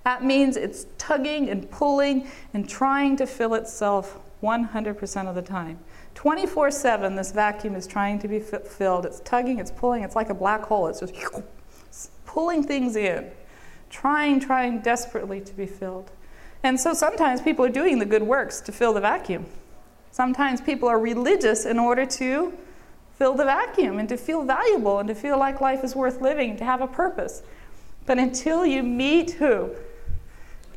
That 0.05 0.25
means 0.25 0.57
it's 0.57 0.87
tugging 0.99 1.49
and 1.49 1.71
pulling 1.71 2.29
and 2.53 2.69
trying 2.69 3.17
to 3.17 3.27
fill 3.27 3.55
itself 3.55 4.21
100% 4.43 5.27
of 5.29 5.35
the 5.35 5.43
time. 5.43 5.79
24 6.15 6.71
7, 6.71 7.17
this 7.17 7.33
vacuum 7.33 7.75
is 7.75 7.87
trying 7.87 8.19
to 8.19 8.29
be 8.29 8.41
filled. 8.41 9.07
It's 9.07 9.21
tugging, 9.21 9.59
it's 9.59 9.71
pulling, 9.71 10.03
it's 10.03 10.15
like 10.15 10.29
a 10.29 10.35
black 10.35 10.63
hole. 10.65 10.89
It's 10.89 11.01
just 11.01 11.15
pulling 12.27 12.63
things 12.63 12.97
in, 12.97 13.31
trying, 13.91 14.41
trying 14.41 14.81
desperately 14.81 15.41
to 15.41 15.55
be 15.55 15.67
filled. 15.67 16.11
And 16.63 16.79
so 16.79 16.95
sometimes 16.95 17.41
people 17.41 17.65
are 17.65 17.71
doing 17.71 17.99
the 17.99 18.07
good 18.07 18.23
works 18.23 18.61
to 18.63 18.73
fill 18.73 18.93
the 18.93 19.01
vacuum. 19.01 19.47
Sometimes 20.15 20.61
people 20.61 20.89
are 20.89 21.01
religious 21.01 21.67
in 21.67 21.77
order 21.77 22.07
to 22.07 22.57
fill 23.19 23.35
the 23.35 23.43
vacuum 23.43 23.99
and 23.99 24.09
to 24.09 24.17
feel 24.17 24.45
valuable 24.45 25.01
and 25.01 25.09
to 25.09 25.15
feel 25.17 25.37
like 25.37 25.61
life 25.61 25.83
is 25.83 25.97
worth 25.97 26.21
living, 26.21 26.57
to 26.59 26.65
have 26.65 26.81
a 26.81 26.87
purpose. 26.87 27.43
But 28.07 28.19
until 28.19 28.65
you 28.65 28.85
meet 28.85 29.33
who? 29.33 29.71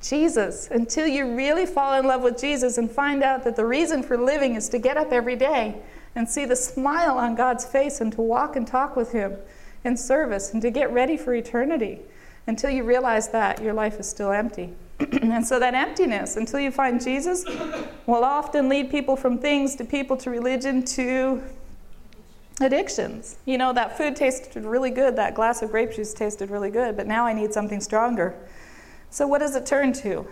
Jesus. 0.01 0.69
Until 0.71 1.05
you 1.05 1.35
really 1.35 1.67
fall 1.67 1.99
in 1.99 2.07
love 2.07 2.23
with 2.23 2.41
Jesus 2.41 2.79
and 2.79 2.89
find 2.89 3.21
out 3.21 3.43
that 3.43 3.55
the 3.55 3.63
reason 3.63 4.01
for 4.01 4.17
living 4.17 4.55
is 4.55 4.69
to 4.69 4.79
get 4.79 4.97
up 4.97 5.11
every 5.11 5.35
day 5.35 5.83
and 6.15 6.27
see 6.27 6.45
the 6.45 6.55
smile 6.55 7.19
on 7.19 7.35
God's 7.35 7.63
face 7.63 8.01
and 8.01 8.11
to 8.13 8.21
walk 8.23 8.55
and 8.55 8.65
talk 8.65 8.95
with 8.95 9.11
Him 9.11 9.35
in 9.83 9.97
service 9.97 10.51
and 10.51 10.63
to 10.63 10.71
get 10.71 10.91
ready 10.91 11.15
for 11.15 11.35
eternity. 11.35 11.99
Until 12.47 12.69
you 12.69 12.83
realize 12.83 13.27
that, 13.29 13.61
your 13.61 13.73
life 13.73 13.99
is 13.99 14.07
still 14.09 14.31
empty. 14.31 14.73
and 14.99 15.45
so 15.45 15.59
that 15.59 15.73
emptiness, 15.73 16.37
until 16.37 16.59
you 16.59 16.71
find 16.71 17.03
Jesus, 17.03 17.45
will 18.05 18.23
often 18.23 18.69
lead 18.69 18.89
people 18.89 19.15
from 19.15 19.37
things 19.37 19.75
to 19.75 19.85
people 19.85 20.17
to 20.17 20.29
religion 20.29 20.83
to 20.85 21.43
addictions. 22.61 23.37
You 23.45 23.57
know, 23.57 23.73
that 23.73 23.97
food 23.97 24.15
tasted 24.15 24.63
really 24.63 24.89
good, 24.89 25.15
that 25.17 25.35
glass 25.35 25.61
of 25.61 25.71
grape 25.71 25.93
juice 25.93 26.13
tasted 26.13 26.49
really 26.49 26.71
good, 26.71 26.97
but 26.97 27.05
now 27.05 27.25
I 27.25 27.33
need 27.33 27.53
something 27.53 27.81
stronger. 27.81 28.33
So, 29.09 29.27
what 29.27 29.39
does 29.39 29.55
it 29.55 29.65
turn 29.65 29.93
to? 29.93 30.25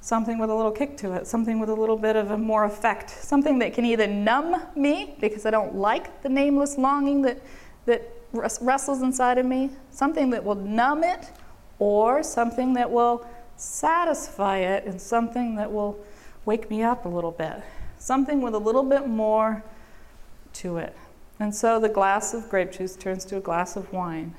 Something 0.00 0.38
with 0.38 0.50
a 0.50 0.54
little 0.54 0.70
kick 0.70 0.96
to 0.98 1.12
it, 1.12 1.26
something 1.26 1.58
with 1.60 1.68
a 1.68 1.74
little 1.74 1.96
bit 1.96 2.16
of 2.16 2.30
a 2.30 2.38
more 2.38 2.64
effect, 2.64 3.10
something 3.10 3.58
that 3.58 3.74
can 3.74 3.84
either 3.84 4.06
numb 4.06 4.62
me 4.76 5.16
because 5.20 5.44
I 5.44 5.50
don't 5.50 5.74
like 5.74 6.22
the 6.22 6.28
nameless 6.28 6.78
longing 6.78 7.22
that, 7.22 7.40
that 7.86 8.02
wrestles 8.32 9.02
inside 9.02 9.38
of 9.38 9.46
me, 9.46 9.70
something 9.90 10.30
that 10.30 10.44
will 10.44 10.54
numb 10.54 11.04
it, 11.04 11.30
or 11.78 12.22
something 12.22 12.74
that 12.74 12.90
will 12.90 13.26
satisfy 13.56 14.58
it, 14.58 14.84
and 14.84 15.00
something 15.00 15.56
that 15.56 15.72
will 15.72 15.98
wake 16.44 16.70
me 16.70 16.82
up 16.82 17.04
a 17.04 17.08
little 17.08 17.30
bit, 17.30 17.62
something 17.98 18.40
with 18.40 18.54
a 18.54 18.58
little 18.58 18.82
bit 18.82 19.06
more 19.06 19.62
to 20.54 20.78
it. 20.78 20.96
And 21.40 21.54
so 21.54 21.78
the 21.78 21.88
glass 21.88 22.34
of 22.34 22.48
grape 22.48 22.72
juice 22.72 22.96
turns 22.96 23.24
to 23.26 23.36
a 23.36 23.40
glass 23.40 23.76
of 23.76 23.92
wine. 23.92 24.34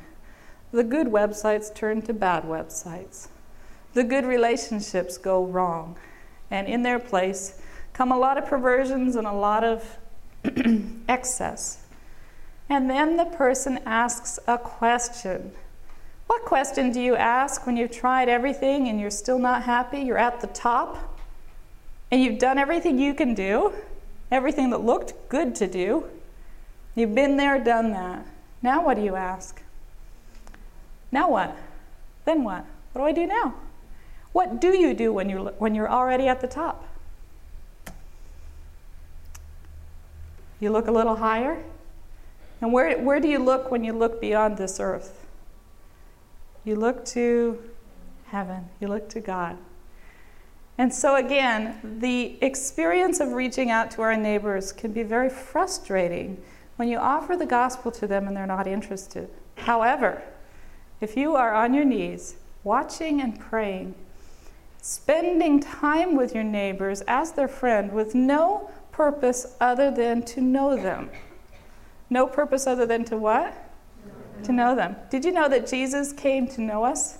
The 0.71 0.83
good 0.83 1.07
websites 1.07 1.73
turn 1.73 2.01
to 2.03 2.13
bad 2.13 2.43
websites. 2.43 3.29
The 3.93 4.03
good 4.03 4.25
relationships 4.25 5.17
go 5.17 5.45
wrong. 5.45 5.97
And 6.51 6.67
in 6.67 6.83
their 6.83 6.99
place 6.99 7.61
come 7.93 8.11
a 8.11 8.17
lot 8.17 8.37
of 8.37 8.45
perversions 8.45 9.15
and 9.15 9.25
a 9.25 9.33
lot 9.33 9.63
of 9.63 9.97
excess. 11.07 11.79
And 12.69 12.89
then 12.89 13.17
the 13.17 13.25
person 13.25 13.79
asks 13.85 14.39
a 14.47 14.57
question. 14.57 15.51
What 16.27 16.43
question 16.43 16.91
do 16.91 17.01
you 17.01 17.15
ask 17.15 17.65
when 17.65 17.75
you've 17.75 17.91
tried 17.91 18.29
everything 18.29 18.87
and 18.87 18.99
you're 19.01 19.09
still 19.09 19.39
not 19.39 19.63
happy? 19.63 20.01
You're 20.01 20.17
at 20.19 20.39
the 20.41 20.47
top 20.47 21.19
and 22.11 22.21
you've 22.21 22.39
done 22.39 22.57
everything 22.57 22.99
you 22.99 23.15
can 23.15 23.33
do, 23.33 23.73
everything 24.31 24.69
that 24.69 24.83
looked 24.83 25.13
good 25.29 25.55
to 25.55 25.67
do, 25.67 26.05
You've 26.99 27.15
been 27.15 27.37
there, 27.37 27.63
done 27.63 27.91
that. 27.91 28.25
Now 28.61 28.83
what 28.83 28.95
do 28.95 29.03
you 29.03 29.15
ask? 29.15 29.61
Now 31.13 31.29
what? 31.29 31.55
Then 32.25 32.43
what? 32.43 32.65
What 32.91 33.01
do 33.01 33.07
I 33.07 33.11
do 33.13 33.25
now? 33.25 33.55
What 34.33 34.59
do 34.59 34.77
you 34.77 34.93
do 34.93 35.13
when 35.13 35.29
you're, 35.29 35.51
when 35.51 35.73
you're 35.73 35.89
already 35.89 36.27
at 36.27 36.41
the 36.41 36.47
top? 36.47 36.85
You 40.59 40.71
look 40.71 40.87
a 40.87 40.91
little 40.91 41.15
higher? 41.15 41.63
And 42.61 42.73
where, 42.73 42.99
where 43.01 43.19
do 43.19 43.27
you 43.27 43.39
look 43.39 43.71
when 43.71 43.83
you 43.83 43.93
look 43.93 44.19
beyond 44.19 44.57
this 44.57 44.79
earth? 44.79 45.25
You 46.65 46.75
look 46.75 47.05
to 47.05 47.61
heaven, 48.27 48.69
you 48.79 48.87
look 48.87 49.09
to 49.09 49.19
God. 49.19 49.57
And 50.77 50.93
so, 50.93 51.15
again, 51.15 51.99
the 51.99 52.37
experience 52.41 53.19
of 53.19 53.33
reaching 53.33 53.69
out 53.69 53.91
to 53.91 54.01
our 54.01 54.15
neighbors 54.15 54.71
can 54.71 54.93
be 54.93 55.03
very 55.03 55.29
frustrating 55.29 56.41
when 56.77 56.87
you 56.87 56.97
offer 56.97 57.35
the 57.35 57.45
gospel 57.45 57.91
to 57.91 58.07
them 58.07 58.27
and 58.27 58.35
they're 58.35 58.47
not 58.47 58.67
interested. 58.67 59.29
However, 59.57 60.21
if 61.01 61.17
you 61.17 61.35
are 61.35 61.53
on 61.53 61.73
your 61.73 61.83
knees, 61.83 62.35
watching 62.63 63.21
and 63.21 63.37
praying, 63.37 63.95
spending 64.81 65.59
time 65.59 66.15
with 66.15 66.33
your 66.33 66.43
neighbors 66.43 67.01
as 67.07 67.33
their 67.33 67.49
friend 67.49 67.91
with 67.91 68.15
no 68.15 68.71
purpose 68.91 69.55
other 69.59 69.91
than 69.91 70.21
to 70.23 70.41
know 70.41 70.75
them. 70.75 71.09
No 72.09 72.25
purpose 72.25 72.65
other 72.65 72.85
than 72.85 73.05
to 73.05 73.17
what? 73.17 73.53
To 74.43 74.51
know 74.51 74.75
them. 74.75 74.95
Did 75.09 75.25
you 75.25 75.31
know 75.31 75.49
that 75.49 75.67
Jesus 75.67 76.13
came 76.13 76.47
to 76.49 76.61
know 76.61 76.83
us? 76.83 77.19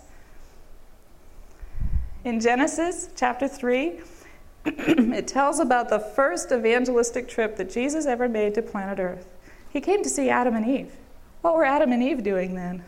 In 2.23 2.39
Genesis 2.39 3.09
chapter 3.15 3.47
3, 3.47 4.01
it 4.65 5.27
tells 5.27 5.59
about 5.59 5.89
the 5.89 5.99
first 5.99 6.51
evangelistic 6.51 7.27
trip 7.27 7.55
that 7.57 7.69
Jesus 7.69 8.05
ever 8.05 8.27
made 8.27 8.55
to 8.55 8.61
planet 8.61 8.99
Earth. 8.99 9.27
He 9.69 9.81
came 9.81 10.03
to 10.03 10.09
see 10.09 10.29
Adam 10.29 10.55
and 10.55 10.67
Eve. 10.67 10.91
What 11.41 11.55
were 11.55 11.63
Adam 11.63 11.91
and 11.91 12.03
Eve 12.03 12.23
doing 12.23 12.55
then? 12.55 12.83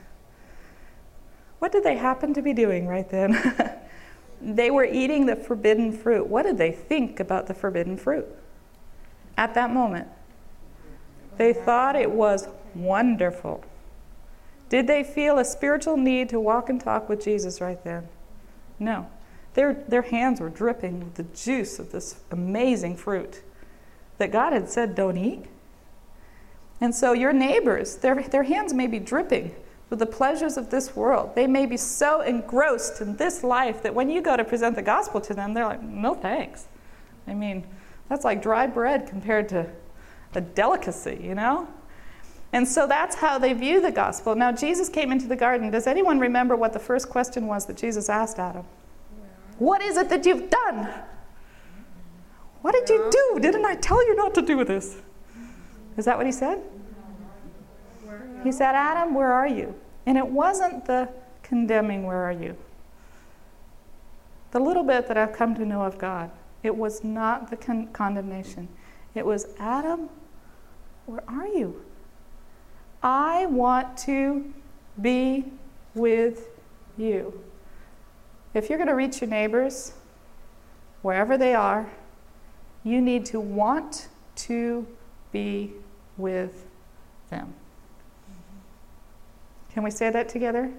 What 1.59 1.71
did 1.71 1.83
they 1.83 1.95
happen 1.95 2.33
to 2.33 2.41
be 2.41 2.53
doing 2.53 2.87
right 2.87 3.09
then? 3.09 3.79
they 4.41 4.71
were 4.71 4.83
eating 4.83 5.27
the 5.27 5.35
forbidden 5.35 5.91
fruit. 5.93 6.27
What 6.27 6.43
did 6.43 6.57
they 6.57 6.71
think 6.71 7.19
about 7.19 7.47
the 7.47 7.53
forbidden 7.53 7.97
fruit 7.97 8.27
at 9.37 9.53
that 9.53 9.71
moment? 9.71 10.07
They 11.37 11.53
thought 11.53 11.95
it 11.95 12.11
was 12.11 12.47
wonderful. 12.75 13.63
Did 14.69 14.87
they 14.87 15.03
feel 15.03 15.37
a 15.37 15.45
spiritual 15.45 15.97
need 15.97 16.29
to 16.29 16.39
walk 16.39 16.69
and 16.69 16.79
talk 16.79 17.09
with 17.09 17.23
Jesus 17.23 17.59
right 17.59 17.83
then? 17.83 18.07
No. 18.79 19.07
Their, 19.53 19.73
their 19.73 20.01
hands 20.01 20.39
were 20.39 20.49
dripping 20.49 20.99
with 20.99 21.15
the 21.15 21.23
juice 21.23 21.77
of 21.77 21.91
this 21.91 22.21
amazing 22.31 22.95
fruit 22.95 23.41
that 24.17 24.31
God 24.31 24.53
had 24.53 24.69
said, 24.69 24.95
don't 24.95 25.17
eat. 25.17 25.45
And 26.79 26.95
so 26.95 27.13
your 27.13 27.33
neighbors, 27.33 27.97
their, 27.97 28.23
their 28.23 28.43
hands 28.43 28.73
may 28.73 28.87
be 28.87 28.99
dripping 28.99 29.53
with 29.89 29.99
the 29.99 30.05
pleasures 30.05 30.55
of 30.55 30.69
this 30.69 30.95
world. 30.95 31.35
They 31.35 31.47
may 31.47 31.65
be 31.65 31.75
so 31.75 32.21
engrossed 32.21 33.01
in 33.01 33.17
this 33.17 33.43
life 33.43 33.83
that 33.83 33.93
when 33.93 34.09
you 34.09 34.21
go 34.21 34.37
to 34.37 34.45
present 34.45 34.75
the 34.75 34.81
gospel 34.81 35.19
to 35.21 35.33
them, 35.33 35.53
they're 35.53 35.65
like, 35.65 35.83
no 35.83 36.15
thanks. 36.15 36.67
I 37.27 37.33
mean, 37.33 37.65
that's 38.07 38.23
like 38.23 38.41
dry 38.41 38.67
bread 38.67 39.05
compared 39.05 39.49
to 39.49 39.69
a 40.33 40.41
delicacy, 40.41 41.19
you 41.21 41.35
know? 41.35 41.67
And 42.53 42.67
so 42.67 42.85
that's 42.85 43.15
how 43.15 43.37
they 43.37 43.53
view 43.53 43.81
the 43.81 43.91
gospel. 43.91 44.35
Now, 44.35 44.51
Jesus 44.51 44.89
came 44.89 45.11
into 45.11 45.27
the 45.27 45.35
garden. 45.35 45.71
Does 45.71 45.87
anyone 45.87 46.19
remember 46.19 46.55
what 46.55 46.73
the 46.73 46.79
first 46.79 47.09
question 47.09 47.47
was 47.47 47.65
that 47.67 47.77
Jesus 47.77 48.09
asked 48.09 48.39
Adam? 48.39 48.65
What 49.57 49.81
is 49.81 49.95
it 49.95 50.09
that 50.09 50.25
you've 50.25 50.49
done? 50.49 50.89
What 52.61 52.73
did 52.73 52.89
you 52.89 53.09
do? 53.11 53.39
Didn't 53.39 53.65
I 53.65 53.75
tell 53.75 54.05
you 54.05 54.15
not 54.15 54.33
to 54.35 54.41
do 54.41 54.63
this? 54.65 54.97
Is 55.97 56.05
that 56.05 56.17
what 56.17 56.25
he 56.25 56.31
said? 56.31 56.61
He 58.43 58.51
said, 58.51 58.75
Adam, 58.75 59.13
where 59.13 59.31
are 59.31 59.47
you? 59.47 59.73
And 60.05 60.17
it 60.17 60.27
wasn't 60.27 60.85
the 60.85 61.09
condemning, 61.43 62.05
where 62.05 62.23
are 62.23 62.31
you? 62.31 62.55
The 64.51 64.59
little 64.59 64.83
bit 64.83 65.07
that 65.07 65.17
I've 65.17 65.33
come 65.33 65.55
to 65.55 65.65
know 65.65 65.83
of 65.83 65.97
God, 65.97 66.31
it 66.63 66.75
was 66.75 67.03
not 67.03 67.49
the 67.49 67.57
con- 67.57 67.87
condemnation. 67.93 68.67
It 69.15 69.25
was, 69.25 69.47
Adam, 69.59 70.09
where 71.11 71.23
are 71.27 71.47
you? 71.47 71.83
I 73.03 73.45
want 73.47 73.97
to 73.99 74.53
be 75.01 75.43
with 75.93 76.47
you. 76.97 77.43
If 78.53 78.69
you're 78.69 78.77
going 78.77 78.87
to 78.87 78.95
reach 78.95 79.19
your 79.19 79.29
neighbors, 79.29 79.91
wherever 81.01 81.37
they 81.37 81.53
are, 81.53 81.91
you 82.85 83.01
need 83.01 83.25
to 83.25 83.41
want 83.41 84.07
to 84.35 84.87
be 85.33 85.73
with 86.15 86.65
them. 87.29 87.53
Can 89.73 89.83
we 89.83 89.91
say 89.91 90.11
that 90.11 90.29
together? 90.29 90.71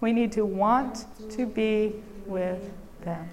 We 0.00 0.12
need 0.12 0.32
to 0.32 0.44
want 0.44 1.06
to 1.30 1.46
be 1.46 1.94
with 2.26 2.72
them. 3.02 3.28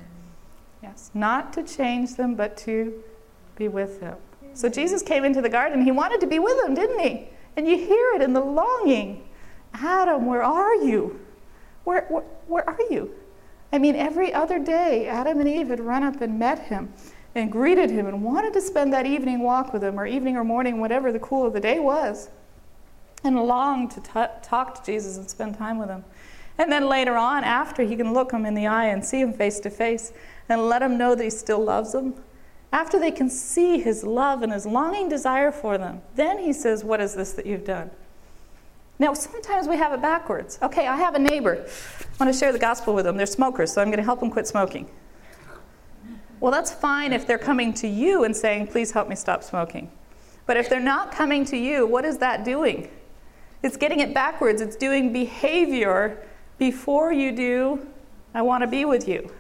Yes, 0.83 1.09
not 1.15 1.51
to 1.53 1.63
change 1.63 2.15
them, 2.15 2.35
but 2.35 2.55
to 2.57 3.03
be 3.55 3.67
with 3.69 3.99
them. 3.99 4.17
So 4.53 4.69
Jesus 4.69 5.01
came 5.01 5.25
into 5.25 5.41
the 5.41 5.49
garden. 5.49 5.83
He 5.83 5.91
wanted 5.91 6.21
to 6.21 6.27
be 6.27 6.39
with 6.39 6.61
them, 6.63 6.73
didn't 6.75 6.99
he? 6.99 7.27
And 7.55 7.67
you 7.67 7.77
hear 7.77 8.13
it 8.15 8.21
in 8.21 8.33
the 8.33 8.41
longing 8.41 9.23
Adam, 9.73 10.25
where 10.25 10.43
are 10.43 10.75
you? 10.75 11.19
Where, 11.83 12.05
where, 12.09 12.23
where 12.47 12.69
are 12.69 12.77
you? 12.89 13.11
I 13.71 13.79
mean, 13.79 13.95
every 13.95 14.31
other 14.31 14.59
day, 14.59 15.07
Adam 15.07 15.39
and 15.39 15.49
Eve 15.49 15.69
had 15.69 15.79
run 15.79 16.03
up 16.03 16.21
and 16.21 16.37
met 16.37 16.59
him 16.59 16.93
and 17.35 17.51
greeted 17.51 17.89
him 17.89 18.05
and 18.05 18.23
wanted 18.23 18.53
to 18.53 18.61
spend 18.61 18.93
that 18.93 19.07
evening 19.07 19.39
walk 19.39 19.73
with 19.73 19.83
him, 19.83 19.99
or 19.99 20.05
evening 20.05 20.37
or 20.37 20.43
morning, 20.43 20.79
whatever 20.79 21.11
the 21.11 21.19
cool 21.19 21.45
of 21.47 21.53
the 21.53 21.59
day 21.59 21.79
was, 21.79 22.29
and 23.23 23.35
longed 23.35 23.89
to 23.91 24.01
t- 24.01 24.33
talk 24.43 24.75
to 24.75 24.91
Jesus 24.91 25.17
and 25.17 25.27
spend 25.27 25.57
time 25.57 25.79
with 25.79 25.89
him. 25.89 26.03
And 26.59 26.71
then 26.71 26.87
later 26.87 27.15
on, 27.15 27.43
after 27.43 27.81
he 27.81 27.95
can 27.95 28.13
look 28.13 28.31
him 28.31 28.45
in 28.45 28.53
the 28.53 28.67
eye 28.67 28.85
and 28.85 29.03
see 29.03 29.19
him 29.19 29.33
face 29.33 29.59
to 29.61 29.71
face 29.71 30.13
and 30.47 30.69
let 30.69 30.83
him 30.83 30.95
know 30.99 31.15
that 31.15 31.23
he 31.23 31.31
still 31.31 31.63
loves 31.63 31.93
them, 31.93 32.13
after 32.74 32.99
they 32.99 33.11
can 33.11 33.30
see 33.30 33.80
his 33.80 34.03
love 34.03 34.41
and 34.41 34.51
his 34.51 34.65
longing 34.65 35.07
desire 35.07 35.51
for 35.51 35.78
them, 35.78 36.01
then 36.15 36.39
he 36.39 36.51
says, 36.51 36.84
What 36.84 36.99
is 36.99 37.13
this 37.13 37.32
that 37.34 37.45
you've 37.45 37.63
done? 37.63 37.91
Now, 38.97 39.13
sometimes 39.13 39.67
we 39.67 39.78
have 39.78 39.93
it 39.93 40.01
backwards. 40.01 40.57
Okay, 40.61 40.88
I 40.88 40.97
have 40.97 41.13
a 41.13 41.19
neighbor. 41.19 41.65
I 41.65 42.24
want 42.24 42.34
to 42.34 42.38
share 42.38 42.51
the 42.51 42.59
gospel 42.59 42.95
with 42.95 43.05
them. 43.05 43.15
They're 43.15 43.26
smokers, 43.28 43.71
so 43.71 43.82
I'm 43.82 43.88
going 43.88 43.97
to 43.97 44.03
help 44.03 44.19
them 44.19 44.32
quit 44.32 44.47
smoking. 44.47 44.89
Well, 46.39 46.51
that's 46.51 46.74
fine 46.74 47.13
if 47.13 47.26
they're 47.26 47.38
coming 47.38 47.74
to 47.76 47.88
you 47.88 48.24
and 48.24 48.36
saying, 48.36 48.67
Please 48.67 48.91
help 48.91 49.07
me 49.07 49.15
stop 49.15 49.43
smoking. 49.43 49.91
But 50.47 50.57
if 50.57 50.67
they're 50.67 50.80
not 50.80 51.11
coming 51.11 51.45
to 51.45 51.57
you, 51.57 51.86
what 51.86 52.05
is 52.05 52.17
that 52.17 52.43
doing? 52.43 52.89
It's 53.61 53.78
getting 53.78 53.99
it 53.99 54.13
backwards. 54.13 54.61
It's 54.61 54.76
doing 54.76 55.13
behavior 55.13 56.28
before 56.57 57.13
you 57.13 57.32
do, 57.32 57.88
I 58.34 58.41
want 58.41 58.61
to 58.61 58.67
be 58.67 58.84
with 58.84 59.07
you. 59.07 59.32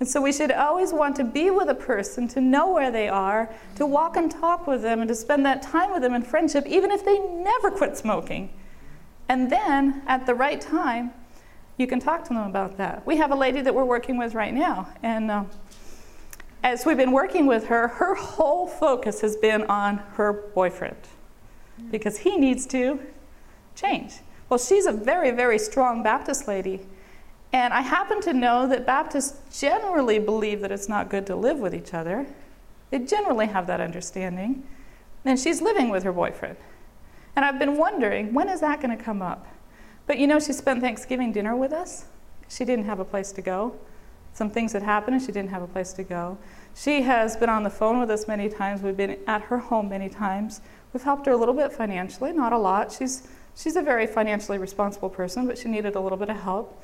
And 0.00 0.08
so 0.08 0.20
we 0.20 0.32
should 0.32 0.50
always 0.50 0.92
want 0.92 1.16
to 1.16 1.24
be 1.24 1.50
with 1.50 1.68
a 1.68 1.74
person, 1.74 2.26
to 2.28 2.40
know 2.40 2.72
where 2.72 2.90
they 2.90 3.08
are, 3.08 3.48
to 3.76 3.86
walk 3.86 4.16
and 4.16 4.30
talk 4.30 4.66
with 4.66 4.82
them, 4.82 5.00
and 5.00 5.08
to 5.08 5.14
spend 5.14 5.46
that 5.46 5.62
time 5.62 5.92
with 5.92 6.02
them 6.02 6.14
in 6.14 6.22
friendship, 6.22 6.66
even 6.66 6.90
if 6.90 7.04
they 7.04 7.18
never 7.18 7.70
quit 7.70 7.96
smoking. 7.96 8.50
And 9.28 9.50
then, 9.50 10.02
at 10.06 10.26
the 10.26 10.34
right 10.34 10.60
time, 10.60 11.12
you 11.78 11.86
can 11.86 12.00
talk 12.00 12.24
to 12.24 12.34
them 12.34 12.42
about 12.42 12.76
that. 12.78 13.06
We 13.06 13.16
have 13.16 13.30
a 13.30 13.36
lady 13.36 13.60
that 13.60 13.74
we're 13.74 13.84
working 13.84 14.18
with 14.18 14.34
right 14.34 14.52
now, 14.52 14.88
and 15.02 15.30
uh, 15.30 15.44
as 16.62 16.84
we've 16.86 16.96
been 16.96 17.12
working 17.12 17.46
with 17.46 17.66
her, 17.66 17.88
her 17.88 18.14
whole 18.14 18.66
focus 18.66 19.20
has 19.20 19.36
been 19.36 19.62
on 19.64 19.98
her 20.14 20.32
boyfriend 20.32 20.96
because 21.90 22.18
he 22.18 22.36
needs 22.36 22.66
to 22.66 22.98
change. 23.74 24.14
Well, 24.48 24.58
she's 24.58 24.86
a 24.86 24.92
very, 24.92 25.30
very 25.30 25.58
strong 25.58 26.02
Baptist 26.02 26.48
lady, 26.48 26.86
and 27.54 27.72
I 27.72 27.82
happen 27.82 28.20
to 28.22 28.32
know 28.32 28.66
that 28.66 28.84
Baptists 28.84 29.60
generally 29.60 30.18
believe 30.18 30.60
that 30.62 30.72
it's 30.72 30.88
not 30.88 31.08
good 31.08 31.24
to 31.28 31.36
live 31.36 31.60
with 31.60 31.72
each 31.72 31.94
other. 31.94 32.26
They 32.90 32.98
generally 32.98 33.46
have 33.46 33.68
that 33.68 33.80
understanding. 33.80 34.66
And 35.24 35.38
she's 35.38 35.62
living 35.62 35.88
with 35.88 36.02
her 36.02 36.12
boyfriend. 36.12 36.56
And 37.36 37.44
I've 37.44 37.60
been 37.60 37.76
wondering, 37.76 38.34
when 38.34 38.48
is 38.48 38.60
that 38.60 38.82
going 38.82 38.98
to 38.98 39.00
come 39.00 39.22
up? 39.22 39.46
But 40.08 40.18
you 40.18 40.26
know, 40.26 40.40
she 40.40 40.52
spent 40.52 40.80
Thanksgiving 40.80 41.30
dinner 41.30 41.54
with 41.54 41.72
us. 41.72 42.06
She 42.48 42.64
didn't 42.64 42.86
have 42.86 42.98
a 42.98 43.04
place 43.04 43.30
to 43.30 43.40
go. 43.40 43.76
Some 44.32 44.50
things 44.50 44.72
had 44.72 44.82
happened 44.82 45.14
and 45.14 45.24
she 45.24 45.30
didn't 45.30 45.50
have 45.50 45.62
a 45.62 45.68
place 45.68 45.92
to 45.92 46.02
go. 46.02 46.36
She 46.74 47.02
has 47.02 47.36
been 47.36 47.50
on 47.50 47.62
the 47.62 47.70
phone 47.70 48.00
with 48.00 48.10
us 48.10 48.26
many 48.26 48.48
times. 48.48 48.82
We've 48.82 48.96
been 48.96 49.20
at 49.28 49.42
her 49.42 49.58
home 49.58 49.88
many 49.88 50.08
times. 50.08 50.60
We've 50.92 51.04
helped 51.04 51.26
her 51.26 51.32
a 51.32 51.36
little 51.36 51.54
bit 51.54 51.72
financially, 51.72 52.32
not 52.32 52.52
a 52.52 52.58
lot. 52.58 52.90
She's, 52.90 53.28
she's 53.54 53.76
a 53.76 53.82
very 53.82 54.08
financially 54.08 54.58
responsible 54.58 55.08
person, 55.08 55.46
but 55.46 55.56
she 55.56 55.68
needed 55.68 55.94
a 55.94 56.00
little 56.00 56.18
bit 56.18 56.30
of 56.30 56.38
help. 56.38 56.80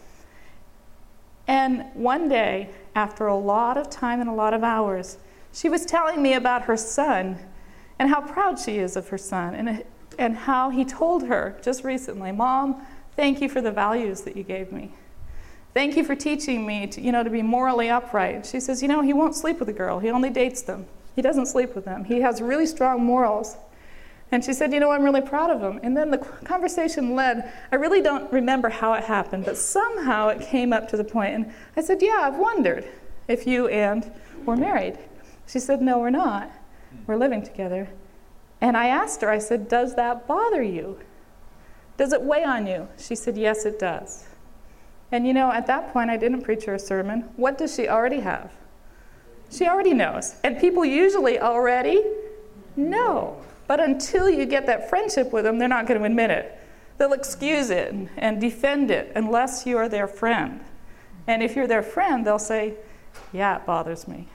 And 1.46 1.84
one 1.94 2.28
day, 2.28 2.70
after 2.94 3.26
a 3.26 3.36
lot 3.36 3.76
of 3.76 3.90
time 3.90 4.20
and 4.20 4.28
a 4.28 4.32
lot 4.32 4.54
of 4.54 4.62
hours, 4.62 5.18
she 5.52 5.68
was 5.68 5.84
telling 5.84 6.22
me 6.22 6.34
about 6.34 6.62
her 6.62 6.76
son 6.76 7.38
and 7.98 8.08
how 8.08 8.20
proud 8.20 8.58
she 8.58 8.78
is 8.78 8.96
of 8.96 9.08
her 9.08 9.18
son 9.18 9.54
and, 9.54 9.84
and 10.18 10.36
how 10.36 10.70
he 10.70 10.84
told 10.84 11.26
her 11.26 11.58
just 11.62 11.84
recently, 11.84 12.32
Mom, 12.32 12.86
thank 13.16 13.40
you 13.40 13.48
for 13.48 13.60
the 13.60 13.72
values 13.72 14.22
that 14.22 14.36
you 14.36 14.42
gave 14.42 14.72
me. 14.72 14.92
Thank 15.72 15.96
you 15.96 16.04
for 16.04 16.16
teaching 16.16 16.66
me 16.66 16.86
to, 16.88 17.00
you 17.00 17.12
know, 17.12 17.22
to 17.22 17.30
be 17.30 17.42
morally 17.42 17.88
upright. 17.88 18.44
She 18.44 18.58
says, 18.58 18.82
You 18.82 18.88
know, 18.88 19.02
he 19.02 19.12
won't 19.12 19.36
sleep 19.36 19.60
with 19.60 19.68
a 19.68 19.72
girl, 19.72 20.00
he 20.00 20.10
only 20.10 20.30
dates 20.30 20.62
them. 20.62 20.86
He 21.14 21.22
doesn't 21.22 21.46
sleep 21.46 21.74
with 21.74 21.84
them. 21.84 22.04
He 22.04 22.20
has 22.20 22.40
really 22.40 22.66
strong 22.66 23.04
morals. 23.04 23.56
And 24.32 24.44
she 24.44 24.52
said, 24.52 24.72
You 24.72 24.80
know, 24.80 24.90
I'm 24.90 25.02
really 25.02 25.20
proud 25.20 25.50
of 25.50 25.60
him. 25.60 25.80
And 25.82 25.96
then 25.96 26.10
the 26.10 26.18
conversation 26.18 27.16
led, 27.16 27.52
I 27.72 27.76
really 27.76 28.00
don't 28.00 28.32
remember 28.32 28.68
how 28.68 28.92
it 28.94 29.04
happened, 29.04 29.44
but 29.44 29.56
somehow 29.56 30.28
it 30.28 30.40
came 30.40 30.72
up 30.72 30.88
to 30.90 30.96
the 30.96 31.04
point. 31.04 31.34
And 31.34 31.52
I 31.76 31.82
said, 31.82 32.00
Yeah, 32.00 32.20
I've 32.22 32.38
wondered 32.38 32.86
if 33.28 33.46
you 33.46 33.68
and 33.68 34.10
were 34.46 34.56
married. 34.56 34.98
She 35.46 35.58
said, 35.58 35.82
No, 35.82 35.98
we're 35.98 36.10
not. 36.10 36.50
We're 37.06 37.16
living 37.16 37.42
together. 37.42 37.88
And 38.60 38.76
I 38.76 38.86
asked 38.86 39.22
her, 39.22 39.30
I 39.30 39.38
said, 39.38 39.68
Does 39.68 39.96
that 39.96 40.26
bother 40.26 40.62
you? 40.62 41.00
Does 41.96 42.12
it 42.12 42.22
weigh 42.22 42.44
on 42.44 42.66
you? 42.66 42.88
She 42.98 43.14
said, 43.14 43.36
Yes, 43.36 43.64
it 43.64 43.78
does. 43.78 44.26
And 45.12 45.26
you 45.26 45.34
know, 45.34 45.50
at 45.50 45.66
that 45.66 45.92
point, 45.92 46.08
I 46.08 46.16
didn't 46.16 46.42
preach 46.42 46.64
her 46.64 46.74
a 46.74 46.78
sermon. 46.78 47.22
What 47.36 47.58
does 47.58 47.74
she 47.74 47.88
already 47.88 48.20
have? 48.20 48.52
She 49.50 49.66
already 49.66 49.92
knows. 49.92 50.36
And 50.44 50.58
people 50.58 50.84
usually 50.84 51.40
already 51.40 52.04
know. 52.76 53.42
But 53.70 53.78
until 53.78 54.28
you 54.28 54.46
get 54.46 54.66
that 54.66 54.90
friendship 54.90 55.32
with 55.32 55.44
them, 55.44 55.60
they're 55.60 55.68
not 55.68 55.86
going 55.86 56.00
to 56.00 56.04
admit 56.04 56.32
it. 56.32 56.58
They'll 56.98 57.12
excuse 57.12 57.70
it 57.70 57.94
and 58.16 58.40
defend 58.40 58.90
it 58.90 59.12
unless 59.14 59.64
you 59.64 59.78
are 59.78 59.88
their 59.88 60.08
friend. 60.08 60.60
And 61.28 61.40
if 61.40 61.54
you're 61.54 61.68
their 61.68 61.84
friend, 61.84 62.26
they'll 62.26 62.40
say, 62.40 62.74
Yeah, 63.32 63.58
it 63.58 63.66
bothers 63.66 64.08
me. 64.08 64.26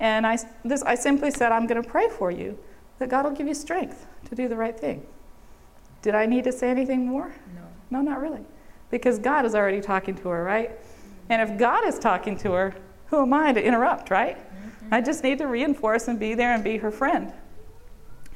And 0.00 0.26
I, 0.26 0.36
this, 0.66 0.82
I 0.82 0.96
simply 0.96 1.30
said, 1.30 1.50
I'm 1.50 1.66
going 1.66 1.82
to 1.82 1.88
pray 1.88 2.10
for 2.10 2.30
you 2.30 2.58
that 2.98 3.08
God 3.08 3.24
will 3.24 3.30
give 3.30 3.46
you 3.46 3.54
strength 3.54 4.06
to 4.28 4.34
do 4.34 4.48
the 4.48 4.56
right 4.56 4.78
thing. 4.78 5.06
Did 6.02 6.14
I 6.14 6.26
need 6.26 6.44
to 6.44 6.52
say 6.52 6.68
anything 6.68 7.06
more? 7.06 7.34
No. 7.54 7.62
No, 7.90 8.02
not 8.02 8.20
really. 8.20 8.44
Because 8.90 9.18
God 9.18 9.46
is 9.46 9.54
already 9.54 9.80
talking 9.80 10.14
to 10.14 10.28
her, 10.28 10.44
right? 10.44 10.72
And 11.30 11.40
if 11.40 11.58
God 11.58 11.88
is 11.88 11.98
talking 11.98 12.36
to 12.40 12.52
her, 12.52 12.74
who 13.06 13.22
am 13.22 13.32
I 13.32 13.54
to 13.54 13.64
interrupt, 13.64 14.10
right? 14.10 14.36
Mm-hmm. 14.36 14.92
I 14.92 15.00
just 15.00 15.24
need 15.24 15.38
to 15.38 15.46
reinforce 15.46 16.06
and 16.06 16.20
be 16.20 16.34
there 16.34 16.52
and 16.52 16.62
be 16.62 16.76
her 16.76 16.90
friend. 16.90 17.32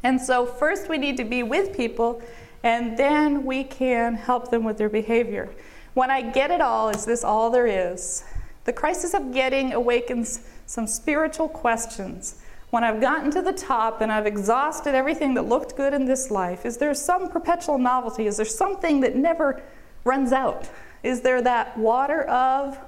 And 0.03 0.21
so, 0.21 0.47
first 0.47 0.89
we 0.89 0.99
need 0.99 1.17
to 1.19 1.25
be 1.25 1.43
with 1.43 1.77
people, 1.77 2.23
and 2.63 2.97
then 2.97 3.45
we 3.45 3.65
can 3.65 4.15
help 4.15 4.51
them 4.51 4.65
with 4.65 4.79
their 4.79 4.89
behavior. 4.89 5.51
When 5.95 6.11
I 6.11 6.23
get 6.23 6.51
it 6.51 6.61
all, 6.61 6.89
is 6.89 7.05
this 7.05 7.25
all 7.25 7.51
there 7.51 7.67
is? 7.67 8.25
The 8.65 8.73
crisis 8.73 9.15
of 9.15 9.33
getting 9.33 9.73
awakens 9.73 10.41
some 10.67 10.87
spiritual 10.87 11.49
questions. 11.49 12.41
When 12.71 12.85
I've 12.85 13.01
gotten 13.01 13.31
to 13.33 13.43
the 13.43 13.53
top 13.53 14.01
and 14.01 14.13
I've 14.13 14.27
exhausted 14.27 14.95
everything 14.95 15.35
that 15.35 15.43
looked 15.43 15.77
good 15.77 15.93
in 15.93 16.05
this 16.05 16.31
life, 16.31 16.65
is 16.65 16.77
there 16.77 16.95
some 16.95 17.29
perpetual 17.29 17.79
novelty? 17.79 18.27
Is 18.27 18.37
there 18.37 18.47
something 18.47 19.01
that 19.01 19.17
never 19.17 19.61
runs 20.05 20.33
out? 20.33 20.69
Is 21.03 21.23
there 21.23 21.43
that 21.43 21.77
water 21.77 22.23
of 22.23 22.79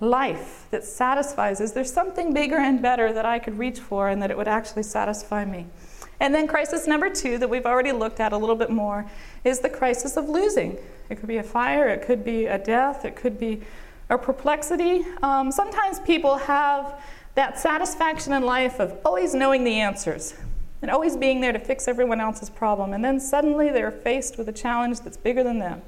life 0.00 0.66
that 0.70 0.84
satisfies? 0.84 1.60
Is 1.60 1.72
there 1.72 1.84
something 1.84 2.34
bigger 2.34 2.58
and 2.58 2.82
better 2.82 3.12
that 3.12 3.24
I 3.24 3.38
could 3.38 3.58
reach 3.58 3.78
for 3.78 4.08
and 4.08 4.20
that 4.20 4.30
it 4.30 4.36
would 4.36 4.48
actually 4.48 4.82
satisfy 4.82 5.44
me? 5.44 5.66
And 6.20 6.34
then 6.34 6.46
crisis 6.46 6.86
number 6.86 7.08
two 7.08 7.38
that 7.38 7.48
we've 7.48 7.66
already 7.66 7.92
looked 7.92 8.20
at 8.20 8.32
a 8.32 8.36
little 8.36 8.56
bit 8.56 8.70
more 8.70 9.06
is 9.42 9.60
the 9.60 9.70
crisis 9.70 10.16
of 10.16 10.28
losing. 10.28 10.76
It 11.08 11.16
could 11.16 11.28
be 11.28 11.38
a 11.38 11.42
fire, 11.42 11.88
it 11.88 12.06
could 12.06 12.24
be 12.24 12.46
a 12.46 12.58
death, 12.58 13.04
it 13.04 13.16
could 13.16 13.38
be 13.40 13.62
a 14.10 14.18
perplexity. 14.18 15.04
Um, 15.22 15.50
sometimes 15.50 15.98
people 16.00 16.36
have 16.36 17.02
that 17.34 17.58
satisfaction 17.58 18.32
in 18.34 18.42
life 18.42 18.80
of 18.80 18.98
always 19.04 19.34
knowing 19.34 19.64
the 19.64 19.80
answers 19.80 20.34
and 20.82 20.90
always 20.90 21.16
being 21.16 21.40
there 21.40 21.52
to 21.52 21.58
fix 21.58 21.88
everyone 21.88 22.20
else's 22.20 22.50
problem. 22.50 22.92
And 22.92 23.04
then 23.04 23.18
suddenly 23.18 23.70
they're 23.70 23.90
faced 23.90 24.36
with 24.36 24.48
a 24.48 24.52
challenge 24.52 25.00
that's 25.00 25.16
bigger 25.16 25.42
than 25.42 25.58
them. 25.58 25.82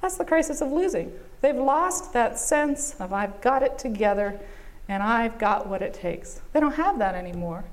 That's 0.00 0.16
the 0.16 0.24
crisis 0.24 0.60
of 0.60 0.72
losing. 0.72 1.12
They've 1.40 1.56
lost 1.56 2.12
that 2.12 2.38
sense 2.38 2.96
of 2.98 3.12
I've 3.12 3.40
got 3.40 3.62
it 3.62 3.78
together 3.78 4.40
and 4.88 5.02
I've 5.02 5.38
got 5.38 5.68
what 5.68 5.82
it 5.82 5.94
takes. 5.94 6.40
They 6.52 6.60
don't 6.60 6.74
have 6.74 6.98
that 6.98 7.14
anymore. 7.14 7.64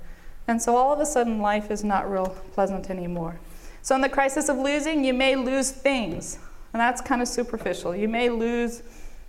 And 0.49 0.59
so 0.59 0.75
all 0.75 0.91
of 0.91 0.99
a 0.99 1.05
sudden, 1.05 1.41
life 1.41 1.69
is 1.69 1.83
not 1.83 2.09
real 2.09 2.35
pleasant 2.53 2.89
anymore. 2.89 3.39
So, 3.83 3.93
in 3.93 4.01
the 4.01 4.09
crisis 4.09 4.49
of 4.49 4.57
losing, 4.57 5.05
you 5.05 5.13
may 5.13 5.35
lose 5.35 5.69
things, 5.69 6.39
and 6.73 6.79
that's 6.79 7.01
kind 7.01 7.21
of 7.21 7.27
superficial. 7.27 7.95
You 7.95 8.07
may 8.07 8.29
lose, 8.29 8.81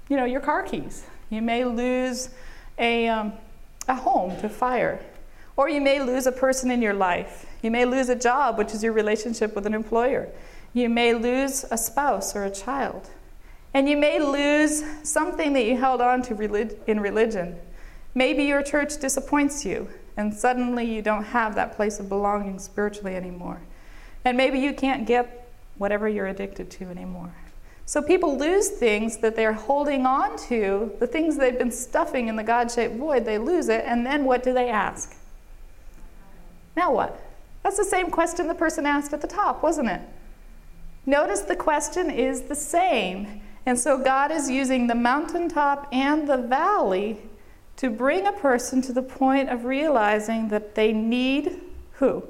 you 0.08 0.16
know, 0.16 0.24
your 0.24 0.40
car 0.40 0.62
keys. 0.62 1.04
You 1.28 1.42
may 1.42 1.66
lose 1.66 2.30
a, 2.78 3.06
um, 3.08 3.34
a 3.86 3.94
home 3.94 4.40
to 4.40 4.48
fire. 4.48 4.98
Or 5.58 5.68
you 5.68 5.82
may 5.82 6.02
lose 6.02 6.26
a 6.26 6.32
person 6.32 6.70
in 6.70 6.80
your 6.80 6.94
life. 6.94 7.44
You 7.60 7.70
may 7.70 7.84
lose 7.84 8.08
a 8.08 8.16
job, 8.16 8.56
which 8.56 8.72
is 8.72 8.82
your 8.82 8.94
relationship 8.94 9.54
with 9.54 9.66
an 9.66 9.74
employer. 9.74 10.26
You 10.72 10.88
may 10.88 11.12
lose 11.12 11.66
a 11.70 11.76
spouse 11.76 12.34
or 12.34 12.44
a 12.44 12.50
child. 12.50 13.10
And 13.74 13.90
you 13.90 13.98
may 13.98 14.20
lose 14.20 14.82
something 15.02 15.52
that 15.52 15.66
you 15.66 15.76
held 15.76 16.00
on 16.00 16.22
to 16.22 16.80
in 16.86 16.98
religion. 16.98 17.58
Maybe 18.14 18.44
your 18.44 18.62
church 18.62 18.98
disappoints 18.98 19.66
you 19.66 19.86
and 20.16 20.32
suddenly 20.34 20.84
you 20.84 21.02
don't 21.02 21.24
have 21.24 21.54
that 21.54 21.76
place 21.76 22.00
of 22.00 22.08
belonging 22.08 22.58
spiritually 22.58 23.16
anymore. 23.16 23.60
And 24.24 24.36
maybe 24.36 24.58
you 24.58 24.74
can't 24.74 25.06
get 25.06 25.48
whatever 25.78 26.08
you're 26.08 26.26
addicted 26.26 26.70
to 26.70 26.84
anymore. 26.86 27.32
So 27.86 28.00
people 28.00 28.38
lose 28.38 28.68
things 28.68 29.16
that 29.18 29.34
they're 29.34 29.52
holding 29.52 30.06
on 30.06 30.38
to, 30.46 30.92
the 31.00 31.06
things 31.06 31.36
they've 31.36 31.58
been 31.58 31.72
stuffing 31.72 32.28
in 32.28 32.36
the 32.36 32.44
God 32.44 32.70
shaped 32.70 32.94
void, 32.94 33.24
they 33.24 33.38
lose 33.38 33.68
it, 33.68 33.82
and 33.84 34.06
then 34.06 34.24
what 34.24 34.42
do 34.42 34.52
they 34.52 34.68
ask? 34.68 35.16
Now 36.76 36.92
what? 36.92 37.20
That's 37.64 37.76
the 37.76 37.84
same 37.84 38.10
question 38.10 38.46
the 38.46 38.54
person 38.54 38.86
asked 38.86 39.12
at 39.12 39.20
the 39.20 39.26
top, 39.26 39.62
wasn't 39.62 39.88
it? 39.88 40.00
Notice 41.04 41.40
the 41.40 41.56
question 41.56 42.10
is 42.10 42.42
the 42.42 42.54
same. 42.54 43.40
And 43.66 43.78
so 43.78 43.98
God 43.98 44.30
is 44.30 44.48
using 44.48 44.86
the 44.86 44.94
mountaintop 44.94 45.88
and 45.92 46.28
the 46.28 46.36
valley 46.36 47.18
to 47.80 47.88
bring 47.88 48.26
a 48.26 48.32
person 48.32 48.82
to 48.82 48.92
the 48.92 49.02
point 49.02 49.48
of 49.48 49.64
realizing 49.64 50.48
that 50.48 50.74
they 50.74 50.92
need 50.92 51.58
who? 51.92 52.22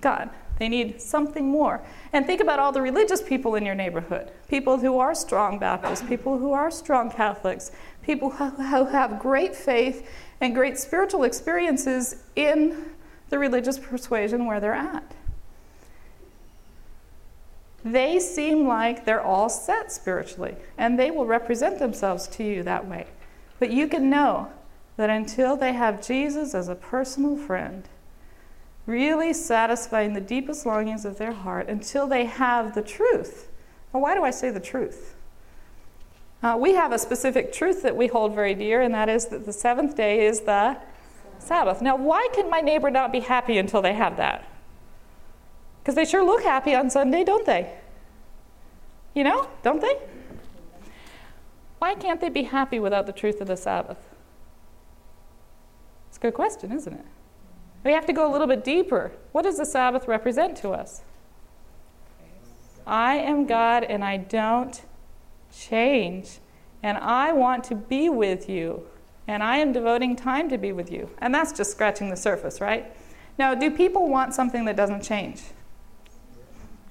God. 0.00 0.28
They 0.58 0.68
need 0.68 1.00
something 1.00 1.46
more. 1.46 1.82
And 2.12 2.26
think 2.26 2.40
about 2.40 2.58
all 2.58 2.72
the 2.72 2.82
religious 2.82 3.22
people 3.22 3.54
in 3.54 3.64
your 3.64 3.76
neighborhood 3.76 4.32
people 4.48 4.78
who 4.78 4.98
are 4.98 5.14
strong 5.14 5.60
Baptists, 5.60 6.02
people 6.08 6.38
who 6.38 6.52
are 6.52 6.70
strong 6.72 7.12
Catholics, 7.12 7.70
people 8.02 8.30
who 8.30 8.86
have 8.86 9.20
great 9.20 9.54
faith 9.54 10.08
and 10.40 10.52
great 10.52 10.78
spiritual 10.78 11.22
experiences 11.22 12.24
in 12.34 12.90
the 13.28 13.38
religious 13.38 13.78
persuasion 13.78 14.46
where 14.46 14.58
they're 14.58 14.74
at. 14.74 15.14
They 17.84 18.18
seem 18.18 18.66
like 18.66 19.04
they're 19.04 19.22
all 19.22 19.48
set 19.48 19.92
spiritually, 19.92 20.56
and 20.76 20.98
they 20.98 21.12
will 21.12 21.26
represent 21.26 21.78
themselves 21.78 22.26
to 22.28 22.42
you 22.42 22.64
that 22.64 22.88
way. 22.88 23.06
But 23.60 23.70
you 23.70 23.86
can 23.86 24.10
know 24.10 24.50
that 24.96 25.10
until 25.10 25.56
they 25.56 25.72
have 25.72 26.06
Jesus 26.06 26.54
as 26.54 26.68
a 26.68 26.74
personal 26.74 27.36
friend, 27.36 27.88
really 28.86 29.32
satisfying 29.32 30.14
the 30.14 30.20
deepest 30.20 30.64
longings 30.64 31.04
of 31.04 31.18
their 31.18 31.32
heart 31.32 31.68
until 31.68 32.06
they 32.06 32.24
have 32.24 32.74
the 32.74 32.82
truth. 32.82 33.48
Why 33.92 34.14
do 34.14 34.24
I 34.24 34.30
say 34.30 34.50
the 34.50 34.60
truth? 34.60 35.14
Uh, 36.42 36.56
we 36.58 36.74
have 36.74 36.92
a 36.92 36.98
specific 36.98 37.52
truth 37.52 37.82
that 37.82 37.96
we 37.96 38.06
hold 38.06 38.34
very 38.34 38.54
dear, 38.54 38.82
and 38.82 38.94
that 38.94 39.08
is 39.08 39.26
that 39.26 39.46
the 39.46 39.52
seventh 39.52 39.96
day 39.96 40.26
is 40.26 40.40
the 40.40 40.76
Sabbath. 41.38 41.80
Now, 41.80 41.96
why 41.96 42.28
can 42.34 42.50
my 42.50 42.60
neighbor 42.60 42.90
not 42.90 43.10
be 43.10 43.20
happy 43.20 43.58
until 43.58 43.82
they 43.82 43.94
have 43.94 44.16
that? 44.18 44.46
Because 45.82 45.94
they 45.94 46.04
sure 46.04 46.24
look 46.24 46.42
happy 46.42 46.74
on 46.74 46.90
Sunday, 46.90 47.24
don't 47.24 47.46
they? 47.46 47.72
You 49.14 49.24
know, 49.24 49.48
don't 49.62 49.80
they? 49.80 49.98
Why 51.78 51.94
can't 51.94 52.20
they 52.20 52.28
be 52.28 52.42
happy 52.44 52.78
without 52.78 53.06
the 53.06 53.12
truth 53.12 53.40
of 53.40 53.48
the 53.48 53.56
Sabbath? 53.56 53.98
Good 56.26 56.34
question, 56.34 56.72
isn't 56.72 56.92
it? 56.92 57.04
We 57.84 57.92
have 57.92 58.04
to 58.06 58.12
go 58.12 58.28
a 58.28 58.32
little 58.32 58.48
bit 58.48 58.64
deeper. 58.64 59.12
What 59.30 59.42
does 59.42 59.58
the 59.58 59.64
Sabbath 59.64 60.08
represent 60.08 60.56
to 60.56 60.70
us? 60.70 61.02
I 62.84 63.14
am 63.14 63.46
God 63.46 63.84
and 63.84 64.02
I 64.02 64.16
don't 64.16 64.82
change. 65.56 66.40
And 66.82 66.98
I 66.98 67.30
want 67.30 67.62
to 67.64 67.76
be 67.76 68.08
with 68.08 68.48
you. 68.48 68.88
And 69.28 69.40
I 69.40 69.58
am 69.58 69.70
devoting 69.70 70.16
time 70.16 70.48
to 70.48 70.58
be 70.58 70.72
with 70.72 70.90
you. 70.90 71.08
And 71.18 71.32
that's 71.32 71.52
just 71.52 71.70
scratching 71.70 72.10
the 72.10 72.16
surface, 72.16 72.60
right? 72.60 72.92
Now, 73.38 73.54
do 73.54 73.70
people 73.70 74.08
want 74.08 74.34
something 74.34 74.64
that 74.64 74.74
doesn't 74.74 75.04
change? 75.04 75.44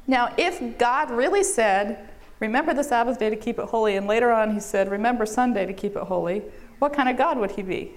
Now, 0.07 0.33
if 0.38 0.77
God 0.77 1.11
really 1.11 1.43
said, 1.43 2.09
remember 2.39 2.73
the 2.73 2.86
Sabbath 2.86 3.19
day 3.19 3.29
to 3.29 3.36
keep 3.36 3.59
it 3.59 3.65
holy, 3.65 3.97
and 3.97 4.07
later 4.07 4.31
on 4.31 4.53
he 4.53 4.61
said, 4.61 4.89
remember 4.89 5.25
Sunday 5.25 5.65
to 5.65 5.73
keep 5.73 5.97
it 5.97 6.03
holy, 6.03 6.41
what 6.79 6.93
kind 6.93 7.09
of 7.09 7.17
God 7.17 7.38
would 7.38 7.51
he 7.51 7.61
be? 7.61 7.95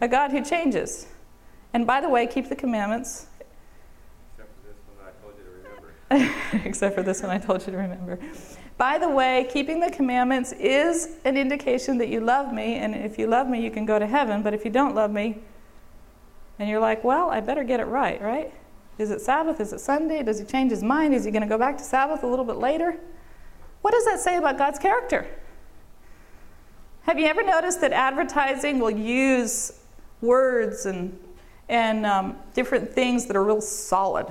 A 0.00 0.08
God 0.08 0.30
who 0.30 0.44
changes. 0.44 1.06
And 1.72 1.86
by 1.86 2.00
the 2.00 2.08
way, 2.08 2.26
keep 2.26 2.48
the 2.48 2.56
commandments. 2.56 3.26
Except 4.40 4.54
for 4.54 4.62
this 4.62 4.78
one, 4.86 5.06
I 5.06 5.22
told 5.22 5.34
you 5.38 5.44
to 5.44 6.16
remember. 6.16 6.34
Except 6.68 6.94
for 6.94 7.02
this 7.02 7.22
one 7.22 7.30
I 7.30 7.38
told 7.38 7.66
you 7.66 7.72
to 7.72 7.78
remember. 7.78 8.18
By 8.76 8.96
the 8.96 9.08
way, 9.08 9.48
keeping 9.52 9.80
the 9.80 9.90
commandments 9.90 10.52
is 10.52 11.16
an 11.24 11.36
indication 11.36 11.98
that 11.98 12.08
you 12.08 12.20
love 12.20 12.52
me, 12.52 12.76
and 12.76 12.94
if 12.94 13.18
you 13.18 13.26
love 13.26 13.48
me, 13.48 13.60
you 13.60 13.70
can 13.70 13.84
go 13.84 13.98
to 13.98 14.06
heaven. 14.06 14.42
But 14.42 14.54
if 14.54 14.64
you 14.64 14.70
don't 14.70 14.94
love 14.94 15.10
me, 15.10 15.38
and 16.58 16.68
you're 16.68 16.80
like, 16.80 17.04
well, 17.04 17.30
I 17.30 17.40
better 17.40 17.64
get 17.64 17.80
it 17.80 17.86
right, 17.86 18.20
right? 18.22 18.52
Is 18.98 19.10
it 19.10 19.20
Sabbath? 19.20 19.60
Is 19.60 19.72
it 19.72 19.80
Sunday? 19.80 20.22
Does 20.22 20.38
he 20.40 20.44
change 20.44 20.70
his 20.70 20.82
mind? 20.82 21.14
Is 21.14 21.24
he 21.24 21.30
going 21.30 21.42
to 21.42 21.48
go 21.48 21.58
back 21.58 21.78
to 21.78 21.84
Sabbath 21.84 22.22
a 22.22 22.26
little 22.26 22.44
bit 22.44 22.56
later? 22.56 22.96
What 23.82 23.92
does 23.92 24.04
that 24.06 24.20
say 24.20 24.36
about 24.36 24.58
God's 24.58 24.78
character? 24.78 25.26
Have 27.02 27.18
you 27.18 27.26
ever 27.26 27.42
noticed 27.42 27.80
that 27.80 27.92
advertising 27.92 28.80
will 28.80 28.90
use 28.90 29.77
words 30.20 30.86
and 30.86 31.18
and 31.68 32.06
um, 32.06 32.36
different 32.54 32.90
things 32.90 33.26
that 33.26 33.36
are 33.36 33.44
real 33.44 33.60
solid, 33.60 34.26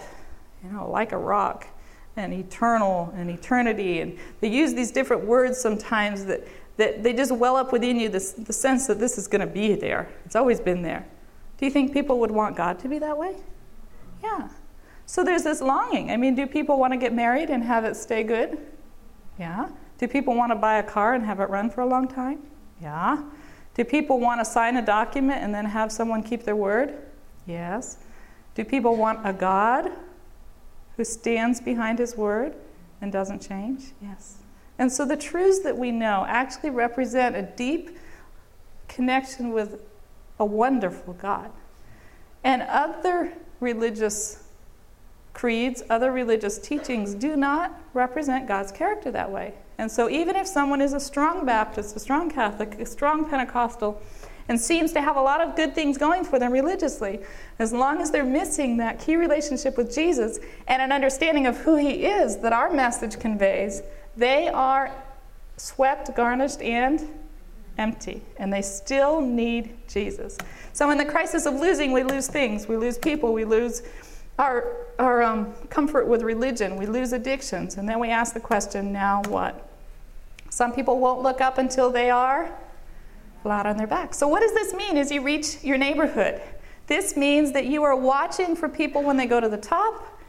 you 0.63 0.71
know, 0.71 0.89
like 0.89 1.11
a 1.11 1.17
rock 1.17 1.67
and 2.15 2.33
eternal 2.33 3.13
and 3.15 3.29
eternity. 3.29 4.01
And 4.01 4.17
they 4.41 4.49
use 4.49 4.73
these 4.73 4.91
different 4.91 5.25
words 5.25 5.59
sometimes 5.59 6.25
that, 6.25 6.41
that 6.77 7.03
they 7.03 7.13
just 7.13 7.31
well 7.31 7.55
up 7.55 7.71
within 7.71 7.99
you 7.99 8.09
this, 8.09 8.31
the 8.31 8.53
sense 8.53 8.87
that 8.87 8.99
this 8.99 9.17
is 9.17 9.27
going 9.27 9.41
to 9.41 9.47
be 9.47 9.75
there. 9.75 10.09
It's 10.25 10.35
always 10.35 10.59
been 10.59 10.81
there. 10.81 11.05
Do 11.57 11.65
you 11.65 11.71
think 11.71 11.93
people 11.93 12.19
would 12.19 12.31
want 12.31 12.55
God 12.55 12.79
to 12.79 12.87
be 12.87 12.99
that 12.99 13.17
way? 13.17 13.35
Yeah. 14.23 14.49
So 15.05 15.23
there's 15.23 15.43
this 15.43 15.61
longing. 15.61 16.11
I 16.11 16.17
mean, 16.17 16.35
do 16.35 16.45
people 16.47 16.79
want 16.79 16.93
to 16.93 16.97
get 16.97 17.13
married 17.13 17.49
and 17.49 17.63
have 17.63 17.85
it 17.85 17.95
stay 17.95 18.23
good? 18.23 18.57
Yeah. 19.39 19.69
Do 19.99 20.07
people 20.07 20.35
want 20.35 20.51
to 20.51 20.55
buy 20.55 20.77
a 20.79 20.83
car 20.83 21.13
and 21.13 21.23
have 21.23 21.39
it 21.39 21.49
run 21.49 21.69
for 21.69 21.81
a 21.81 21.85
long 21.85 22.07
time? 22.07 22.41
Yeah. 22.81 23.23
Do 23.77 23.85
people 23.85 24.19
want 24.19 24.41
to 24.41 24.45
sign 24.45 24.75
a 24.75 24.81
document 24.81 25.43
and 25.43 25.53
then 25.53 25.65
have 25.65 25.91
someone 25.91 26.23
keep 26.23 26.43
their 26.43 26.55
word? 26.55 26.95
Yes. 27.45 27.99
Do 28.55 28.65
people 28.65 28.95
want 28.95 29.19
a 29.23 29.31
God 29.31 29.91
who 30.97 31.03
stands 31.03 31.61
behind 31.61 31.99
his 31.99 32.17
word 32.17 32.55
and 33.01 33.11
doesn't 33.11 33.47
change? 33.47 33.93
Yes. 34.01 34.37
And 34.79 34.91
so 34.91 35.05
the 35.05 35.15
truths 35.15 35.59
that 35.59 35.77
we 35.77 35.91
know 35.91 36.25
actually 36.27 36.71
represent 36.71 37.35
a 37.35 37.43
deep 37.43 37.97
connection 38.87 39.51
with 39.51 39.81
a 40.39 40.45
wonderful 40.45 41.13
God. 41.13 41.51
And 42.43 42.63
other 42.63 43.33
religious 43.59 44.43
creeds, 45.37 45.83
other 45.91 46.11
religious 46.11 46.57
teachings 46.57 47.13
do 47.13 47.35
not 47.35 47.79
represent 47.93 48.47
God's 48.47 48.71
character 48.71 49.11
that 49.11 49.31
way. 49.31 49.53
And 49.77 49.89
so 49.89 50.09
even 50.09 50.35
if 50.35 50.47
someone 50.47 50.81
is 50.81 50.93
a 50.93 50.99
strong 50.99 51.45
Baptist, 51.45 51.95
a 51.95 51.99
strong 51.99 52.31
Catholic, 52.31 52.73
a 52.79 52.85
strong 52.87 53.29
Pentecostal, 53.29 54.01
and 54.49 54.59
seems 54.59 54.93
to 54.93 55.01
have 55.01 55.15
a 55.15 55.21
lot 55.21 55.39
of 55.39 55.55
good 55.55 55.75
things 55.75 55.97
going 55.97 56.23
for 56.23 56.39
them 56.39 56.51
religiously. 56.51 57.19
As 57.59 57.71
long 57.71 58.01
as 58.01 58.09
they're 58.09 58.23
missing 58.23 58.77
that 58.77 58.99
key 58.99 59.15
relationship 59.15 59.77
with 59.77 59.93
Jesus 59.93 60.39
and 60.67 60.81
an 60.81 60.91
understanding 60.91 61.45
of 61.45 61.57
who 61.57 61.75
He 61.75 62.05
is 62.05 62.37
that 62.37 62.53
our 62.53 62.71
message 62.71 63.19
conveys, 63.19 63.83
they 64.15 64.47
are 64.47 64.91
swept, 65.57 66.15
garnished, 66.15 66.61
and 66.61 67.07
empty. 67.77 68.23
And 68.37 68.51
they 68.51 68.63
still 68.63 69.21
need 69.21 69.77
Jesus. 69.87 70.37
So, 70.73 70.89
in 70.89 70.97
the 70.97 71.05
crisis 71.05 71.45
of 71.45 71.55
losing, 71.55 71.91
we 71.91 72.03
lose 72.03 72.27
things. 72.27 72.67
We 72.67 72.77
lose 72.77 72.97
people. 72.97 73.33
We 73.33 73.45
lose 73.45 73.83
our, 74.37 74.85
our 74.99 75.23
um, 75.23 75.53
comfort 75.69 76.07
with 76.07 76.21
religion. 76.21 76.75
We 76.75 76.85
lose 76.85 77.13
addictions. 77.13 77.77
And 77.77 77.87
then 77.87 77.99
we 77.99 78.09
ask 78.09 78.33
the 78.33 78.39
question 78.39 78.91
now 78.91 79.21
what? 79.27 79.67
Some 80.49 80.73
people 80.73 80.99
won't 80.99 81.21
look 81.21 81.41
up 81.41 81.57
until 81.57 81.91
they 81.91 82.09
are 82.09 82.51
flat 83.43 83.65
on 83.65 83.77
their 83.77 83.87
back. 83.87 84.13
So, 84.13 84.27
what 84.27 84.41
does 84.41 84.53
this 84.53 84.73
mean 84.73 84.97
as 84.97 85.11
you 85.11 85.21
reach 85.21 85.63
your 85.63 85.77
neighborhood? 85.77 86.41
This 86.87 87.17
means 87.17 87.51
that 87.51 87.65
you 87.65 87.83
are 87.83 87.95
watching 87.95 88.55
for 88.55 88.69
people 88.69 89.03
when 89.03 89.17
they 89.17 89.25
go 89.25 89.39
to 89.39 89.49
the 89.49 89.57
top, 89.57 90.19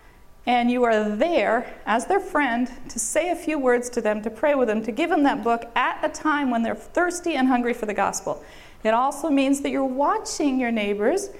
and 0.46 0.70
you 0.70 0.82
are 0.84 1.08
there 1.16 1.72
as 1.86 2.06
their 2.06 2.20
friend 2.20 2.70
to 2.88 2.98
say 2.98 3.30
a 3.30 3.36
few 3.36 3.58
words 3.58 3.88
to 3.90 4.00
them, 4.00 4.22
to 4.22 4.30
pray 4.30 4.54
with 4.54 4.68
them, 4.68 4.82
to 4.82 4.92
give 4.92 5.08
them 5.08 5.22
that 5.22 5.44
book 5.44 5.70
at 5.76 5.98
a 6.02 6.08
time 6.08 6.50
when 6.50 6.62
they're 6.62 6.74
thirsty 6.74 7.36
and 7.36 7.48
hungry 7.48 7.74
for 7.74 7.86
the 7.86 7.94
gospel. 7.94 8.42
It 8.82 8.94
also 8.94 9.30
means 9.30 9.60
that 9.60 9.70
you're 9.70 9.84
watching 9.84 10.58
your 10.58 10.70
neighbors 10.70 11.30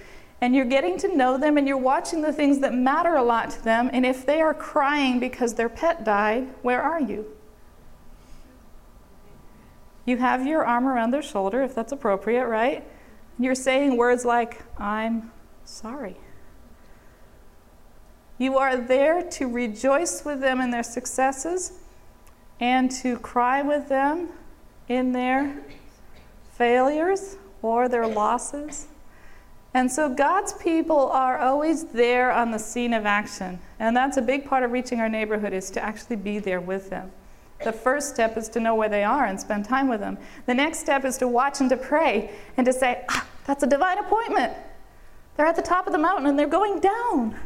and 0.40 0.54
you're 0.54 0.64
getting 0.64 0.96
to 0.98 1.16
know 1.16 1.36
them 1.36 1.56
and 1.56 1.66
you're 1.66 1.76
watching 1.76 2.22
the 2.22 2.32
things 2.32 2.60
that 2.60 2.74
matter 2.74 3.16
a 3.16 3.22
lot 3.22 3.50
to 3.50 3.64
them. 3.64 3.90
And 3.92 4.06
if 4.06 4.24
they 4.24 4.40
are 4.40 4.54
crying 4.54 5.18
because 5.18 5.54
their 5.54 5.68
pet 5.68 6.04
died, 6.04 6.48
where 6.62 6.80
are 6.80 7.00
you? 7.00 7.26
You 10.04 10.16
have 10.18 10.46
your 10.46 10.64
arm 10.64 10.86
around 10.86 11.10
their 11.10 11.22
shoulder, 11.22 11.62
if 11.62 11.74
that's 11.74 11.92
appropriate, 11.92 12.46
right? 12.46 12.84
You're 13.38 13.54
saying 13.54 13.96
words 13.96 14.24
like, 14.24 14.62
I'm 14.78 15.32
sorry. 15.64 16.16
You 18.38 18.56
are 18.56 18.76
there 18.76 19.22
to 19.22 19.48
rejoice 19.48 20.24
with 20.24 20.40
them 20.40 20.60
in 20.60 20.70
their 20.70 20.84
successes 20.84 21.72
and 22.60 22.90
to 22.92 23.18
cry 23.18 23.62
with 23.62 23.88
them 23.88 24.28
in 24.88 25.12
their 25.12 25.62
failures 26.52 27.36
or 27.60 27.88
their 27.88 28.06
losses. 28.06 28.86
And 29.74 29.90
so 29.90 30.08
God's 30.08 30.54
people 30.54 31.08
are 31.10 31.38
always 31.38 31.84
there 31.84 32.32
on 32.32 32.50
the 32.50 32.58
scene 32.58 32.94
of 32.94 33.04
action. 33.06 33.60
And 33.78 33.96
that's 33.96 34.16
a 34.16 34.22
big 34.22 34.46
part 34.46 34.62
of 34.62 34.72
reaching 34.72 35.00
our 35.00 35.08
neighborhood 35.08 35.52
is 35.52 35.70
to 35.72 35.84
actually 35.84 36.16
be 36.16 36.38
there 36.38 36.60
with 36.60 36.90
them. 36.90 37.12
The 37.64 37.72
first 37.72 38.10
step 38.10 38.36
is 38.36 38.48
to 38.50 38.60
know 38.60 38.74
where 38.74 38.88
they 38.88 39.04
are 39.04 39.26
and 39.26 39.38
spend 39.38 39.64
time 39.64 39.88
with 39.88 40.00
them. 40.00 40.16
The 40.46 40.54
next 40.54 40.78
step 40.78 41.04
is 41.04 41.18
to 41.18 41.28
watch 41.28 41.60
and 41.60 41.68
to 41.70 41.76
pray 41.76 42.30
and 42.56 42.64
to 42.66 42.72
say, 42.72 43.04
ah, 43.08 43.26
that's 43.46 43.62
a 43.62 43.66
divine 43.66 43.98
appointment. 43.98 44.52
They're 45.36 45.46
at 45.46 45.56
the 45.56 45.62
top 45.62 45.86
of 45.86 45.92
the 45.92 45.98
mountain 45.98 46.26
and 46.26 46.38
they're 46.38 46.46
going 46.46 46.80
down. 46.80 47.36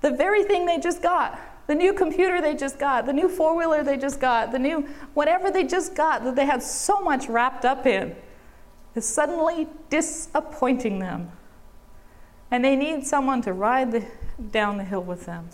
the 0.00 0.10
very 0.10 0.44
thing 0.44 0.64
they 0.64 0.78
just 0.78 1.02
got, 1.02 1.38
the 1.66 1.74
new 1.74 1.92
computer 1.92 2.40
they 2.40 2.54
just 2.54 2.78
got, 2.78 3.06
the 3.06 3.12
new 3.12 3.28
four 3.28 3.56
wheeler 3.56 3.82
they 3.82 3.96
just 3.96 4.20
got, 4.20 4.50
the 4.52 4.58
new 4.58 4.88
whatever 5.14 5.50
they 5.50 5.64
just 5.64 5.94
got 5.94 6.24
that 6.24 6.34
they 6.34 6.46
had 6.46 6.62
so 6.62 7.00
much 7.00 7.28
wrapped 7.28 7.64
up 7.64 7.86
in, 7.86 8.14
is 8.94 9.06
suddenly 9.06 9.68
disappointing 9.88 10.98
them. 10.98 11.30
And 12.50 12.64
they 12.64 12.76
need 12.76 13.06
someone 13.06 13.42
to 13.42 13.52
ride 13.52 13.92
the, 13.92 14.04
down 14.50 14.78
the 14.78 14.84
hill 14.84 15.02
with 15.02 15.26
them. 15.26 15.50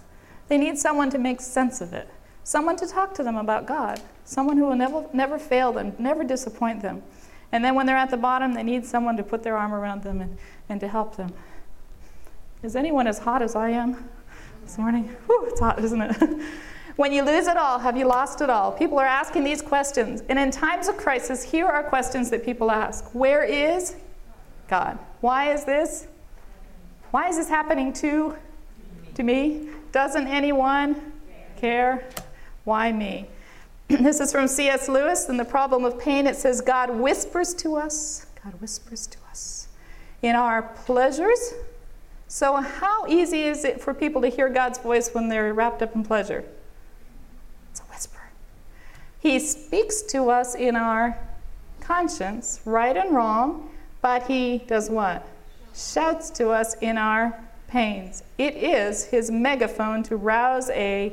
They 0.49 0.57
need 0.57 0.79
someone 0.79 1.11
to 1.11 1.19
make 1.19 1.41
sense 1.41 1.81
of 1.81 1.93
it, 1.93 2.09
someone 2.45 2.77
to 2.77 2.87
talk 2.87 3.15
to 3.15 3.23
them 3.23 3.37
about 3.37 3.67
God, 3.67 4.01
someone 4.25 4.57
who 4.57 4.65
will 4.65 4.77
never, 4.77 5.07
never 5.13 5.39
fail 5.39 5.73
them, 5.73 5.95
never 5.99 6.25
disappoint 6.25 6.83
them. 6.83 7.03
And 7.53 7.65
then 7.65 7.75
when 7.75 7.87
they're 7.87 7.97
at 7.97 8.11
the 8.11 8.17
bottom, 8.17 8.55
they 8.55 8.63
need 8.63 8.87
someone 8.87 9.17
to 9.17 9.23
put 9.23 9.43
their 9.43 9.57
arm 9.57 9.75
around 9.75 10.03
them 10.03 10.21
and, 10.21 10.39
and 10.69 10.81
to 10.81 10.89
help 10.89 11.17
them. 11.17 11.33
Is 12.63 12.75
anyone 12.75 13.07
as 13.07 13.19
hot 13.19 13.43
as 13.43 13.55
I 13.55 13.71
am 13.71 14.09
this 14.63 14.79
morning? 14.79 15.05
Whew, 15.27 15.47
it's 15.49 15.61
hot, 15.61 15.83
isn't 15.83 16.01
it? 16.01 16.43
when 16.97 17.13
you 17.13 17.23
lose 17.23 17.47
it 17.47 17.59
all, 17.59 17.79
have 17.79 17.97
you 17.97 18.07
lost 18.07 18.41
it 18.41 18.49
all? 18.49 18.73
People 18.73 18.99
are 18.99 19.07
asking 19.07 19.45
these 19.45 19.61
questions. 19.61 20.23
And 20.31 20.39
in 20.39 20.51
times 20.51 20.89
of 20.89 20.97
crisis, 20.97 21.43
here 21.43 21.67
are 21.67 21.83
questions 21.83 22.31
that 22.31 22.45
people 22.45 22.71
ask 22.71 23.05
Where 23.15 23.45
is 23.45 23.97
God? 24.69 24.99
Why 25.21 25.53
is 25.53 25.65
this? 25.65 26.09
Why 27.11 27.29
is 27.29 27.37
this 27.37 27.49
happening 27.49 27.93
to, 27.95 28.35
to 29.15 29.23
me? 29.23 29.69
Doesn't 29.93 30.27
anyone 30.27 31.13
care? 31.57 32.09
Why 32.65 32.93
me? 32.93 33.29
this 33.89 34.21
is 34.21 34.33
from 34.33 34.49
C.S. 34.49 34.89
Lewis 34.89 35.29
in 35.29 35.37
the 35.37 35.45
problem 35.45 35.85
of 35.85 35.99
pain. 35.99 36.27
It 36.27 36.37
says, 36.37 36.61
God 36.61 36.91
whispers 36.91 37.55
to 37.55 37.77
us, 37.77 38.27
God 38.43 38.55
whispers 38.61 39.07
to 39.09 39.19
us 39.31 39.69
in 40.23 40.35
our 40.35 40.63
pleasures. 40.63 41.55
So, 42.29 42.57
how 42.57 43.07
easy 43.07 43.43
is 43.43 43.65
it 43.65 43.81
for 43.81 43.95
people 43.95 44.21
to 44.23 44.29
hear 44.29 44.49
God's 44.49 44.79
voice 44.79 45.11
when 45.13 45.29
they're 45.29 45.55
wrapped 45.55 45.83
up 45.83 45.95
in 45.95 46.03
pleasure? 46.03 46.45
He 49.27 49.41
speaks 49.41 50.03
to 50.03 50.31
us 50.31 50.55
in 50.55 50.77
our 50.77 51.19
conscience, 51.81 52.61
right 52.65 52.97
and 52.97 53.13
wrong, 53.13 53.69
but 54.01 54.29
He 54.29 54.59
does 54.69 54.89
what? 54.89 55.27
Shouts 55.75 56.31
to 56.31 56.51
us 56.51 56.77
in 56.81 56.97
our 56.97 57.37
pains. 57.67 58.23
It 58.39 58.55
is 58.55 59.07
His 59.07 59.29
megaphone 59.29 60.05
to 60.05 60.15
rouse 60.15 60.71
a 60.71 61.13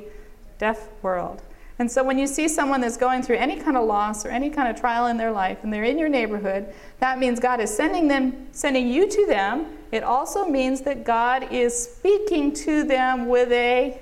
deaf 0.60 0.90
world. 1.02 1.42
And 1.80 1.92
so 1.92 2.04
when 2.04 2.20
you 2.20 2.28
see 2.28 2.48
someone 2.48 2.82
that's 2.82 2.98
going 2.98 3.24
through 3.24 3.38
any 3.38 3.60
kind 3.60 3.76
of 3.76 3.88
loss 3.88 4.28
or 4.28 4.30
any 4.30 4.52
kind 4.52 4.70
of 4.70 4.80
trial 4.80 5.08
in 5.08 5.18
their 5.18 5.32
life 5.32 5.64
and 5.64 5.74
they're 5.74 5.84
in 5.84 5.98
your 5.98 6.08
neighborhood, 6.08 6.72
that 7.00 7.18
means 7.18 7.40
God 7.40 7.60
is 7.60 7.76
sending 7.76 8.08
them 8.08 8.46
sending 8.52 8.90
you 8.90 9.10
to 9.10 9.26
them. 9.26 9.76
It 9.92 10.04
also 10.04 10.46
means 10.46 10.82
that 10.82 11.04
God 11.04 11.52
is 11.52 11.76
speaking 11.96 12.54
to 12.58 12.84
them 12.84 13.28
with 13.28 13.52
a 13.52 14.00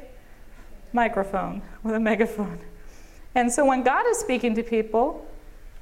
microphone, 0.91 1.61
with 1.81 1.95
a 1.95 1.99
megaphone. 2.01 2.59
And 3.35 3.51
so 3.51 3.65
when 3.65 3.83
God 3.83 4.05
is 4.07 4.17
speaking 4.17 4.55
to 4.55 4.63
people, 4.63 5.25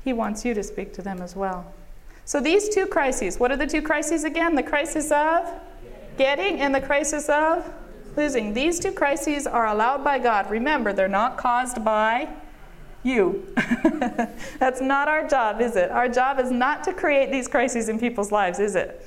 he 0.03 0.13
wants 0.13 0.45
you 0.45 0.53
to 0.53 0.63
speak 0.63 0.93
to 0.93 1.01
them 1.01 1.21
as 1.21 1.35
well. 1.35 1.73
So 2.25 2.39
these 2.39 2.69
two 2.69 2.85
crises, 2.85 3.39
what 3.39 3.51
are 3.51 3.57
the 3.57 3.67
two 3.67 3.81
crises 3.81 4.23
again? 4.23 4.55
The 4.55 4.63
crisis 4.63 5.11
of 5.11 5.51
getting 6.17 6.59
and 6.59 6.75
the 6.75 6.81
crisis 6.81 7.27
of 7.29 7.71
losing. 8.15 8.53
These 8.53 8.79
two 8.79 8.91
crises 8.91 9.47
are 9.47 9.67
allowed 9.67 10.03
by 10.03 10.19
God. 10.19 10.49
Remember, 10.49 10.93
they're 10.93 11.07
not 11.07 11.37
caused 11.37 11.83
by 11.83 12.29
you. 13.03 13.47
That's 14.59 14.81
not 14.81 15.07
our 15.07 15.27
job, 15.27 15.61
is 15.61 15.75
it? 15.75 15.89
Our 15.89 16.09
job 16.09 16.39
is 16.39 16.51
not 16.51 16.83
to 16.83 16.93
create 16.93 17.31
these 17.31 17.47
crises 17.47 17.89
in 17.89 17.99
people's 17.99 18.31
lives, 18.31 18.59
is 18.59 18.75
it? 18.75 19.05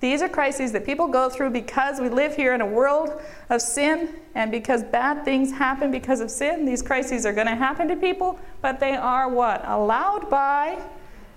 These 0.00 0.22
are 0.22 0.28
crises 0.28 0.72
that 0.72 0.86
people 0.86 1.08
go 1.08 1.28
through 1.28 1.50
because 1.50 2.00
we 2.00 2.08
live 2.08 2.34
here 2.34 2.54
in 2.54 2.62
a 2.62 2.66
world 2.66 3.20
of 3.50 3.60
sin 3.60 4.14
and 4.34 4.50
because 4.50 4.82
bad 4.82 5.24
things 5.26 5.52
happen 5.52 5.90
because 5.90 6.20
of 6.20 6.30
sin. 6.30 6.64
These 6.64 6.80
crises 6.80 7.26
are 7.26 7.34
going 7.34 7.46
to 7.46 7.54
happen 7.54 7.86
to 7.88 7.96
people, 7.96 8.40
but 8.62 8.80
they 8.80 8.96
are 8.96 9.28
what? 9.28 9.62
Allowed 9.66 10.30
by 10.30 10.78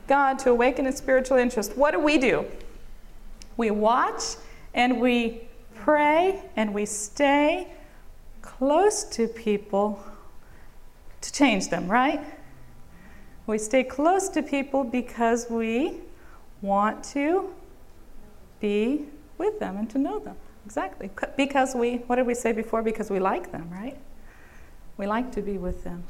God 0.07 0.39
to 0.39 0.51
awaken 0.51 0.88
a 0.88 0.93
spiritual 0.93 1.38
interest. 1.38 1.76
What 1.76 1.91
do 1.91 1.99
we 1.99 2.18
do? 2.18 2.45
We 3.57 3.70
watch 3.70 4.22
and 4.74 5.01
we 5.01 5.41
pray 5.76 6.41
and 6.55 6.74
we 6.74 6.86
stay 6.86 7.68
close 8.41 9.03
to 9.03 9.28
people 9.28 10.01
to 11.20 11.32
change 11.34 11.68
them, 11.68 11.89
right? 11.89 12.22
We 13.45 13.57
stay 13.57 13.84
close 13.84 14.30
to 14.30 14.41
people 14.41 14.86
because 14.86 15.47
we 15.49 15.97
want 16.61 17.03
to 17.05 17.53
be 18.64 19.05
with 19.38 19.59
them 19.59 19.76
and 19.76 19.89
to 19.89 19.97
know 19.97 20.20
them. 20.20 20.38
Exactly. 20.66 21.09
Because 21.36 21.76
we, 21.76 21.97
what 22.07 22.16
did 22.16 22.26
we 22.26 22.34
say 22.34 22.53
before? 22.53 22.82
Because 22.82 23.09
we 23.09 23.20
like 23.20 23.51
them, 23.51 23.70
right? 23.70 23.97
We 24.95 25.05
like 25.05 25.34
to 25.34 25.41
be 25.41 25.57
with 25.57 25.84
them. 25.84 26.05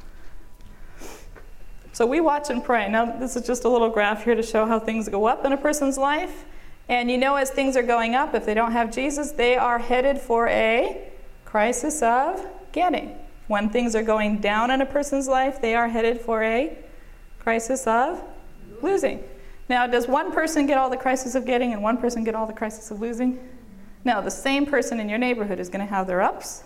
So 1.92 2.06
we 2.06 2.20
watch 2.20 2.50
and 2.50 2.62
pray. 2.62 2.88
Now, 2.88 3.18
this 3.18 3.34
is 3.34 3.44
just 3.44 3.64
a 3.64 3.68
little 3.68 3.90
graph 3.90 4.24
here 4.24 4.36
to 4.36 4.42
show 4.42 4.66
how 4.66 4.78
things 4.78 5.08
go 5.08 5.26
up 5.26 5.44
in 5.44 5.52
a 5.52 5.56
person's 5.56 5.98
life. 5.98 6.44
And 6.88 7.10
you 7.10 7.18
know, 7.18 7.34
as 7.34 7.50
things 7.50 7.76
are 7.76 7.82
going 7.82 8.14
up, 8.14 8.34
if 8.34 8.46
they 8.46 8.54
don't 8.54 8.72
have 8.72 8.92
Jesus, 8.92 9.32
they 9.32 9.56
are 9.56 9.78
headed 9.78 10.20
for 10.20 10.48
a 10.48 11.10
crisis 11.44 12.02
of 12.02 12.46
getting. 12.72 13.16
When 13.48 13.68
things 13.68 13.96
are 13.96 14.02
going 14.02 14.38
down 14.38 14.70
in 14.70 14.80
a 14.80 14.86
person's 14.86 15.26
life, 15.26 15.60
they 15.60 15.74
are 15.74 15.88
headed 15.88 16.20
for 16.20 16.42
a 16.42 16.78
crisis 17.40 17.86
of 17.86 18.22
losing. 18.80 19.22
Now, 19.68 19.86
does 19.86 20.06
one 20.06 20.32
person 20.32 20.66
get 20.66 20.76
all 20.76 20.90
the 20.90 20.96
crisis 20.96 21.34
of 21.34 21.46
getting 21.46 21.72
and 21.72 21.82
one 21.82 21.96
person 21.96 22.22
get 22.24 22.34
all 22.34 22.46
the 22.46 22.52
crisis 22.52 22.90
of 22.90 23.00
losing? 23.00 23.48
No, 24.04 24.20
the 24.20 24.30
same 24.30 24.66
person 24.66 25.00
in 25.00 25.08
your 25.08 25.18
neighborhood 25.18 25.58
is 25.58 25.68
going 25.68 25.86
to 25.86 25.90
have 25.90 26.06
their 26.06 26.20
ups. 26.20 26.64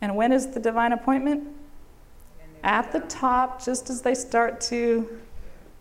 And 0.00 0.16
when 0.16 0.32
is 0.32 0.48
the 0.48 0.60
divine 0.60 0.92
appointment? 0.92 1.48
At 2.64 2.92
the 2.92 3.00
top, 3.00 3.62
just 3.62 3.90
as 3.90 4.02
they 4.02 4.14
start 4.14 4.60
to 4.62 5.18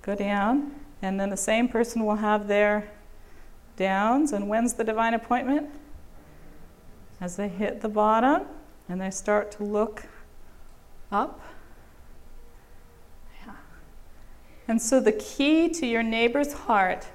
go 0.01 0.15
down. 0.15 0.71
And 1.01 1.19
then 1.19 1.29
the 1.29 1.37
same 1.37 1.67
person 1.67 2.05
will 2.05 2.15
have 2.15 2.47
their 2.47 2.89
downs. 3.77 4.33
And 4.33 4.49
when's 4.49 4.73
the 4.73 4.83
divine 4.83 5.13
appointment? 5.13 5.69
As 7.21 7.35
they 7.35 7.47
hit 7.47 7.81
the 7.81 7.89
bottom 7.89 8.45
and 8.89 8.99
they 8.99 9.11
start 9.11 9.51
to 9.53 9.63
look 9.63 10.03
up. 11.11 11.41
Yeah. 13.45 13.53
And 14.67 14.81
so 14.81 14.99
the 14.99 15.13
key 15.13 15.69
to 15.69 15.85
your 15.85 16.03
neighbor's 16.03 16.53
heart 16.53 17.07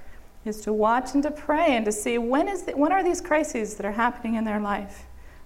is 0.45 0.61
to 0.63 0.73
watch 0.73 1.15
and 1.15 1.23
to 1.23 1.31
pray 1.31 1.77
and 1.77 1.85
to 1.85 1.93
see 1.93 2.19
when, 2.19 2.49
is 2.49 2.65
the, 2.65 2.73
when 2.73 2.93
are 2.93 3.05
these 3.05 3.21
crises 3.21 3.77
that 3.77 3.87
are 3.87 3.93
happening 3.93 4.35
in 4.35 4.45
their 4.45 4.61
life? 4.61 5.05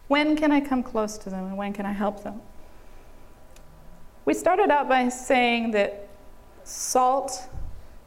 When 0.09 0.37
can 0.37 0.53
I 0.53 0.61
come 0.61 0.83
close 0.83 1.19
to 1.19 1.31
them 1.31 1.47
and 1.47 1.57
when 1.57 1.73
can 1.73 1.85
I 1.85 1.93
help 1.93 2.23
them? 2.23 2.41
We 4.25 4.35
started 4.35 4.71
out 4.71 4.89
by 4.89 5.09
saying 5.09 5.73
that 5.73 6.09
salt 6.65 7.49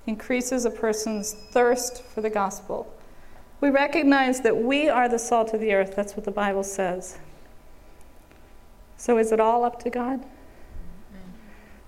increases 0.08 0.66
a 0.66 0.72
person's 0.72 1.34
thirst 1.34 2.04
for 2.04 2.22
the 2.22 2.30
gospel. 2.30 2.92
We 3.62 3.70
recognize 3.70 4.42
that 4.42 4.58
we 4.58 4.90
are 4.90 5.10
the 5.10 5.20
salt 5.20 5.54
of 5.54 5.60
the 5.60 5.74
earth. 5.74 5.96
That's 5.96 6.16
what 6.16 6.26
the 6.26 6.32
Bible 6.32 6.64
says. 6.64 7.18
So 8.98 9.18
is 9.18 9.32
it 9.32 9.40
all 9.40 9.64
up 9.64 9.82
to 9.84 9.90
God? 9.90 10.26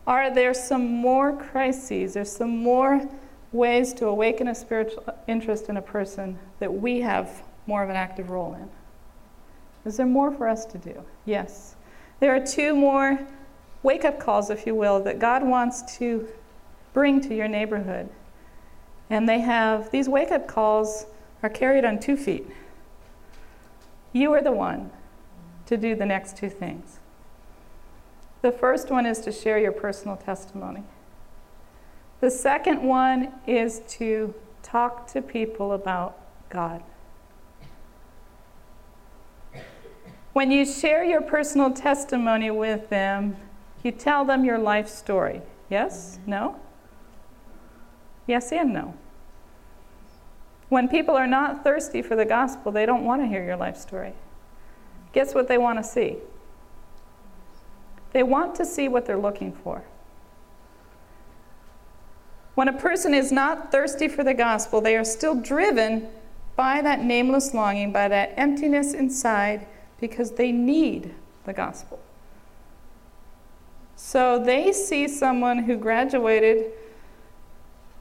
Are 0.08 0.34
there 0.34 0.54
some 0.54 0.88
more 0.88 1.36
crises? 1.36 2.14
There's 2.14 2.32
some 2.32 2.58
more 2.58 3.08
ways 3.52 3.94
to 3.94 4.08
awaken 4.08 4.48
a 4.48 4.56
spiritual 4.56 5.04
interest 5.28 5.70
in 5.70 5.78
a 5.78 5.82
person 5.82 6.40
that 6.60 6.74
we 6.74 7.02
have 7.02 7.44
more 7.68 7.84
of 7.84 7.90
an 7.90 7.96
active 7.96 8.30
role 8.30 8.54
in? 8.56 8.70
Is 9.86 9.98
there 9.98 10.06
more 10.06 10.32
for 10.32 10.48
us 10.48 10.66
to 10.66 10.78
do? 10.78 11.04
Yes. 11.26 11.76
There 12.20 12.34
are 12.36 12.46
two 12.46 12.76
more 12.76 13.20
wake 13.84 14.06
up 14.06 14.20
calls, 14.20 14.50
if 14.50 14.66
you 14.66 14.76
will, 14.76 15.02
that 15.04 15.20
God 15.20 15.44
wants 15.44 15.98
to 15.98 16.28
bring 16.94 17.20
to 17.22 17.36
your 17.36 17.48
neighborhood. 17.48 18.10
And 19.10 19.28
they 19.28 19.40
have 19.40 19.90
these 19.92 20.08
wake 20.08 20.32
up 20.32 20.48
calls 20.48 21.06
are 21.44 21.50
carried 21.50 21.84
on 21.84 22.00
two 22.00 22.16
feet. 22.16 22.46
You 24.14 24.32
are 24.34 24.42
the 24.42 24.52
one 24.52 24.92
to 25.66 25.78
do 25.78 25.96
the 25.96 26.06
next 26.06 26.38
two 26.38 26.50
things. 26.50 27.00
The 28.42 28.52
first 28.52 28.90
one 28.90 29.06
is 29.06 29.20
to 29.20 29.32
share 29.32 29.60
your 29.60 29.72
personal 29.72 30.18
testimony. 30.18 30.84
The 32.22 32.32
second 32.32 32.82
one 32.82 33.34
is 33.46 33.82
to 33.90 34.34
talk 34.64 35.08
to 35.14 35.22
people 35.22 35.74
about 35.74 36.18
God. 36.50 36.84
When 40.34 40.50
you 40.50 40.66
share 40.66 41.04
your 41.04 41.22
personal 41.22 41.72
testimony 41.72 42.52
with 42.52 42.90
them, 42.90 43.36
you 43.84 43.92
tell 43.92 44.24
them 44.24 44.46
your 44.46 44.58
life 44.58 44.88
story. 44.88 45.42
Yes? 45.70 46.20
No? 46.26 46.60
Yes 48.28 48.52
and 48.52 48.74
no. 48.74 48.94
When 50.70 50.88
people 50.88 51.16
are 51.16 51.28
not 51.28 51.64
thirsty 51.64 52.02
for 52.02 52.16
the 52.16 52.24
gospel, 52.24 52.72
they 52.72 52.86
don't 52.86 53.04
want 53.04 53.22
to 53.22 53.28
hear 53.28 53.44
your 53.44 53.58
life 53.58 53.78
story. 53.78 54.14
Guess 55.12 55.36
what 55.36 55.48
they 55.48 55.58
want 55.58 55.80
to 55.80 55.84
see? 55.84 56.18
They 58.12 58.24
want 58.24 58.56
to 58.56 58.66
see 58.66 58.88
what 58.88 59.06
they're 59.06 59.18
looking 59.18 59.54
for. 59.54 59.84
When 62.56 62.68
a 62.68 62.74
person 62.74 63.14
is 63.14 63.32
not 63.32 63.72
thirsty 63.72 64.08
for 64.08 64.24
the 64.24 64.34
gospel, 64.34 64.82
they 64.82 64.98
are 64.98 65.06
still 65.06 65.36
driven 65.36 66.10
by 66.56 66.82
that 66.82 67.04
nameless 67.04 67.54
longing, 67.54 67.92
by 67.92 68.08
that 68.10 68.34
emptiness 68.36 68.94
inside, 68.94 69.66
because 70.00 70.32
they 70.32 70.52
need 70.52 71.14
the 71.46 71.54
gospel. 71.54 72.00
So 73.96 74.38
they 74.44 74.74
see 74.74 75.08
someone 75.08 75.60
who 75.60 75.78
graduated 75.78 76.72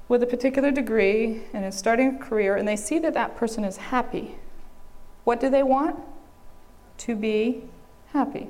with 0.08 0.22
a 0.22 0.26
particular 0.26 0.72
degree 0.72 1.42
and 1.52 1.64
is 1.64 1.76
starting 1.76 2.16
a 2.16 2.18
career, 2.18 2.56
and 2.56 2.66
they 2.66 2.76
see 2.76 2.98
that 2.98 3.14
that 3.14 3.36
person 3.36 3.64
is 3.64 3.76
happy. 3.76 4.34
What 5.22 5.38
do 5.38 5.48
they 5.48 5.62
want? 5.62 5.96
To 6.98 7.14
be 7.14 7.62
happy. 8.12 8.48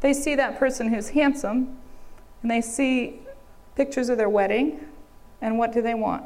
They 0.00 0.12
see 0.12 0.34
that 0.34 0.58
person 0.58 0.92
who's 0.92 1.10
handsome, 1.10 1.78
and 2.42 2.50
they 2.50 2.60
see 2.60 3.20
pictures 3.74 4.08
of 4.08 4.18
their 4.18 4.28
wedding, 4.28 4.86
and 5.40 5.58
what 5.58 5.72
do 5.72 5.82
they 5.82 5.94
want? 5.94 6.24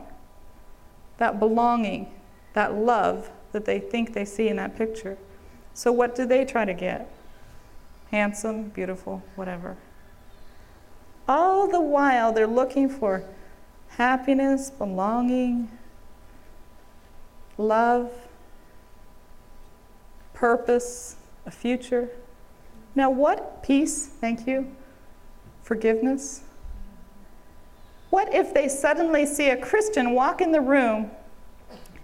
That 1.18 1.39
belonging, 1.39 2.12
that 2.55 2.75
love 2.75 3.31
that 3.53 3.64
they 3.64 3.79
think 3.79 4.12
they 4.12 4.25
see 4.25 4.49
in 4.49 4.57
that 4.57 4.77
picture. 4.77 5.18
So, 5.75 5.93
what 5.93 6.14
do 6.14 6.27
they 6.27 6.45
try 6.45 6.64
to 6.64 6.75
get? 6.75 7.11
Handsome, 8.11 8.71
beautiful, 8.71 9.23
whatever. 9.37 9.77
All 11.29 11.68
the 11.68 11.81
while, 11.81 12.33
they're 12.33 12.47
looking 12.47 12.89
for 12.89 13.25
happiness, 13.89 14.71
belonging, 14.71 15.71
love, 17.57 18.11
purpose, 20.35 21.16
a 21.47 21.51
future. 21.51 22.11
Now, 23.01 23.09
what 23.09 23.63
peace, 23.63 24.09
thank 24.09 24.47
you, 24.47 24.71
forgiveness? 25.63 26.43
What 28.11 28.35
if 28.35 28.53
they 28.53 28.69
suddenly 28.69 29.25
see 29.25 29.49
a 29.49 29.57
Christian 29.57 30.13
walk 30.13 30.43
in 30.43 30.53
the 30.53 30.61
room 30.61 31.11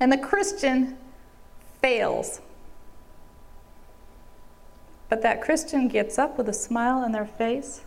and 0.01 0.11
the 0.11 0.17
Christian 0.17 0.97
fails? 1.83 2.41
But 5.11 5.21
that 5.21 5.43
Christian 5.43 5.87
gets 5.87 6.19
up 6.19 6.39
with 6.39 6.49
a 6.49 6.55
smile 6.55 7.05
on 7.05 7.13
their 7.13 7.27
face 7.27 7.83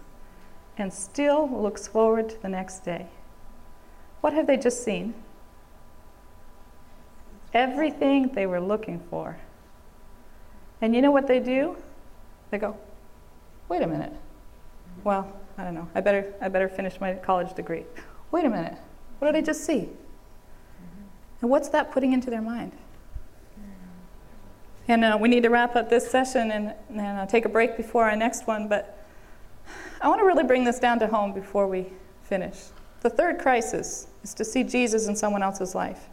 and 0.77 0.93
still 0.93 1.49
looks 1.49 1.87
forward 1.87 2.29
to 2.29 2.39
the 2.43 2.49
next 2.49 2.85
day. 2.85 3.07
What 4.21 4.33
have 4.33 4.45
they 4.45 4.55
just 4.55 4.83
seen? 4.83 5.15
Everything 7.55 8.27
they 8.35 8.45
were 8.45 8.61
looking 8.61 8.99
for. 9.09 9.39
And 10.79 10.93
you 10.93 11.01
know 11.01 11.09
what 11.09 11.25
they 11.25 11.39
do? 11.39 11.75
They 12.51 12.59
go, 12.59 12.77
wait 13.69 13.81
a 13.81 13.87
minute. 13.87 14.13
Well, 15.03 15.31
I 15.57 15.63
don't 15.63 15.73
know. 15.73 15.87
I 15.95 16.01
better, 16.01 16.33
I 16.41 16.49
better 16.49 16.67
finish 16.67 16.99
my 16.99 17.13
college 17.13 17.53
degree. 17.53 17.85
Wait 18.31 18.45
a 18.45 18.49
minute. 18.49 18.77
What 19.19 19.31
did 19.31 19.37
I 19.37 19.41
just 19.41 19.63
see? 19.63 19.89
And 21.41 21.49
what's 21.49 21.69
that 21.69 21.91
putting 21.91 22.11
into 22.13 22.29
their 22.29 22.41
mind? 22.41 22.73
And 24.87 25.05
uh, 25.05 25.17
we 25.21 25.29
need 25.29 25.43
to 25.43 25.49
wrap 25.49 25.75
up 25.75 25.89
this 25.89 26.09
session 26.09 26.51
and, 26.51 26.73
and 26.89 27.19
uh, 27.19 27.25
take 27.27 27.45
a 27.45 27.49
break 27.49 27.77
before 27.77 28.09
our 28.09 28.15
next 28.15 28.47
one, 28.47 28.67
but 28.67 29.05
I 30.01 30.07
want 30.07 30.19
to 30.19 30.25
really 30.25 30.43
bring 30.43 30.63
this 30.63 30.79
down 30.79 30.99
to 30.99 31.07
home 31.07 31.31
before 31.31 31.67
we 31.67 31.87
finish. 32.23 32.57
The 33.01 33.09
third 33.09 33.37
crisis 33.37 34.07
is 34.23 34.33
to 34.33 34.43
see 34.43 34.63
Jesus 34.63 35.07
in 35.07 35.15
someone 35.15 35.43
else's 35.43 35.75
life. 35.75 36.07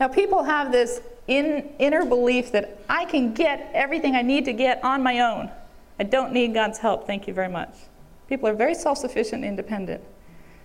Now, 0.00 0.08
people 0.08 0.42
have 0.42 0.72
this 0.72 1.00
in, 1.28 1.70
inner 1.78 2.04
belief 2.04 2.52
that 2.52 2.80
I 2.88 3.04
can 3.04 3.32
get 3.32 3.70
everything 3.72 4.14
I 4.14 4.22
need 4.22 4.44
to 4.46 4.52
get 4.52 4.82
on 4.84 5.02
my 5.02 5.20
own. 5.20 5.50
I 5.98 6.04
don't 6.04 6.32
need 6.32 6.54
God's 6.54 6.78
help, 6.78 7.06
thank 7.06 7.26
you 7.26 7.34
very 7.34 7.48
much. 7.48 7.74
People 8.28 8.48
are 8.48 8.54
very 8.54 8.74
self 8.74 8.98
sufficient 8.98 9.44
and 9.44 9.50
independent. 9.50 10.02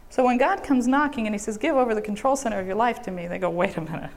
So 0.09 0.25
when 0.25 0.37
God 0.37 0.63
comes 0.63 0.87
knocking 0.87 1.25
and 1.25 1.33
He 1.33 1.39
says, 1.39 1.57
Give 1.57 1.75
over 1.75 1.95
the 1.95 2.01
control 2.01 2.35
center 2.35 2.59
of 2.59 2.65
your 2.65 2.75
life 2.75 3.01
to 3.03 3.11
me, 3.11 3.27
they 3.27 3.37
go, 3.37 3.49
Wait 3.49 3.77
a 3.77 3.81
minute. 3.81 4.11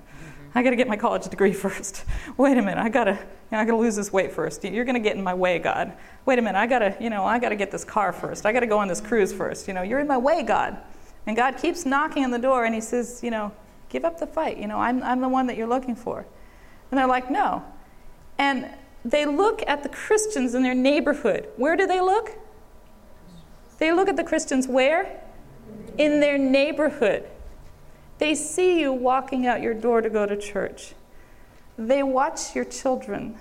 I 0.57 0.63
got 0.63 0.71
to 0.71 0.77
get 0.77 0.87
my 0.87 0.97
college 0.97 1.29
degree 1.29 1.53
first. 1.65 2.05
Wait 2.37 2.57
a 2.57 2.63
minute, 2.63 2.79
I 2.79 2.89
got 2.89 3.05
to, 3.05 3.13
you 3.13 3.19
know, 3.53 3.59
I 3.59 3.65
got 3.65 3.73
to 3.73 3.77
lose 3.77 3.97
this 3.97 4.13
weight 4.13 4.33
first. 4.33 4.65
You're 4.65 4.85
going 4.85 4.95
to 4.95 5.01
get 5.01 5.17
in 5.17 5.23
my 5.23 5.35
way, 5.35 5.59
God. 5.59 5.93
Wait 6.27 6.39
a 6.39 6.43
minute, 6.43 6.59
I 6.59 6.67
got 6.67 6.79
to, 6.81 6.97
you 7.01 7.11
know, 7.11 7.25
I 7.25 7.39
got 7.39 7.49
to 7.49 7.57
get 7.57 7.71
this 7.71 7.85
car 7.85 8.13
first. 8.13 8.47
I 8.47 8.53
got 8.53 8.61
to 8.61 8.67
go 8.67 8.79
on 8.79 8.89
this 8.89 9.01
cruise 9.01 9.33
first. 9.33 9.67
You 9.67 9.75
know, 9.75 9.83
you're 9.83 9.99
in 9.99 10.07
my 10.07 10.19
way, 10.19 10.43
God. 10.43 10.79
And 11.27 11.37
God 11.37 11.57
keeps 11.57 11.87
knocking 11.87 12.25
on 12.25 12.31
the 12.31 12.39
door, 12.39 12.65
and 12.65 12.75
He 12.75 12.81
says, 12.81 13.21
you 13.23 13.31
know, 13.31 13.51
give 13.89 14.05
up 14.05 14.19
the 14.19 14.27
fight. 14.27 14.59
You 14.59 14.69
know, 14.69 14.79
I'm, 14.79 15.03
I'm 15.03 15.21
the 15.21 15.29
one 15.29 15.47
that 15.47 15.57
you're 15.57 15.67
looking 15.67 15.97
for. 15.97 16.27
And 16.91 16.99
they're 16.99 17.07
like, 17.07 17.31
no. 17.31 17.65
And 18.39 18.69
they 19.05 19.27
look 19.27 19.63
at 19.67 19.83
the 19.83 19.89
Christians 19.89 20.55
in 20.55 20.63
their 20.63 20.75
neighborhood. 20.75 21.49
Where 21.57 21.77
do 21.77 21.87
they 21.87 22.01
look? 22.01 22.39
They 23.79 23.93
look 23.93 24.09
at 24.09 24.17
the 24.17 24.25
Christians 24.25 24.67
where? 24.67 25.23
In 25.99 26.21
their 26.21 26.39
neighborhood. 26.39 27.29
They 28.19 28.35
see 28.35 28.81
you 28.81 28.93
walking 28.93 29.47
out 29.47 29.61
your 29.61 29.75
door 29.75 30.01
to 30.01 30.09
go 30.09 30.25
to 30.25 30.37
church. 30.37 30.95
They 31.77 32.03
watch 32.03 32.55
your 32.55 32.65
children. 32.65 33.37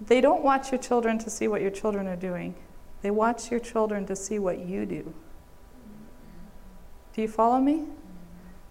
They 0.00 0.20
don't 0.20 0.42
watch 0.42 0.72
your 0.72 0.80
children 0.80 1.18
to 1.20 1.30
see 1.30 1.46
what 1.46 1.60
your 1.60 1.70
children 1.70 2.08
are 2.08 2.16
doing. 2.16 2.54
They 3.02 3.10
watch 3.10 3.50
your 3.50 3.60
children 3.60 4.06
to 4.06 4.16
see 4.16 4.38
what 4.38 4.60
you 4.60 4.86
do. 4.86 5.14
Do 7.14 7.22
you 7.22 7.28
follow 7.28 7.60
me? 7.60 7.84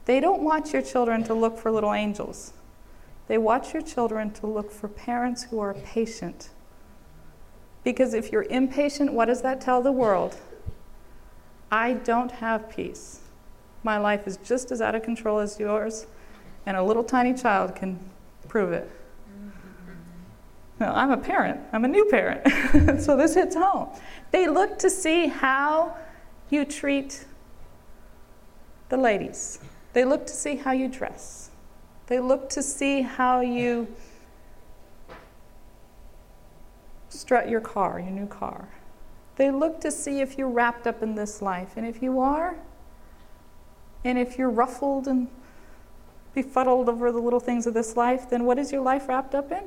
They 0.05 0.19
don't 0.19 0.41
watch 0.41 0.73
your 0.73 0.81
children 0.81 1.23
to 1.25 1.33
look 1.33 1.57
for 1.57 1.71
little 1.71 1.93
angels. 1.93 2.53
They 3.27 3.37
watch 3.37 3.73
your 3.73 3.81
children 3.81 4.31
to 4.31 4.47
look 4.47 4.71
for 4.71 4.87
parents 4.87 5.43
who 5.43 5.59
are 5.59 5.73
patient. 5.73 6.49
Because 7.83 8.13
if 8.13 8.31
you're 8.31 8.43
impatient, 8.43 9.13
what 9.13 9.25
does 9.25 9.41
that 9.41 9.61
tell 9.61 9.81
the 9.81 9.91
world? 9.91 10.37
I 11.71 11.93
don't 11.93 12.31
have 12.31 12.69
peace. 12.69 13.21
My 13.83 13.97
life 13.97 14.27
is 14.27 14.37
just 14.37 14.71
as 14.71 14.81
out 14.81 14.93
of 14.93 15.03
control 15.03 15.39
as 15.39 15.59
yours, 15.59 16.05
and 16.65 16.77
a 16.77 16.83
little 16.83 17.03
tiny 17.03 17.33
child 17.33 17.75
can 17.75 17.99
prove 18.47 18.71
it. 18.71 18.89
Now, 20.79 20.93
I'm 20.95 21.11
a 21.11 21.17
parent, 21.17 21.59
I'm 21.71 21.85
a 21.85 21.87
new 21.87 22.05
parent, 22.05 23.01
so 23.01 23.15
this 23.15 23.35
hits 23.35 23.55
home. 23.55 23.89
They 24.31 24.47
look 24.47 24.79
to 24.79 24.89
see 24.89 25.27
how 25.27 25.95
you 26.49 26.65
treat 26.65 27.25
the 28.89 28.97
ladies, 28.97 29.59
they 29.93 30.03
look 30.03 30.25
to 30.27 30.33
see 30.33 30.55
how 30.55 30.71
you 30.71 30.87
dress, 30.87 31.50
they 32.07 32.19
look 32.19 32.49
to 32.49 32.63
see 32.63 33.01
how 33.01 33.41
you 33.41 33.87
strut 37.09 37.49
your 37.49 37.61
car, 37.61 37.99
your 37.99 38.11
new 38.11 38.27
car. 38.27 38.69
They 39.35 39.51
look 39.51 39.79
to 39.81 39.91
see 39.91 40.21
if 40.21 40.37
you're 40.37 40.49
wrapped 40.49 40.87
up 40.87 41.01
in 41.01 41.15
this 41.15 41.41
life. 41.41 41.73
And 41.75 41.85
if 41.85 42.01
you 42.01 42.19
are, 42.19 42.57
and 44.03 44.17
if 44.17 44.37
you're 44.37 44.49
ruffled 44.49 45.07
and 45.07 45.27
befuddled 46.33 46.89
over 46.89 47.11
the 47.11 47.19
little 47.19 47.39
things 47.39 47.67
of 47.67 47.73
this 47.73 47.95
life, 47.95 48.29
then 48.29 48.45
what 48.45 48.57
is 48.57 48.71
your 48.71 48.81
life 48.81 49.07
wrapped 49.07 49.35
up 49.35 49.51
in? 49.51 49.63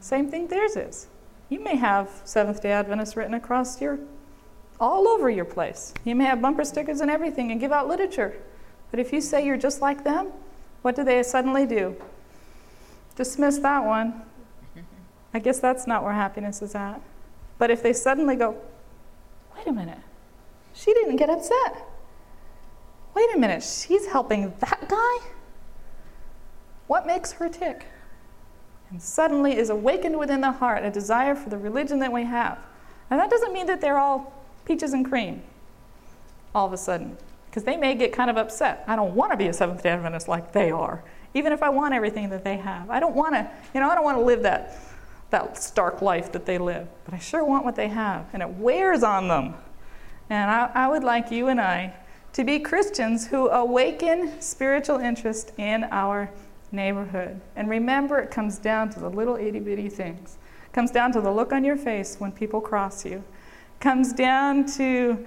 Same 0.00 0.30
thing 0.30 0.46
theirs 0.46 0.76
is. 0.76 1.08
You 1.48 1.60
may 1.60 1.76
have 1.76 2.08
Seventh 2.24 2.62
day 2.62 2.72
Adventist 2.72 3.16
written 3.16 3.34
across 3.34 3.80
your, 3.80 3.98
all 4.78 5.08
over 5.08 5.28
your 5.28 5.44
place. 5.44 5.92
You 6.04 6.14
may 6.14 6.24
have 6.24 6.40
bumper 6.40 6.64
stickers 6.64 7.00
and 7.00 7.10
everything 7.10 7.50
and 7.50 7.60
give 7.60 7.72
out 7.72 7.88
literature. 7.88 8.34
But 8.90 9.00
if 9.00 9.12
you 9.12 9.20
say 9.20 9.44
you're 9.44 9.56
just 9.56 9.80
like 9.80 10.04
them, 10.04 10.32
what 10.82 10.96
do 10.96 11.04
they 11.04 11.22
suddenly 11.22 11.66
do? 11.66 11.96
Dismiss 13.16 13.58
that 13.58 13.84
one. 13.84 14.22
I 15.34 15.38
guess 15.38 15.60
that's 15.60 15.86
not 15.86 16.02
where 16.02 16.12
happiness 16.12 16.62
is 16.62 16.74
at. 16.74 17.00
But 17.58 17.70
if 17.70 17.82
they 17.82 17.92
suddenly 17.92 18.36
go, 18.36 18.56
wait 19.56 19.66
a 19.66 19.72
minute, 19.72 19.98
she 20.72 20.94
didn't 20.94 21.16
get 21.16 21.28
upset 21.28 21.86
wait 23.14 23.34
a 23.34 23.38
minute, 23.38 23.62
she's 23.62 24.06
helping 24.06 24.52
that 24.60 24.88
guy? 24.88 25.16
What 26.86 27.06
makes 27.06 27.32
her 27.32 27.48
tick? 27.48 27.86
And 28.90 29.00
suddenly 29.00 29.56
is 29.56 29.70
awakened 29.70 30.18
within 30.18 30.40
the 30.40 30.52
heart 30.52 30.84
a 30.84 30.90
desire 30.90 31.34
for 31.34 31.50
the 31.50 31.58
religion 31.58 31.98
that 32.00 32.12
we 32.12 32.24
have. 32.24 32.58
And 33.10 33.20
that 33.20 33.30
doesn't 33.30 33.52
mean 33.52 33.66
that 33.66 33.80
they're 33.80 33.98
all 33.98 34.32
peaches 34.64 34.92
and 34.92 35.08
cream 35.08 35.42
all 36.54 36.66
of 36.66 36.72
a 36.72 36.76
sudden, 36.76 37.16
because 37.50 37.64
they 37.64 37.76
may 37.76 37.96
get 37.96 38.12
kind 38.12 38.30
of 38.30 38.36
upset. 38.36 38.84
I 38.86 38.94
don't 38.94 39.14
want 39.14 39.32
to 39.32 39.36
be 39.36 39.48
a 39.48 39.52
Seventh 39.52 39.82
day 39.82 39.90
Adventist 39.90 40.28
like 40.28 40.52
they 40.52 40.70
are, 40.70 41.02
even 41.34 41.52
if 41.52 41.62
I 41.62 41.68
want 41.68 41.94
everything 41.94 42.30
that 42.30 42.44
they 42.44 42.56
have. 42.56 42.88
I 42.88 43.00
don't 43.00 43.16
want 43.16 43.34
to, 43.34 43.50
you 43.74 43.80
know, 43.80 43.90
I 43.90 43.96
don't 43.96 44.04
want 44.04 44.18
to 44.18 44.24
live 44.24 44.42
that, 44.42 44.78
that 45.30 45.60
stark 45.60 46.00
life 46.00 46.30
that 46.32 46.46
they 46.46 46.58
live, 46.58 46.86
but 47.04 47.12
I 47.12 47.18
sure 47.18 47.44
want 47.44 47.64
what 47.64 47.74
they 47.74 47.88
have, 47.88 48.26
and 48.32 48.42
it 48.42 48.50
wears 48.50 49.02
on 49.02 49.26
them. 49.26 49.54
And 50.28 50.48
I, 50.48 50.70
I 50.74 50.88
would 50.88 51.02
like 51.02 51.32
you 51.32 51.48
and 51.48 51.60
I 51.60 51.92
to 52.34 52.44
be 52.44 52.60
Christians 52.60 53.26
who 53.26 53.48
awaken 53.48 54.40
spiritual 54.40 54.98
interest 54.98 55.52
in 55.58 55.84
our 55.90 56.30
neighborhood. 56.70 57.40
And 57.56 57.68
remember, 57.68 58.18
it 58.20 58.30
comes 58.30 58.58
down 58.58 58.90
to 58.90 59.00
the 59.00 59.10
little 59.10 59.34
itty 59.34 59.58
bitty 59.58 59.88
things. 59.88 60.38
It 60.66 60.72
comes 60.72 60.92
down 60.92 61.10
to 61.12 61.20
the 61.20 61.32
look 61.32 61.52
on 61.52 61.64
your 61.64 61.76
face 61.76 62.16
when 62.20 62.30
people 62.30 62.60
cross 62.60 63.04
you. 63.04 63.24
Comes 63.80 64.12
down 64.12 64.66
to 64.76 65.26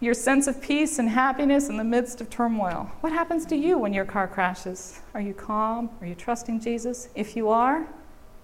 your 0.00 0.14
sense 0.14 0.46
of 0.46 0.60
peace 0.60 0.98
and 0.98 1.08
happiness 1.08 1.68
in 1.68 1.76
the 1.76 1.84
midst 1.84 2.20
of 2.20 2.28
turmoil. 2.28 2.90
What 3.00 3.12
happens 3.12 3.46
to 3.46 3.56
you 3.56 3.78
when 3.78 3.94
your 3.94 4.04
car 4.04 4.28
crashes? 4.28 5.00
Are 5.14 5.20
you 5.20 5.32
calm? 5.32 5.90
Are 6.00 6.06
you 6.06 6.14
trusting 6.14 6.60
Jesus? 6.60 7.08
If 7.14 7.34
you 7.34 7.48
are, 7.48 7.86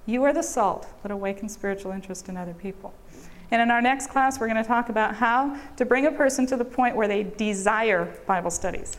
you 0.07 0.25
are 0.25 0.33
the 0.33 0.43
salt 0.43 0.87
that 1.03 1.13
awakens 1.13 1.53
spiritual 1.53 1.93
interest 1.93 2.29
in 2.29 2.37
other 2.37 2.55
people. 2.55 2.95
And 3.51 3.61
in 3.61 3.71
our 3.71 3.83
next 3.83 4.09
class, 4.09 4.41
we're 4.41 4.49
going 4.49 4.63
to 4.63 4.67
talk 4.67 4.89
about 4.89 5.15
how 5.15 5.59
to 5.77 5.85
bring 5.85 6.07
a 6.07 6.13
person 6.13 6.47
to 6.47 6.57
the 6.57 6.65
point 6.65 6.97
where 6.97 7.07
they 7.07 7.23
desire 7.23 8.07
Bible 8.27 8.51
studies. 8.51 8.97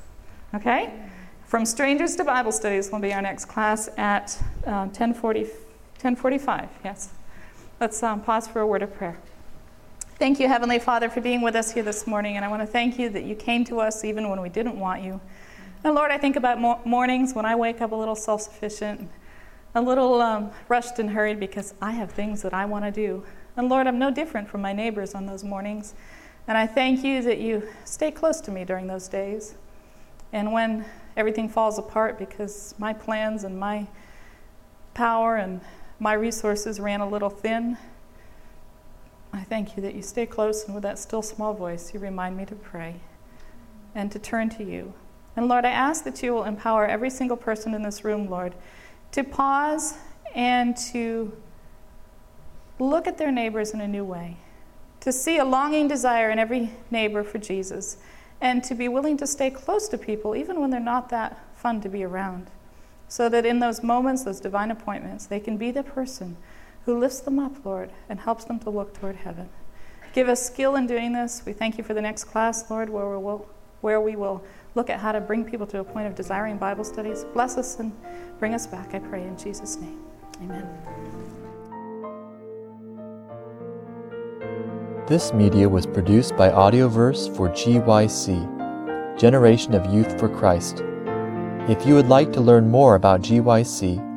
Okay? 0.54 0.94
From 1.46 1.66
strangers 1.66 2.16
to 2.18 2.24
Bible 2.24 2.52
studies 2.52 2.92
will 2.92 3.00
be 3.00 3.14
our 3.14 3.22
next 3.22 3.46
class 3.46 3.90
at 3.98 4.40
uh, 4.66 4.88
10:40, 4.88 5.50
1045, 6.02 6.70
yes. 6.84 7.10
Let's 7.80 8.02
um, 8.04 8.22
pause 8.22 8.48
for 8.48 8.62
a 8.62 8.68
word 8.68 8.84
of 8.84 8.94
prayer. 8.96 9.18
Thank 10.24 10.40
you, 10.40 10.48
Heavenly 10.48 10.80
Father, 10.80 11.10
for 11.10 11.20
being 11.20 11.42
with 11.42 11.54
us 11.54 11.74
here 11.74 11.84
this 11.84 12.08
morning. 12.08 12.38
And 12.38 12.46
I 12.46 12.48
want 12.48 12.62
to 12.62 12.66
thank 12.66 12.98
you 12.98 13.10
that 13.10 13.26
you 13.26 13.36
came 13.36 13.66
to 13.66 13.82
us 13.82 14.06
even 14.06 14.30
when 14.30 14.40
we 14.40 14.48
didn't 14.48 14.80
want 14.80 15.04
you. 15.04 15.20
And 15.84 15.96
Lord, 15.96 16.12
I 16.12 16.18
think 16.18 16.38
about 16.38 16.86
mornings 16.88 17.34
when 17.34 17.46
I 17.46 17.56
wake 17.56 17.82
up 17.82 17.92
a 17.92 17.96
little 17.96 18.16
self 18.16 18.42
sufficient, 18.44 19.12
a 19.76 19.82
little 19.82 20.22
um, 20.22 20.52
rushed 20.70 20.98
and 20.98 21.10
hurried 21.10 21.42
because 21.42 21.74
I 21.82 21.92
have 21.92 22.10
things 22.10 22.42
that 22.44 22.54
I 22.54 22.64
want 22.64 22.86
to 22.86 22.92
do. 22.92 23.26
And 23.58 23.68
Lord, 23.68 23.86
I'm 23.86 24.00
no 24.00 24.12
different 24.12 24.48
from 24.48 24.62
my 24.62 24.72
neighbors 24.72 25.14
on 25.14 25.26
those 25.26 25.44
mornings. 25.44 25.94
And 26.48 26.58
I 26.58 26.68
thank 26.68 27.04
you 27.04 27.22
that 27.24 27.40
you 27.40 27.68
stay 27.84 28.10
close 28.10 28.40
to 28.40 28.52
me 28.52 28.64
during 28.64 28.88
those 28.88 29.10
days. 29.10 29.56
And 30.32 30.54
when 30.54 30.86
everything 31.18 31.50
falls 31.50 31.78
apart 31.78 32.18
because 32.18 32.76
my 32.78 32.94
plans 32.94 33.44
and 33.44 33.60
my 33.60 33.88
power 34.94 35.36
and 35.36 35.60
my 36.00 36.14
resources 36.14 36.80
ran 36.80 37.02
a 37.02 37.10
little 37.10 37.30
thin, 37.30 37.78
I 39.34 39.42
thank 39.42 39.76
you 39.76 39.82
that 39.82 39.96
you 39.96 40.04
stay 40.04 40.28
close 40.28 40.64
and 40.66 40.76
with 40.76 40.84
that 40.84 41.00
still 41.00 41.24
small 41.24 41.56
voice, 41.56 41.92
you 41.94 42.00
remind 42.00 42.38
me 42.38 42.46
to 42.46 42.56
pray 42.56 42.96
and 43.96 44.12
to 44.12 44.20
turn 44.20 44.50
to 44.52 44.64
you. 44.64 44.94
And 45.36 45.48
Lord, 45.48 45.66
I 45.66 45.72
ask 45.72 46.04
that 46.04 46.22
you 46.22 46.34
will 46.34 46.44
empower 46.44 46.86
every 46.86 47.10
single 47.10 47.38
person 47.38 47.74
in 47.74 47.82
this 47.82 48.04
room, 48.04 48.30
Lord, 48.30 48.54
to 49.12 49.24
pause 49.24 49.96
and 50.36 50.78
to 50.92 51.36
look 52.78 53.08
at 53.08 53.18
their 53.18 53.32
neighbors 53.32 53.72
in 53.72 53.82
a 53.82 53.88
new 53.88 54.06
way, 54.06 54.38
to 55.00 55.12
see 55.12 55.38
a 55.38 55.46
longing 55.46 55.88
desire 55.88 56.30
in 56.30 56.38
every 56.38 56.70
neighbor 56.92 57.24
for 57.24 57.40
Jesus, 57.40 57.98
and 58.40 58.64
to 58.64 58.76
be 58.76 58.88
willing 58.88 59.18
to 59.18 59.26
stay 59.26 59.50
close 59.50 59.88
to 59.88 59.98
people 59.98 60.36
even 60.36 60.60
when 60.60 60.70
they're 60.70 60.80
not 60.80 61.10
that 61.10 61.40
fun 61.56 61.82
to 61.82 61.90
be 61.90 62.04
around, 62.04 62.52
so 63.08 63.30
that 63.30 63.46
in 63.46 63.60
those 63.60 63.82
moments, 63.82 64.24
those 64.24 64.40
divine 64.40 64.70
appointments, 64.70 65.26
they 65.26 65.40
can 65.40 65.58
be 65.58 65.72
the 65.72 65.84
person 65.84 66.38
who 66.86 67.00
lifts 67.00 67.22
them 67.22 67.40
up, 67.40 67.66
Lord, 67.66 67.92
and 68.10 68.20
helps 68.20 68.44
them 68.46 68.60
to 68.60 68.70
look 68.70 68.94
toward 68.94 69.16
heaven. 69.18 69.50
Give 70.14 70.30
us 70.30 70.46
skill 70.46 70.76
in 70.76 70.86
doing 70.86 71.14
this. 71.14 71.44
We 71.46 71.54
thank 71.54 71.78
you 71.78 71.84
for 71.84 71.94
the 71.94 72.02
next 72.02 72.26
class, 72.26 72.70
Lord, 72.70 72.90
where 72.90 73.10
we 73.10 73.18
will, 73.18 73.48
where 73.82 74.00
we 74.02 74.16
will 74.16 74.44
look 74.76 74.90
at 74.90 75.00
how 75.00 75.12
to 75.12 75.22
bring 75.22 75.44
people 75.44 75.66
to 75.68 75.80
a 75.80 75.84
point 75.84 76.08
of 76.08 76.16
desiring 76.16 76.58
Bible 76.58 76.84
studies. 76.84 77.26
Bless 77.34 77.58
us 77.58 77.80
and 77.80 77.92
bring 78.38 78.54
us 78.54 78.68
back, 78.68 78.94
I 78.94 79.00
pray, 79.00 79.24
in 79.24 79.38
Jesus' 79.38 79.78
name. 79.78 80.00
Amen. 80.42 80.68
This 85.08 85.34
media 85.34 85.68
was 85.68 85.86
produced 85.86 86.38
by 86.38 86.50
Audioverse 86.50 87.36
for 87.36 87.50
GYC, 87.50 89.18
Generation 89.18 89.74
of 89.74 89.92
Youth 89.94 90.20
for 90.20 90.30
Christ. 90.30 90.84
If 91.68 91.86
you 91.86 91.96
would 91.96 92.08
like 92.08 92.32
to 92.34 92.42
learn 92.42 92.70
more 92.70 92.96
about 92.96 93.22
GYC, 93.22 94.13